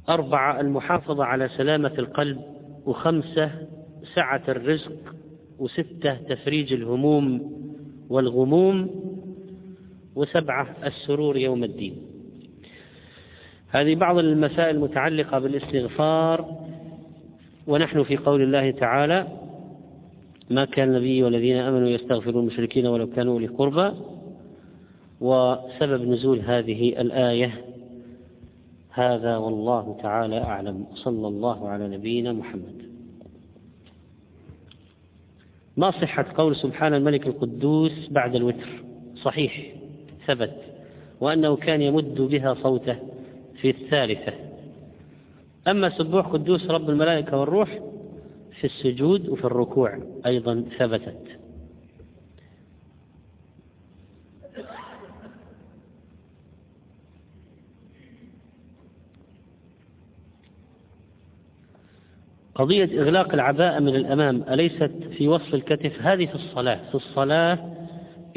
أربعة 0.09 0.61
المحافظة 0.61 1.25
على 1.25 1.49
سلامة 1.49 1.93
القلب. 1.99 2.41
وخمسة 2.87 3.51
سعة 4.15 4.43
الرزق. 4.49 4.93
وستة 5.59 6.15
تفريج 6.15 6.73
الهموم 6.73 7.53
والغموم. 8.09 8.91
وسبعة 10.15 10.77
السرور 10.85 11.37
يوم 11.37 11.65
الدين. 11.65 11.97
هذه 13.69 13.95
بعض 13.95 14.19
المسائل 14.19 14.77
المتعلقة 14.77 15.39
بالاستغفار. 15.39 16.59
ونحن 17.67 18.03
في 18.03 18.17
قول 18.17 18.43
الله 18.43 18.71
تعالى 18.71 19.48
ما 20.51 20.65
كان 20.65 20.89
النبي 20.89 21.23
والذين 21.23 21.57
آمنوا 21.57 21.89
يستغفرون 21.89 22.43
المشركين 22.43 22.87
ولو 22.87 23.07
كانوا 23.11 23.33
اولي 23.33 23.47
قربى 23.47 23.93
وسبب 25.21 26.09
نزول 26.09 26.41
هذه 26.41 26.89
الآية 27.01 27.65
هذا 28.91 29.37
والله 29.37 29.99
تعالى 30.03 30.39
أعلم. 30.39 30.87
صلى 30.95 31.29
الله 31.29 31.69
على 31.69 31.89
نبينا 31.89 32.33
محمد. 32.33 32.83
ما 35.77 35.91
صحة 35.91 36.27
قول 36.37 36.57
سبحان 36.57 36.95
الملك 36.95 37.27
القدوس 37.27 38.09
بعد 38.11 38.35
الوتر؟ 38.35 38.85
صحيح 39.23 39.75
ثبت. 40.27 40.57
وأنه 41.21 41.57
كان 41.57 41.83
يمد 41.83 42.21
بها 42.21 42.55
صوته 42.55 42.97
في 43.61 43.71
الثالثة. 43.71 44.33
أما 45.69 45.91
سبوح 45.99 46.27
قدوس 46.27 46.71
رب 46.71 46.91
الملائكة 46.91 47.41
والروح 47.41 47.79
في 48.61 48.65
السجود 48.65 49.29
وفي 49.29 49.45
الركوع 49.45 49.99
أيضا 50.27 50.65
ثبتت. 50.79 51.39
قضية 62.55 63.03
إغلاق 63.03 63.35
العباءة 63.35 63.81
من 63.81 63.97
الأمام 63.97 64.43
أليست 64.43 64.93
في 65.19 65.29
وصف 65.29 65.55
الكتف؟ 65.55 66.03
هذه 66.03 66.27
في 66.27 66.35
الصلاة. 66.35 66.81
في 66.89 66.95
الصلاة 66.95 67.75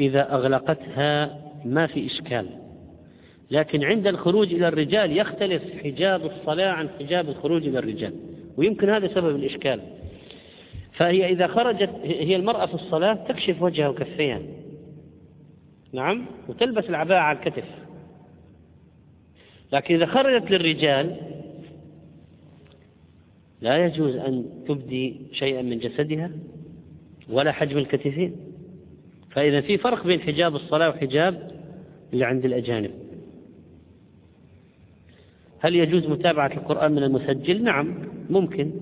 إذا 0.00 0.34
أغلقتها 0.34 1.38
ما 1.64 1.86
في 1.86 2.06
إشكال. 2.06 2.48
لكن 3.50 3.84
عند 3.84 4.06
الخروج 4.06 4.54
إلى 4.54 4.68
الرجال 4.68 5.18
يختلف 5.18 5.62
حجاب 5.84 6.26
الصلاة 6.26 6.70
عن 6.70 6.88
حجاب 6.98 7.28
الخروج 7.28 7.66
إلى 7.66 7.78
الرجال 7.78 8.14
ويمكن 8.56 8.90
هذا 8.90 9.08
سبب 9.14 9.36
الإشكال. 9.36 10.01
فهي 10.92 11.32
إذا 11.32 11.46
خرجت 11.46 11.90
هي 12.04 12.36
المرأة 12.36 12.66
في 12.66 12.74
الصلاة 12.74 13.14
تكشف 13.14 13.62
وجهها 13.62 13.88
وكفيها. 13.88 14.40
نعم؟ 15.92 16.26
وتلبس 16.48 16.84
العباءة 16.84 17.18
على 17.18 17.38
الكتف. 17.38 17.64
لكن 19.72 19.94
إذا 19.94 20.06
خرجت 20.06 20.50
للرجال 20.50 21.16
لا 23.60 23.86
يجوز 23.86 24.16
أن 24.16 24.44
تبدي 24.68 25.16
شيئا 25.32 25.62
من 25.62 25.78
جسدها 25.78 26.30
ولا 27.28 27.52
حجم 27.52 27.78
الكتفين 27.78 28.36
فإذا 29.30 29.60
في 29.60 29.78
فرق 29.78 30.06
بين 30.06 30.20
حجاب 30.20 30.54
الصلاة 30.54 30.88
وحجاب 30.88 31.60
اللي 32.12 32.24
عند 32.24 32.44
الأجانب. 32.44 32.90
هل 35.58 35.76
يجوز 35.76 36.06
متابعة 36.06 36.52
القرآن 36.52 36.92
من 36.92 37.02
المسجل؟ 37.02 37.62
نعم 37.62 37.94
ممكن. 38.30 38.72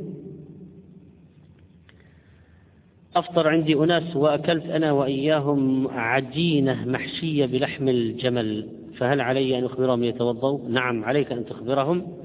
أفطر 3.16 3.48
عندي 3.48 3.74
أناس 3.74 4.16
وأكلت 4.16 4.66
أنا 4.66 4.92
وإياهم 4.92 5.88
عجينة 5.88 6.84
محشية 6.88 7.46
بلحم 7.46 7.88
الجمل 7.88 8.68
فهل 8.96 9.20
علي 9.20 9.58
أن 9.58 9.64
أخبرهم 9.64 10.04
يتوضوا 10.04 10.68
نعم 10.68 11.04
عليك 11.04 11.32
أن 11.32 11.44
تخبرهم. 11.44 12.16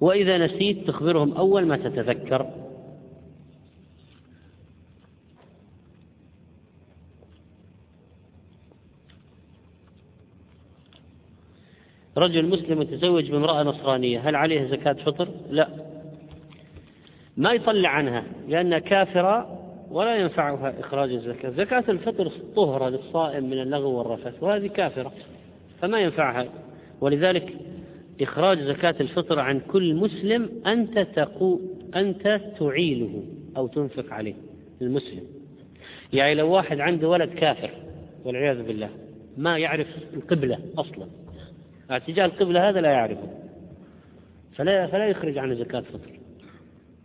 وإذا 0.00 0.38
نسيت 0.38 0.88
تخبرهم 0.88 1.32
أول 1.32 1.66
ما 1.66 1.76
تتذكر. 1.76 2.46
رجل 12.16 12.48
مسلم 12.48 12.78
متزوج 12.78 13.30
بامرأة 13.30 13.62
نصرانية 13.62 14.28
هل 14.28 14.36
عليها 14.36 14.66
زكاة 14.66 14.92
فطر؟ 14.92 15.28
لا. 15.50 15.68
ما 17.36 17.52
يطلع 17.52 17.88
عنها 17.88 18.24
لأنها 18.48 18.78
كافرة 18.78 19.61
ولا 19.92 20.16
ينفعها 20.16 20.80
إخراج 20.80 21.12
الزكاة. 21.12 21.50
زكاة 21.50 21.84
الفطر 21.88 22.32
طهرة 22.56 22.88
للصائم 22.88 23.44
من 23.50 23.60
اللغو 23.60 23.98
والرفث 23.98 24.42
وهذه 24.42 24.66
كافرة 24.66 25.12
فما 25.80 26.00
ينفعها. 26.00 26.46
ولذلك 27.00 27.54
إخراج 28.20 28.60
زكاة 28.60 28.94
الفطر 29.00 29.38
عن 29.38 29.60
كل 29.60 29.94
مسلم 29.94 30.50
أنت 30.66 30.98
تقو 30.98 31.60
أنت 31.96 32.40
تعيله 32.58 33.22
أو 33.56 33.66
تنفق 33.66 34.12
عليه 34.12 34.34
المسلم. 34.82 35.22
يعني 36.12 36.34
لو 36.34 36.50
واحد 36.50 36.80
عنده 36.80 37.08
ولد 37.08 37.28
كافر 37.28 37.70
والعياذ 38.24 38.62
بالله 38.62 38.90
ما 39.36 39.58
يعرف 39.58 39.86
القبلة 40.14 40.58
أصلا. 40.78 41.06
اتجاه 41.90 42.24
القبلة 42.24 42.68
هذا 42.68 42.80
لا 42.80 42.90
يعرفه 42.90 43.28
فلا 44.56 44.86
فلا 44.86 45.06
يخرج 45.06 45.38
عنه 45.38 45.54
زكاة 45.54 45.80
فطر 45.80 46.10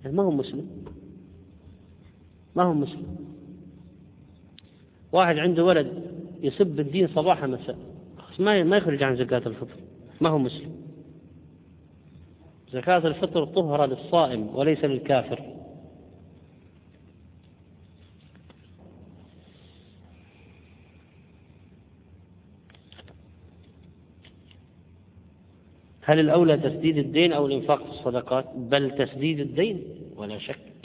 يعني 0.03 0.17
ما 0.17 0.23
هو 0.23 0.31
مسلم. 0.31 0.67
ما 2.57 2.63
هو 2.63 2.73
مسلم. 2.73 3.17
واحد 5.11 5.37
عنده 5.37 5.65
ولد 5.65 6.03
يسب 6.41 6.79
الدين 6.79 7.07
صباحا 7.07 7.47
مساء. 7.47 7.77
ما 8.39 8.63
ما 8.63 8.77
يخرج 8.77 9.03
عن 9.03 9.15
زكاة 9.15 9.41
الفطر. 9.45 9.75
ما 10.21 10.29
هو 10.29 10.37
مسلم. 10.37 10.71
زكاة 12.73 13.07
الفطر 13.07 13.45
طهرة 13.45 13.85
للصائم 13.85 14.55
وليس 14.55 14.85
للكافر. 14.85 15.53
هل 26.01 26.19
الأولى 26.19 26.57
تسديد 26.57 26.97
الدين 26.97 27.33
أو 27.33 27.45
الإنفاق 27.45 27.83
في 27.83 27.89
الصدقات؟ 27.89 28.45
بل 28.55 28.97
تسديد 28.97 29.39
الدين 29.39 29.83
ولا 30.15 30.39
شك. 30.39 30.76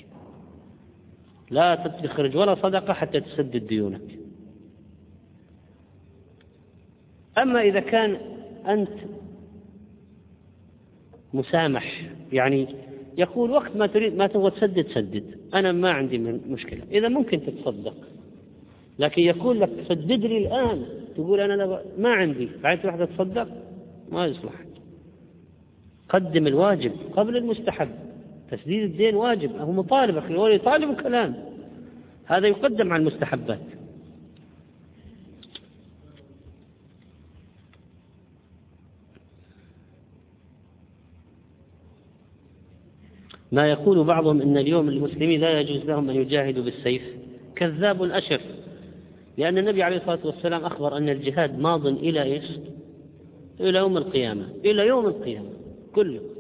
لا 1.52 1.74
تخرج 1.74 2.36
ولا 2.36 2.54
صدقة 2.54 2.92
حتى 2.92 3.20
تسدد 3.20 3.66
ديونك. 3.66 4.18
أما 7.38 7.60
إذا 7.60 7.80
كان 7.80 8.20
أنت 8.68 8.88
مسامح 11.34 12.10
يعني 12.32 12.68
يقول 13.18 13.50
وقت 13.50 13.76
ما 13.76 13.86
تريد 13.86 14.16
ما 14.16 14.26
تبغى 14.26 14.50
تسدد 14.50 14.86
سدد. 14.88 15.24
أنا 15.54 15.72
ما 15.72 15.90
عندي 15.90 16.18
مشكلة. 16.18 16.82
إذا 16.90 17.08
ممكن 17.08 17.40
تتصدق. 17.46 17.96
لكن 18.98 19.22
يقول 19.22 19.60
لك 19.60 19.70
سدد 19.88 20.12
لي 20.24 20.38
الآن. 20.38 20.86
تقول 21.14 21.40
أنا 21.40 21.82
ما 21.98 22.12
عندي. 22.12 22.48
بعد 22.62 22.82
تروح 22.82 22.96
تتصدق 22.96 23.48
ما 24.12 24.26
يصلح. 24.26 24.54
قدم 26.08 26.46
الواجب 26.46 26.92
قبل 27.16 27.36
المستحب. 27.36 27.88
تسديد 28.52 28.82
الدين 28.82 29.14
واجب. 29.14 29.56
هو 29.56 29.72
مطالب 29.72 30.16
أخي 30.16 30.36
هو 30.36 30.48
يطالب 30.48 31.00
كلام 31.00 31.34
هذا 32.24 32.48
يقدم 32.48 32.92
على 32.92 33.00
المستحبات. 33.00 33.60
ما 43.52 43.70
يقول 43.70 44.04
بعضهم 44.04 44.42
إن 44.42 44.56
اليوم 44.56 44.88
المسلمين 44.88 45.40
لا 45.40 45.60
يجوز 45.60 45.84
لهم 45.84 46.10
أن 46.10 46.16
يجاهدوا 46.16 46.64
بالسيف. 46.64 47.02
كذاب 47.56 48.02
أشر. 48.02 48.40
لأن 49.38 49.58
النبي 49.58 49.82
عليه 49.82 49.96
الصلاة 49.96 50.18
والسلام 50.24 50.64
أخبر 50.64 50.96
أن 50.96 51.08
الجهاد 51.08 51.58
ماض 51.58 51.86
إلى 51.86 52.22
إيش؟ 52.22 52.44
إلى 53.60 53.78
يوم 53.78 53.96
القيامة. 53.96 54.48
إلى 54.64 54.86
يوم 54.86 55.06
القيامة. 55.06 55.50
كله. 55.94 56.31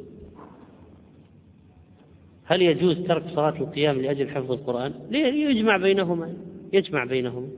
هل 2.52 2.62
يجوز 2.62 2.96
ترك 2.96 3.22
صلاة 3.34 3.60
القيام 3.60 4.02
لأجل 4.02 4.30
حفظ 4.30 4.52
القرآن؟ 4.52 4.92
يجمع 5.10 5.76
بينهما 5.76 6.34
يجمع 6.72 7.04
بينهما. 7.04 7.48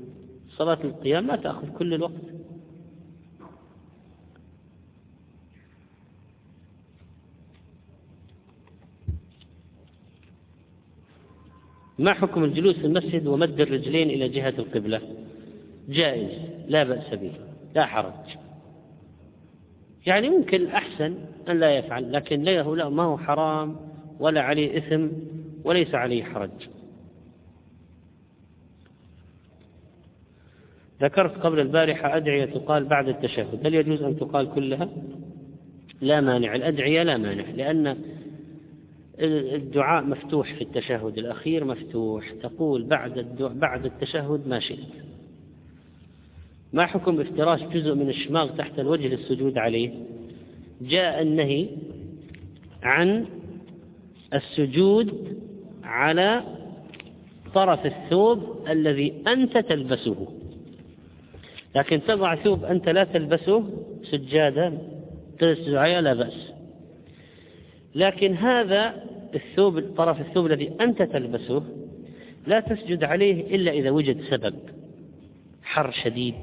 صلاة 0.57 0.79
القيام 0.85 1.27
ما 1.27 1.37
تأخذ 1.37 1.69
كل 1.69 1.95
الوقت. 1.95 2.13
ما 11.99 12.13
حكم 12.13 12.45
الجلوس 12.45 12.77
في 12.77 12.87
المسجد 12.87 13.27
ومد 13.27 13.61
الرجلين 13.61 14.11
إلى 14.11 14.29
جهة 14.29 14.55
القبلة؟ 14.59 15.01
جائز 15.89 16.31
لا 16.69 16.85
بأس 16.85 17.15
به 17.15 17.33
لا 17.75 17.87
حرج. 17.87 18.37
يعني 20.07 20.31
ممكن 20.31 20.67
أحسن 20.67 21.15
أن 21.49 21.61
لا 21.61 21.79
يفعل 21.79 22.13
لكن 22.13 22.43
له 22.43 22.77
لا 22.77 22.89
ما 22.89 23.03
هو 23.03 23.19
حرام. 23.19 23.94
ولا 24.21 24.41
عليه 24.41 24.79
إثم 24.79 25.09
وليس 25.65 25.95
عليه 25.95 26.25
حرج. 26.25 26.51
ذكرت 31.03 31.39
قبل 31.39 31.61
البارحة 31.61 32.17
أدعية 32.17 32.45
تقال 32.45 32.85
بعد 32.85 33.09
التشهد. 33.09 33.67
هل 33.67 33.75
يجوز 33.75 34.03
أن 34.03 34.17
تقال 34.17 34.55
كلها؟ 34.55 34.89
لا 36.01 36.21
مانع. 36.21 36.55
الأدعية 36.55 37.03
لا 37.03 37.17
مانع 37.17 37.51
لأن 37.51 37.97
الدعاء 39.21 40.05
مفتوح 40.05 40.55
في 40.55 40.65
التشهد. 40.65 41.19
الأخير 41.19 41.65
مفتوح. 41.65 42.31
تقول 42.31 42.85
بعد 42.85 43.37
بعد 43.39 43.87
التشهد 43.87 44.49
ما 44.49 44.61
شئت. 44.61 45.05
ما 46.73 46.87
حكم 46.87 47.21
افتراش 47.21 47.63
جزء 47.63 47.95
من 47.95 48.09
الشماغ 48.09 48.57
تحت 48.57 48.79
الوجه 48.79 49.09
للسجود 49.09 49.59
عليه؟ 49.59 49.93
جاء 50.81 51.23
النهي 51.23 51.69
عن 52.83 53.27
السجود 54.35 55.39
على 55.85 56.45
طرف 57.55 57.87
الثوب 57.87 58.69
الذي 58.69 59.23
أنت 59.29 59.59
تلبسه. 59.59 60.29
لكن 61.77 62.01
تضع 62.09 62.35
ثوب 62.35 62.65
أنت 62.65 62.89
لا 62.89 63.05
تلبسه 63.05 63.69
سجادا 64.03 64.79
تسجد 65.39 65.75
عليه 65.75 66.01
لا 66.01 66.15
بأس. 66.15 66.53
لكن 67.95 68.35
هذا 68.35 69.05
الثوب 69.35 69.81
طرف 69.81 70.21
الثوب 70.21 70.47
الذي 70.47 70.73
أنت 70.81 71.03
تلبسه 71.03 71.63
لا 72.47 72.61
تسجد 72.61 73.05
عليه 73.05 73.57
إلا 73.57 73.73
إذا 73.73 73.91
وجد 73.91 74.21
سبب. 74.31 74.55
حر 75.63 75.91
شديد 75.91 76.35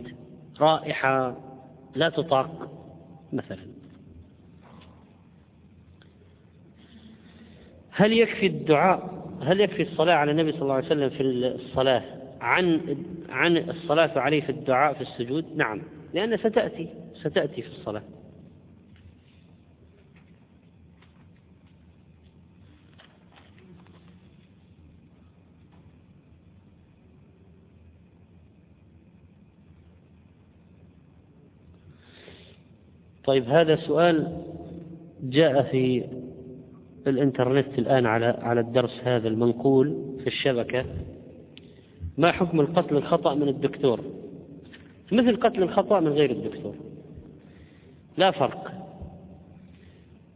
رائحة 0.60 1.38
لا 1.96 2.10
تطاق 2.10 2.72
مثلا. 3.34 3.71
هل 8.02 8.14
يكفي 8.14 8.46
الدعاء 8.46 9.24
هل 9.42 9.62
يكفي 9.62 9.82
الصلاة 9.82 10.14
على 10.14 10.32
النبي 10.32 10.52
صلى 10.52 10.62
الله 10.62 10.74
عليه 10.74 10.86
وسلم 10.86 11.10
في 11.10 11.22
الصلاة 11.24 12.04
عن 12.42 12.98
عن 13.30 13.58
الصلاة 13.58 14.20
عليه 14.20 14.42
في 14.42 14.50
الدعاء 14.50 14.94
في 14.94 15.02
السجود؟ 15.02 15.46
نعم، 15.56 15.82
لأن 16.14 16.38
ستأتي 16.38 16.88
ستأتي 17.14 17.62
في 17.62 17.68
الصلاة. 17.68 18.04
طيب 33.26 33.50
هذا 33.50 33.76
سؤال 33.76 34.44
جاء 35.24 35.64
في 35.64 36.04
الانترنت 37.08 37.80
الآن 37.80 38.06
على 38.06 38.26
على 38.26 38.60
الدرس 38.60 39.02
هذا 39.04 39.28
المنقول 39.28 40.16
في 40.20 40.28
الشبكة. 40.28 40.86
ما 42.18 42.32
حكم 42.32 42.60
القتل 42.60 42.98
الخطأ 42.98 43.36
من 43.36 43.48
الدكتور؟ 43.48 44.00
مثل 45.12 45.40
قتل 45.40 45.64
الخطأ 45.64 46.00
من 46.00 46.08
غير 46.12 46.32
الدكتور. 46.32 46.76
لا 48.18 48.32
فرق. 48.32 48.72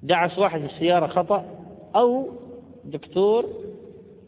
دعس 0.04 0.40
واحد 0.40 0.64
السيارة 0.64 1.08
خطأ 1.08 1.46
أو 1.96 2.30
دكتور 2.86 3.46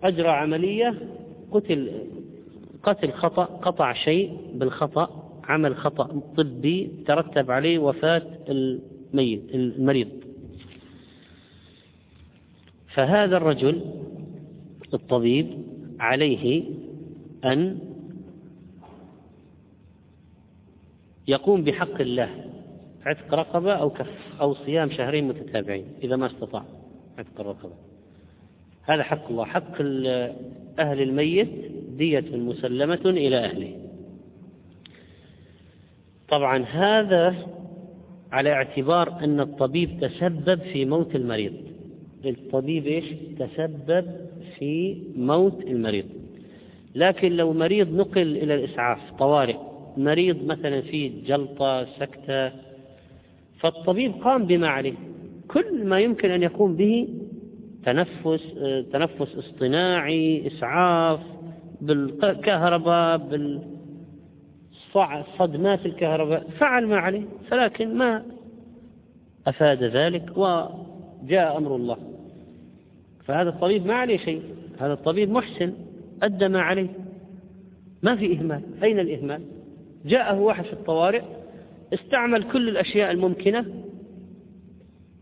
أجرى 0.03 0.29
عملية 0.29 0.93
قتل 1.51 1.91
قتل 2.83 3.11
خطأ 3.11 3.43
قطع 3.43 3.93
شيء 3.93 4.37
بالخطأ 4.53 5.29
عمل 5.43 5.75
خطأ 5.75 6.21
طبي 6.37 6.91
ترتب 7.07 7.51
عليه 7.51 7.79
وفاة 7.79 8.23
الميت 8.49 9.43
المريض. 9.53 10.26
فهذا 12.97 13.37
الرجل 13.37 13.81
الطبيب 14.93 15.47
عليه 15.99 16.63
أن 17.45 17.79
يقوم 21.27 21.63
بحق 21.63 22.01
الله 22.01 22.29
عتق 23.05 23.33
رقبة 23.33 23.73
أو 23.73 23.89
كف 23.89 24.41
أو 24.41 24.53
صيام 24.53 24.91
شهرين 24.91 25.27
متتابعين 25.27 25.85
إذا 26.03 26.15
ما 26.15 26.25
استطاع 26.25 26.63
عتق 27.17 27.39
الرقبة. 27.39 27.73
هذا 28.83 29.03
حق 29.03 29.29
الله. 29.29 29.45
حق 29.45 29.81
أهل 30.79 31.01
الميت 31.01 31.71
دية 31.97 32.37
مسلمة 32.37 33.01
إلى 33.05 33.37
أهله. 33.37 33.75
طبعا 36.29 36.63
هذا 36.63 37.35
على 38.31 38.53
اعتبار 38.53 39.23
أن 39.23 39.39
الطبيب 39.39 39.99
تسبب 40.01 40.61
في 40.61 40.85
موت 40.85 41.15
المريض. 41.15 41.66
الطبيب 42.27 42.87
إيش؟ 42.87 43.05
تسبب 43.39 44.05
في 44.57 44.97
موت 45.15 45.61
المريض. 45.61 46.05
لكن 46.95 47.31
لو 47.31 47.53
مريض 47.53 47.93
نقل 47.95 48.37
إلى 48.37 48.55
الإسعاف 48.55 49.11
طوارئ 49.19 49.55
مريض 49.97 50.45
مثلا 50.45 50.81
فيه 50.81 51.11
جلطة 51.25 51.85
سكتة 51.99 52.51
فالطبيب 53.59 54.13
قام 54.23 54.45
بما 54.45 54.67
عليه. 54.67 54.93
كل 55.47 55.85
ما 55.85 55.99
يمكن 55.99 56.31
أن 56.31 56.43
يقوم 56.43 56.75
به 56.75 57.07
تنفس 57.85 58.43
تنفس 58.91 59.35
اصطناعي 59.35 60.47
إسعاف 60.47 61.19
بالكهرباء 61.81 63.17
بالصدمات 64.93 65.85
الكهرباء. 65.85 66.47
فعل 66.59 66.87
ما 66.87 66.97
عليه 66.97 67.23
فلكن 67.49 67.95
ما 67.97 68.25
أفاد 69.47 69.83
ذلك 69.83 70.37
وجاء 70.37 71.57
أمر 71.57 71.75
الله. 71.75 71.97
فهذا 73.27 73.49
الطبيب 73.49 73.85
ما 73.85 73.93
عليه 73.93 74.17
شيء. 74.17 74.41
هذا 74.79 74.93
الطبيب 74.93 75.29
محسن 75.29 75.73
أدى 76.23 76.47
ما 76.47 76.61
عليه. 76.61 76.89
ما 78.03 78.15
في 78.15 78.37
إهمال. 78.37 78.61
أين 78.83 78.99
الإهمال؟ 78.99 79.41
جاءه 80.05 80.39
واحد 80.39 80.63
في 80.63 80.73
الطوارئ 80.73 81.21
استعمل 81.93 82.43
كل 82.43 82.69
الأشياء 82.69 83.11
الممكنة 83.11 83.65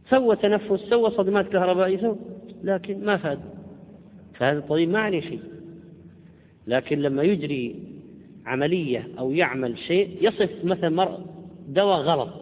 سوى 0.09 0.35
تنفس 0.35 0.79
سوى 0.89 1.11
صدمات 1.11 1.47
كهربائية 1.47 1.97
سوى 1.97 2.15
لكن 2.63 3.05
ما 3.05 3.17
فاد. 3.17 3.39
فهذا 4.33 4.59
الطبيب 4.59 4.89
ما 4.89 4.99
عليه 4.99 5.21
شيء. 5.21 5.39
لكن 6.67 6.99
لما 6.99 7.23
يجري 7.23 7.75
عملية 8.45 9.07
أو 9.19 9.31
يعمل 9.31 9.77
شيء 9.77 10.17
يصف 10.21 10.51
مثلا 10.63 11.17
دواء 11.67 11.99
غلط. 11.99 12.33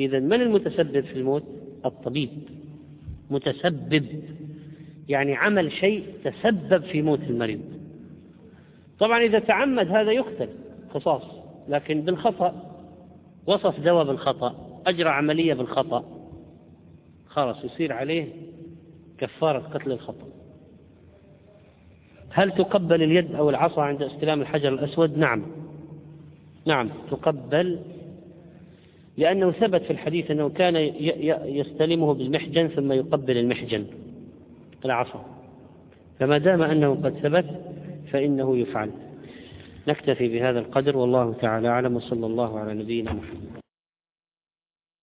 إذا 0.00 0.20
من 0.20 0.40
المتسبب 0.40 1.00
في 1.00 1.18
الموت؟ 1.18 1.44
الطبيب. 1.84 2.30
متسبب 3.30 4.06
يعني 5.08 5.34
عمل 5.34 5.72
شيء 5.72 6.06
تسبب 6.24 6.82
في 6.84 7.02
موت 7.02 7.20
المريض. 7.22 7.60
طبعا 8.98 9.18
إذا 9.18 9.38
تعمد 9.38 9.88
هذا 9.88 10.12
يقتل 10.12 10.48
قصاص 10.94 11.22
لكن 11.68 12.00
بالخطأ 12.00 12.78
وصف 13.46 13.80
دواء 13.80 14.04
بالخطأ 14.04 14.80
أجرى 14.86 15.08
عملية 15.08 15.54
بالخطأ 15.54 16.04
خلاص 17.28 17.64
يصير 17.64 17.92
عليه 17.92 18.28
كفارة 19.18 19.58
قتل 19.58 19.92
الخطأ. 19.92 20.26
هل 22.30 22.52
تقبل 22.52 23.02
اليد 23.02 23.34
أو 23.34 23.50
العصا 23.50 23.82
عند 23.82 24.02
استلام 24.02 24.40
الحجر 24.40 24.68
الأسود؟ 24.68 25.18
نعم. 25.18 25.42
نعم 26.66 26.90
تقبل 27.10 27.78
لأنه 29.16 29.50
ثبت 29.50 29.82
في 29.82 29.90
الحديث 29.90 30.30
أنه 30.30 30.48
كان 30.48 30.76
يستلمه 31.46 32.14
بالمحجن 32.14 32.68
ثم 32.68 32.92
يقبل 32.92 33.36
المحجن. 33.36 33.86
العصا. 34.84 35.24
فما 36.18 36.38
دام 36.38 36.62
أنه 36.62 36.94
قد 36.94 37.14
ثبت 37.22 37.46
فإنه 38.12 38.58
يفعل. 38.58 38.90
نكتفي 39.88 40.28
بهذا 40.28 40.58
القدر 40.58 40.96
والله 40.96 41.32
تعالى 41.32 41.68
أعلم 41.68 41.96
وصلى 41.96 42.26
الله 42.26 42.58
على 42.58 42.74
نبينا 42.74 43.12
محمد. 43.12 43.51